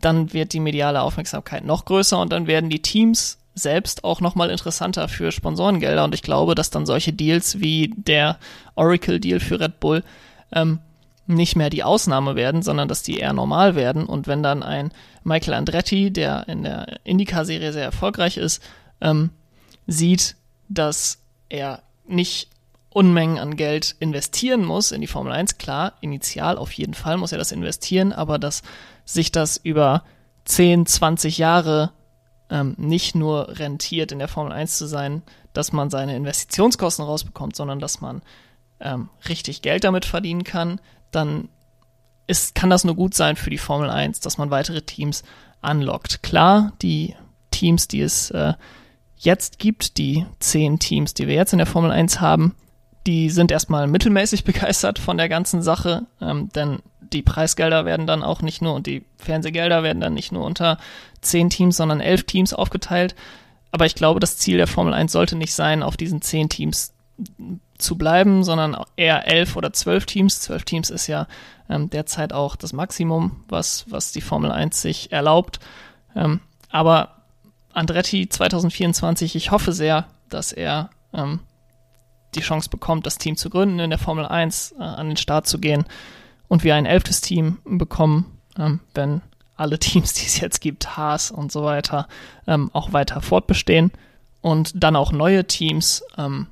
dann 0.00 0.32
wird 0.32 0.52
die 0.52 0.60
mediale 0.60 1.02
Aufmerksamkeit 1.02 1.64
noch 1.64 1.84
größer 1.84 2.18
und 2.20 2.32
dann 2.32 2.48
werden 2.48 2.70
die 2.70 2.82
Teams 2.82 3.38
selbst 3.54 4.02
auch 4.02 4.20
nochmal 4.20 4.50
interessanter 4.50 5.08
für 5.08 5.30
Sponsorengelder. 5.30 6.02
Und 6.02 6.14
ich 6.14 6.22
glaube, 6.22 6.56
dass 6.56 6.70
dann 6.70 6.86
solche 6.86 7.12
Deals 7.12 7.60
wie 7.60 7.94
der 7.96 8.38
Oracle-Deal 8.74 9.38
für 9.38 9.60
Red 9.60 9.78
Bull 9.78 10.02
ähm, 10.52 10.80
nicht 11.26 11.56
mehr 11.56 11.70
die 11.70 11.84
Ausnahme 11.84 12.34
werden, 12.34 12.62
sondern 12.62 12.88
dass 12.88 13.02
die 13.02 13.18
eher 13.18 13.32
normal 13.32 13.74
werden. 13.74 14.06
Und 14.06 14.26
wenn 14.26 14.42
dann 14.42 14.62
ein 14.62 14.92
Michael 15.24 15.54
Andretti, 15.54 16.12
der 16.12 16.48
in 16.48 16.64
der 16.64 17.00
Indycar-Serie 17.04 17.72
sehr 17.72 17.84
erfolgreich 17.84 18.36
ist, 18.36 18.62
ähm, 19.00 19.30
sieht, 19.86 20.36
dass 20.68 21.18
er 21.48 21.82
nicht 22.06 22.48
Unmengen 22.90 23.38
an 23.38 23.56
Geld 23.56 23.96
investieren 24.00 24.64
muss 24.64 24.92
in 24.92 25.00
die 25.00 25.06
Formel 25.06 25.32
1, 25.32 25.56
klar, 25.56 25.94
initial 26.02 26.58
auf 26.58 26.72
jeden 26.72 26.92
Fall 26.92 27.16
muss 27.16 27.32
er 27.32 27.38
das 27.38 27.52
investieren, 27.52 28.12
aber 28.12 28.38
dass 28.38 28.62
sich 29.06 29.32
das 29.32 29.56
über 29.56 30.04
10, 30.44 30.84
20 30.84 31.38
Jahre 31.38 31.92
ähm, 32.50 32.74
nicht 32.76 33.14
nur 33.14 33.58
rentiert, 33.58 34.12
in 34.12 34.18
der 34.18 34.28
Formel 34.28 34.52
1 34.52 34.76
zu 34.76 34.86
sein, 34.86 35.22
dass 35.54 35.72
man 35.72 35.88
seine 35.88 36.16
Investitionskosten 36.16 37.04
rausbekommt, 37.04 37.56
sondern 37.56 37.80
dass 37.80 38.02
man 38.02 38.20
ähm, 38.80 39.08
richtig 39.26 39.62
Geld 39.62 39.84
damit 39.84 40.04
verdienen 40.04 40.44
kann, 40.44 40.78
dann 41.12 41.48
ist, 42.26 42.54
kann 42.54 42.70
das 42.70 42.84
nur 42.84 42.96
gut 42.96 43.14
sein 43.14 43.36
für 43.36 43.50
die 43.50 43.58
Formel 43.58 43.90
1, 43.90 44.20
dass 44.20 44.38
man 44.38 44.50
weitere 44.50 44.82
Teams 44.82 45.22
anlockt. 45.60 46.22
Klar, 46.22 46.72
die 46.82 47.14
Teams, 47.50 47.88
die 47.88 48.00
es 48.00 48.30
äh, 48.30 48.54
jetzt 49.16 49.58
gibt, 49.58 49.98
die 49.98 50.26
zehn 50.40 50.78
Teams, 50.78 51.14
die 51.14 51.28
wir 51.28 51.34
jetzt 51.34 51.52
in 51.52 51.58
der 51.58 51.66
Formel 51.66 51.90
1 51.90 52.20
haben, 52.20 52.54
die 53.06 53.30
sind 53.30 53.50
erstmal 53.50 53.86
mittelmäßig 53.86 54.44
begeistert 54.44 54.98
von 54.98 55.16
der 55.16 55.28
ganzen 55.28 55.62
Sache, 55.62 56.06
ähm, 56.20 56.48
denn 56.54 56.80
die 57.00 57.22
Preisgelder 57.22 57.84
werden 57.84 58.06
dann 58.06 58.22
auch 58.22 58.40
nicht 58.40 58.62
nur 58.62 58.74
und 58.74 58.86
die 58.86 59.04
Fernsehgelder 59.18 59.82
werden 59.82 60.00
dann 60.00 60.14
nicht 60.14 60.32
nur 60.32 60.44
unter 60.44 60.78
zehn 61.20 61.50
Teams, 61.50 61.76
sondern 61.76 62.00
elf 62.00 62.24
Teams 62.24 62.54
aufgeteilt. 62.54 63.14
Aber 63.70 63.86
ich 63.86 63.94
glaube, 63.94 64.20
das 64.20 64.38
Ziel 64.38 64.56
der 64.56 64.66
Formel 64.66 64.94
1 64.94 65.12
sollte 65.12 65.36
nicht 65.36 65.52
sein, 65.52 65.82
auf 65.82 65.96
diesen 65.96 66.22
zehn 66.22 66.48
Teams 66.48 66.94
zu 67.82 67.96
bleiben, 67.96 68.44
sondern 68.44 68.76
eher 68.96 69.26
elf 69.26 69.56
oder 69.56 69.72
zwölf 69.72 70.06
Teams. 70.06 70.40
Zwölf 70.40 70.64
Teams 70.64 70.90
ist 70.90 71.06
ja 71.06 71.26
ähm, 71.68 71.90
derzeit 71.90 72.32
auch 72.32 72.56
das 72.56 72.72
Maximum, 72.72 73.44
was, 73.48 73.84
was 73.88 74.12
die 74.12 74.20
Formel 74.20 74.50
1 74.50 74.80
sich 74.80 75.12
erlaubt. 75.12 75.60
Ähm, 76.14 76.40
aber 76.70 77.22
Andretti 77.72 78.28
2024, 78.28 79.36
ich 79.36 79.50
hoffe 79.50 79.72
sehr, 79.72 80.06
dass 80.28 80.52
er 80.52 80.90
ähm, 81.12 81.40
die 82.34 82.40
Chance 82.40 82.70
bekommt, 82.70 83.06
das 83.06 83.18
Team 83.18 83.36
zu 83.36 83.50
gründen, 83.50 83.78
in 83.78 83.90
der 83.90 83.98
Formel 83.98 84.26
1 84.26 84.76
äh, 84.78 84.82
an 84.82 85.08
den 85.08 85.16
Start 85.16 85.46
zu 85.46 85.58
gehen 85.58 85.84
und 86.48 86.64
wir 86.64 86.74
ein 86.74 86.86
elftes 86.86 87.20
Team 87.20 87.58
bekommen, 87.64 88.38
ähm, 88.58 88.80
wenn 88.94 89.22
alle 89.56 89.78
Teams, 89.78 90.14
die 90.14 90.26
es 90.26 90.40
jetzt 90.40 90.60
gibt, 90.60 90.96
Haas 90.96 91.30
und 91.30 91.52
so 91.52 91.64
weiter, 91.64 92.08
ähm, 92.46 92.70
auch 92.72 92.92
weiter 92.92 93.20
fortbestehen 93.20 93.92
und 94.40 94.72
dann 94.74 94.96
auch 94.96 95.12
neue 95.12 95.46
Teams 95.46 96.04
ähm, 96.18 96.48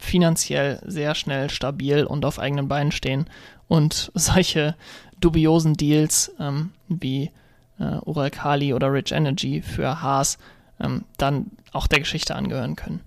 finanziell 0.00 0.80
sehr 0.84 1.14
schnell 1.14 1.50
stabil 1.50 2.04
und 2.04 2.24
auf 2.24 2.38
eigenen 2.38 2.68
Beinen 2.68 2.90
stehen 2.90 3.26
und 3.68 4.10
solche 4.14 4.74
dubiosen 5.20 5.74
Deals 5.74 6.32
ähm, 6.40 6.72
wie 6.88 7.30
äh, 7.78 7.98
Uralkali 8.04 8.72
oder 8.74 8.92
Rich 8.92 9.12
Energy 9.12 9.62
für 9.62 10.02
Haas 10.02 10.38
ähm, 10.80 11.04
dann 11.18 11.50
auch 11.72 11.86
der 11.86 12.00
Geschichte 12.00 12.34
angehören 12.34 12.76
können. 12.76 13.00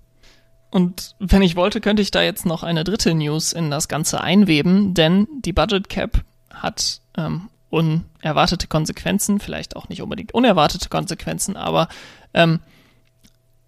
Und 0.70 1.14
wenn 1.18 1.42
ich 1.42 1.56
wollte, 1.56 1.80
könnte 1.80 2.02
ich 2.02 2.10
da 2.10 2.22
jetzt 2.22 2.46
noch 2.46 2.62
eine 2.62 2.84
dritte 2.84 3.14
News 3.14 3.52
in 3.52 3.70
das 3.70 3.88
Ganze 3.88 4.20
einweben, 4.20 4.94
denn 4.94 5.28
die 5.44 5.52
Budget 5.52 5.88
Cap 5.88 6.24
hat 6.52 7.00
ähm, 7.16 7.48
unerwartete 7.70 8.66
Konsequenzen, 8.68 9.40
vielleicht 9.40 9.76
auch 9.76 9.88
nicht 9.88 10.02
unbedingt 10.02 10.32
unerwartete 10.32 10.88
Konsequenzen, 10.88 11.56
aber 11.56 11.88
ähm, 12.32 12.60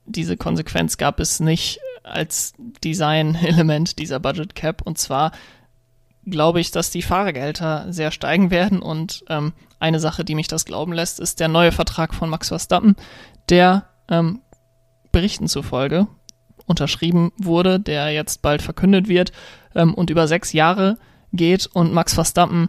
diese 0.05 0.37
Konsequenz 0.37 0.97
gab 0.97 1.21
es 1.21 1.41
nicht 1.41 1.81
als 2.07 2.55
Design-Element 2.83 3.99
dieser 3.99 4.21
Budget 4.21 4.55
Cap. 4.55 4.83
Und 4.83 4.99
zwar 4.99 5.33
glaube 6.25 6.61
ich, 6.61 6.71
dass 6.71 6.91
die 6.91 7.03
Fahrergehälter 7.03 7.87
sehr 7.93 8.11
steigen 8.11 8.51
werden. 8.51 8.81
Und 8.81 9.25
ähm, 9.29 9.53
eine 9.79 10.01
Sache, 10.01 10.25
die 10.25 10.35
mich 10.35 10.49
das 10.49 10.65
glauben 10.65 10.93
lässt, 10.93 11.21
ist 11.21 11.41
der 11.41 11.49
neue 11.49 11.73
Vertrag 11.73 12.15
von 12.15 12.31
Max 12.31 12.49
Verstappen, 12.49 12.97
der 13.49 13.87
ähm, 14.09 14.41
Berichten 15.13 15.49
zufolge 15.49 16.07
unterschrieben 16.67 17.33
wurde, 17.39 17.79
der 17.79 18.11
jetzt 18.11 18.43
bald 18.43 18.61
verkündet 18.61 19.09
wird 19.09 19.33
ähm, 19.75 19.95
und 19.95 20.11
über 20.11 20.27
sechs 20.27 20.53
Jahre 20.53 20.99
geht 21.33 21.67
und 21.67 21.93
Max 21.93 22.15
Verstappen 22.15 22.69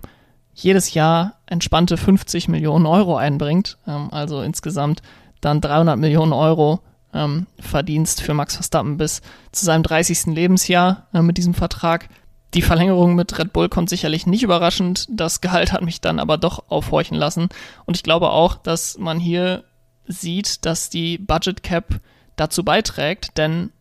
jedes 0.53 0.93
Jahr 0.93 1.39
entspannte 1.45 1.97
50 1.97 2.47
Millionen 2.47 2.85
Euro 2.85 3.15
einbringt, 3.15 3.77
ähm, 3.87 4.09
also 4.11 4.41
insgesamt 4.41 5.01
dann 5.41 5.61
300 5.61 5.97
Millionen 5.97 6.33
Euro 6.33 6.79
ähm, 7.13 7.47
Verdienst 7.59 8.21
für 8.21 8.33
Max 8.33 8.55
Verstappen 8.55 8.97
bis 8.97 9.21
zu 9.51 9.65
seinem 9.65 9.83
30. 9.83 10.27
Lebensjahr 10.27 11.07
äh, 11.13 11.21
mit 11.21 11.37
diesem 11.37 11.53
Vertrag. 11.53 12.09
Die 12.53 12.61
Verlängerung 12.61 13.15
mit 13.15 13.37
Red 13.37 13.53
Bull 13.53 13.69
kommt 13.69 13.89
sicherlich 13.89 14.25
nicht 14.25 14.43
überraschend. 14.43 15.07
Das 15.09 15.41
Gehalt 15.41 15.73
hat 15.73 15.81
mich 15.81 16.01
dann 16.01 16.19
aber 16.19 16.37
doch 16.37 16.63
aufhorchen 16.69 17.17
lassen. 17.17 17.49
Und 17.85 17.97
ich 17.97 18.03
glaube 18.03 18.29
auch, 18.31 18.55
dass 18.55 18.97
man 18.97 19.19
hier 19.19 19.63
sieht, 20.07 20.65
dass 20.65 20.89
die 20.89 21.17
Budget 21.17 21.63
Cap 21.63 21.99
dazu 22.37 22.63
beiträgt, 22.63 23.37
denn 23.37 23.71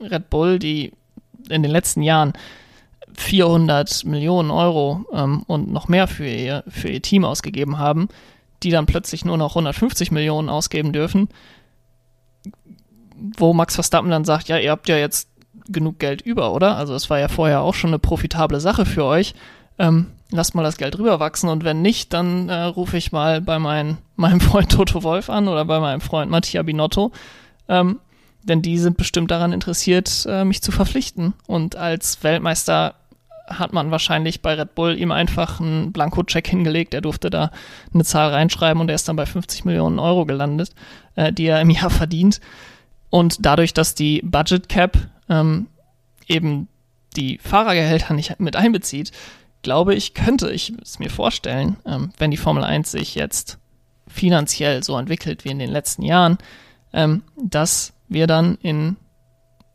Red 0.00 0.30
Bull, 0.30 0.58
die 0.58 0.92
in 1.48 1.62
den 1.62 1.70
letzten 1.70 2.02
Jahren 2.02 2.32
400 3.14 4.04
Millionen 4.04 4.50
Euro 4.50 5.04
ähm, 5.12 5.42
und 5.46 5.70
noch 5.70 5.88
mehr 5.88 6.06
für 6.06 6.28
ihr, 6.28 6.64
für 6.68 6.88
ihr 6.88 7.02
Team 7.02 7.24
ausgegeben 7.24 7.78
haben, 7.78 8.08
die 8.62 8.70
dann 8.70 8.86
plötzlich 8.86 9.24
nur 9.24 9.36
noch 9.36 9.52
150 9.52 10.10
Millionen 10.10 10.48
ausgeben 10.48 10.92
dürfen, 10.92 11.28
wo 13.36 13.52
Max 13.52 13.74
Verstappen 13.74 14.10
dann 14.10 14.24
sagt, 14.24 14.48
ja, 14.48 14.58
ihr 14.58 14.70
habt 14.70 14.88
ja 14.88 14.96
jetzt 14.96 15.28
genug 15.68 15.98
Geld 15.98 16.20
über, 16.22 16.52
oder? 16.52 16.76
Also 16.76 16.94
es 16.94 17.10
war 17.10 17.18
ja 17.18 17.28
vorher 17.28 17.62
auch 17.62 17.74
schon 17.74 17.90
eine 17.90 17.98
profitable 17.98 18.60
Sache 18.60 18.86
für 18.86 19.04
euch. 19.04 19.34
Ähm, 19.78 20.06
lasst 20.30 20.54
mal 20.54 20.62
das 20.62 20.76
Geld 20.76 20.98
rüberwachsen 20.98 21.48
und 21.48 21.64
wenn 21.64 21.82
nicht, 21.82 22.12
dann 22.12 22.48
äh, 22.48 22.62
rufe 22.64 22.96
ich 22.96 23.12
mal 23.12 23.40
bei 23.40 23.58
mein, 23.58 23.98
meinem 24.16 24.40
Freund 24.40 24.70
Toto 24.72 25.02
Wolf 25.02 25.30
an 25.30 25.48
oder 25.48 25.64
bei 25.64 25.80
meinem 25.80 26.00
Freund 26.00 26.30
Mattia 26.30 26.62
Binotto. 26.62 27.12
Ähm, 27.68 28.00
denn 28.44 28.62
die 28.62 28.78
sind 28.78 28.96
bestimmt 28.96 29.30
daran 29.30 29.52
interessiert, 29.52 30.26
äh, 30.28 30.44
mich 30.44 30.62
zu 30.62 30.72
verpflichten. 30.72 31.34
Und 31.46 31.76
als 31.76 32.22
Weltmeister 32.22 32.94
hat 33.46 33.72
man 33.72 33.90
wahrscheinlich 33.90 34.42
bei 34.42 34.54
Red 34.54 34.74
Bull 34.74 34.98
ihm 34.98 35.10
einfach 35.10 35.60
einen 35.60 35.92
Blanko-Check 35.92 36.46
hingelegt. 36.46 36.94
Er 36.94 37.00
durfte 37.00 37.30
da 37.30 37.50
eine 37.92 38.04
Zahl 38.04 38.30
reinschreiben 38.30 38.80
und 38.80 38.88
er 38.88 38.94
ist 38.94 39.08
dann 39.08 39.16
bei 39.16 39.26
50 39.26 39.64
Millionen 39.64 39.98
Euro 39.98 40.26
gelandet, 40.26 40.70
äh, 41.14 41.32
die 41.32 41.46
er 41.46 41.60
im 41.60 41.70
Jahr 41.70 41.90
verdient. 41.90 42.40
Und 43.10 43.44
dadurch, 43.44 43.74
dass 43.74 43.94
die 43.94 44.22
Budget 44.22 44.68
Cap 44.68 44.98
ähm, 45.28 45.68
eben 46.26 46.68
die 47.16 47.38
Fahrergehälter 47.38 48.14
nicht 48.14 48.38
mit 48.38 48.56
einbezieht, 48.56 49.12
glaube 49.62 49.94
ich, 49.94 50.14
könnte 50.14 50.50
ich 50.50 50.72
es 50.82 50.98
mir 50.98 51.10
vorstellen, 51.10 51.76
ähm, 51.84 52.12
wenn 52.18 52.30
die 52.30 52.36
Formel 52.36 52.64
1 52.64 52.90
sich 52.90 53.14
jetzt 53.14 53.58
finanziell 54.06 54.82
so 54.82 54.96
entwickelt 54.96 55.44
wie 55.44 55.50
in 55.50 55.58
den 55.58 55.70
letzten 55.70 56.02
Jahren, 56.02 56.38
ähm, 56.92 57.22
dass 57.36 57.92
wir 58.08 58.26
dann 58.26 58.56
in 58.62 58.96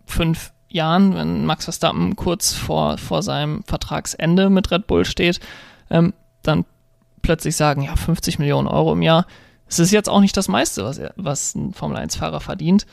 fünf 0.05 0.53
Jahren, 0.69 1.15
wenn 1.15 1.45
Max 1.45 1.65
Verstappen 1.65 2.15
kurz 2.15 2.53
vor, 2.53 2.97
vor 2.97 3.21
seinem 3.21 3.63
Vertragsende 3.63 4.49
mit 4.49 4.71
Red 4.71 4.87
Bull 4.87 5.05
steht, 5.05 5.39
ähm, 5.89 6.13
dann 6.41 6.65
plötzlich 7.21 7.55
sagen, 7.55 7.83
ja, 7.83 7.95
50 7.95 8.39
Millionen 8.39 8.67
Euro 8.67 8.93
im 8.93 9.01
Jahr, 9.01 9.27
es 9.67 9.79
ist 9.79 9.91
jetzt 9.91 10.09
auch 10.09 10.19
nicht 10.19 10.35
das 10.35 10.47
meiste, 10.47 10.83
was, 10.83 10.97
er, 10.97 11.13
was 11.15 11.55
ein 11.55 11.73
Formel-1-Fahrer 11.73 12.41
verdient. 12.41 12.85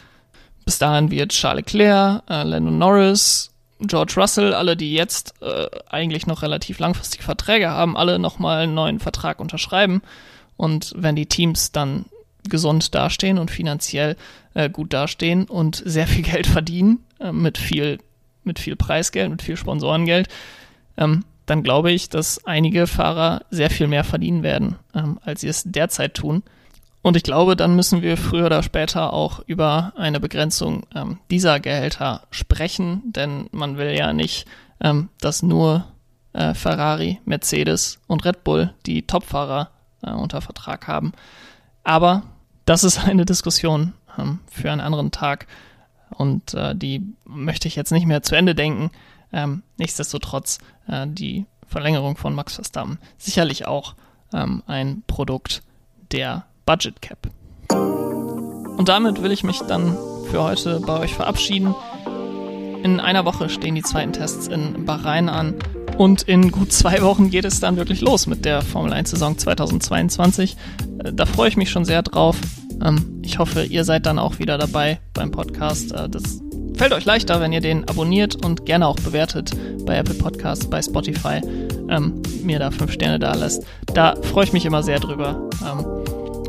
Bis 0.65 0.79
dahin 0.79 1.11
wird 1.11 1.33
Charles 1.33 1.65
Leclerc, 1.65 2.23
äh, 2.29 2.43
Lando 2.43 2.71
Norris, 2.71 3.51
George 3.81 4.15
Russell, 4.17 4.55
alle, 4.55 4.77
die 4.77 4.93
jetzt 4.93 5.35
äh, 5.41 5.67
eigentlich 5.89 6.27
noch 6.27 6.43
relativ 6.43 6.79
langfristige 6.79 7.25
Verträge 7.25 7.71
haben, 7.71 7.97
alle 7.97 8.19
nochmal 8.19 8.63
einen 8.63 8.75
neuen 8.75 9.01
Vertrag 9.01 9.41
unterschreiben. 9.41 10.03
Und 10.57 10.93
wenn 10.97 11.17
die 11.17 11.27
Teams 11.27 11.73
dann 11.73 12.05
gesund 12.49 12.95
dastehen 12.95 13.39
und 13.39 13.51
finanziell 13.51 14.17
äh, 14.55 14.69
gut 14.69 14.93
dastehen 14.93 15.45
und 15.45 15.83
sehr 15.85 16.07
viel 16.07 16.23
Geld 16.23 16.47
verdienen, 16.47 17.05
äh, 17.19 17.33
mit 17.33 17.59
viel, 17.59 17.99
mit 18.45 18.59
viel 18.59 18.77
Preisgeld, 18.77 19.31
mit 19.31 19.43
viel 19.43 19.57
Sponsorengeld, 19.57 20.29
ähm, 20.97 21.25
dann 21.47 21.63
glaube 21.63 21.91
ich, 21.91 22.09
dass 22.09 22.45
einige 22.47 22.87
Fahrer 22.87 23.43
sehr 23.51 23.71
viel 23.71 23.89
mehr 23.89 24.05
verdienen 24.05 24.43
werden, 24.43 24.77
ähm, 24.95 25.19
als 25.25 25.41
sie 25.41 25.49
es 25.49 25.65
derzeit 25.65 26.15
tun. 26.15 26.43
Und 27.03 27.17
ich 27.17 27.23
glaube, 27.23 27.57
dann 27.57 27.77
müssen 27.77 28.03
wir 28.03 28.17
früher 28.17 28.47
oder 28.47 28.63
später 28.63 29.13
auch 29.13 29.41
über 29.47 29.93
eine 29.97 30.21
Begrenzung 30.21 30.87
ähm, 30.95 31.19
dieser 31.31 31.59
Gehälter 31.59 32.27
sprechen, 32.31 33.03
denn 33.13 33.49
man 33.53 33.79
will 33.79 33.97
ja 33.97 34.13
nicht, 34.13 34.47
ähm, 34.81 35.09
dass 35.21 35.43
nur 35.43 35.87
äh, 36.35 36.53
Ferrari, 36.55 37.21
Mercedes 37.25 38.01
und 38.07 38.25
Red 38.25 38.45
Bull 38.45 38.75
die 38.85 39.07
Topfahrer 39.07 39.71
äh, 40.03 40.11
unter 40.11 40.43
Vertrag 40.43 40.89
haben. 40.89 41.13
Aber 41.85 42.23
das 42.67 42.85
ist 42.85 42.99
eine 43.05 43.25
Diskussion 43.25 43.95
ähm, 44.19 44.41
für 44.51 44.71
einen 44.71 44.83
anderen 44.83 45.11
Tag 45.11 45.47
und 46.11 46.55
äh, 46.55 46.75
die 46.75 47.03
möchte 47.25 47.67
ich 47.67 47.77
jetzt 47.77 47.93
nicht 47.93 48.07
mehr 48.07 48.23
zu 48.23 48.35
Ende 48.35 48.55
denken. 48.55 48.91
Ähm, 49.33 49.63
nichtsdestotrotz 49.79 50.59
äh, 50.87 51.07
die 51.07 51.47
Verlängerung 51.67 52.17
von 52.17 52.35
Max 52.35 52.57
Verstappen 52.57 52.99
sicherlich 53.17 53.67
auch 53.67 53.95
ähm, 54.35 54.63
ein 54.67 55.03
Produkt 55.07 55.63
der 56.11 56.47
Budget 56.71 57.03
Cap. 57.03 57.19
Und 58.77 58.89
damit 58.89 59.21
will 59.25 59.33
ich 59.33 59.43
mich 59.43 59.59
dann 59.63 59.97
für 60.31 60.45
heute 60.45 60.79
bei 60.79 61.01
euch 61.01 61.13
verabschieden. 61.13 61.75
In 62.85 63.01
einer 63.01 63.25
Woche 63.25 63.49
stehen 63.49 63.75
die 63.75 63.83
zweiten 63.83 64.13
Tests 64.13 64.47
in 64.47 64.87
Bahrain 64.87 65.29
an 65.29 65.57
und 65.99 66.23
in 66.23 66.53
gut 66.53 66.73
zwei 66.73 67.03
Wochen 67.03 67.29
geht 67.29 67.45
es 67.45 67.59
dann 67.59 67.77
wirklich 67.77 68.03
los 68.03 68.29
mit 68.29 68.45
der 68.45 68.63
Formel 68.63 68.93
1 68.93 69.11
Saison 69.11 69.37
2022. 69.37 70.57
Äh, 71.03 71.13
da 71.13 71.27
freue 71.27 71.49
ich 71.49 71.57
mich 71.57 71.71
schon 71.71 71.85
sehr 71.85 72.03
drauf. 72.03 72.37
Ähm, 72.81 73.21
ich 73.23 73.41
hoffe, 73.41 73.65
ihr 73.65 73.83
seid 73.83 74.07
dann 74.07 74.21
auch 74.21 74.39
wieder 74.39 74.57
dabei 74.57 75.01
beim 75.13 75.33
Podcast. 75.33 75.91
Äh, 75.91 76.09
das 76.09 76.41
fällt 76.77 76.93
euch 76.93 77.05
leichter, 77.05 77.41
wenn 77.41 77.53
ihr 77.53 77.61
den 77.61 77.89
abonniert 77.89 78.45
und 78.45 78.65
gerne 78.65 78.87
auch 78.87 78.97
bewertet 79.01 79.51
bei 79.87 79.97
Apple 79.97 80.15
Podcasts, 80.15 80.71
bei 80.71 80.81
Spotify, 80.81 81.41
ähm, 81.89 82.23
mir 82.45 82.61
da 82.61 82.71
fünf 82.71 82.93
Sterne 82.93 83.19
da 83.19 83.35
lässt. 83.35 83.65
Da 83.93 84.15
freue 84.23 84.45
ich 84.45 84.53
mich 84.53 84.67
immer 84.67 84.85
sehr 84.85 85.01
drüber. 85.01 85.51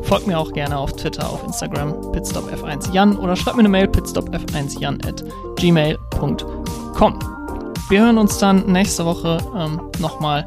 Folgt 0.03 0.27
mir 0.27 0.37
auch 0.37 0.51
gerne 0.51 0.77
auf 0.77 0.93
Twitter, 0.93 1.29
auf 1.29 1.43
Instagram, 1.43 1.93
pitstopf1jan 2.11 3.17
oder 3.17 3.35
schreibt 3.35 3.57
mir 3.57 3.61
eine 3.61 3.69
Mail, 3.69 3.87
pitstopf1jan 3.87 5.05
at 5.07 5.23
gmail.com. 5.57 7.19
Wir 7.89 8.01
hören 8.01 8.17
uns 8.17 8.37
dann 8.37 8.71
nächste 8.71 9.05
Woche 9.05 9.37
ähm, 9.57 9.81
nochmal, 9.99 10.45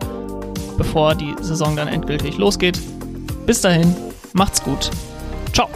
bevor 0.77 1.15
die 1.15 1.35
Saison 1.41 1.77
dann 1.77 1.89
endgültig 1.89 2.39
losgeht. 2.39 2.81
Bis 3.47 3.61
dahin, 3.61 3.95
macht's 4.33 4.63
gut. 4.63 4.91
Ciao. 5.53 5.69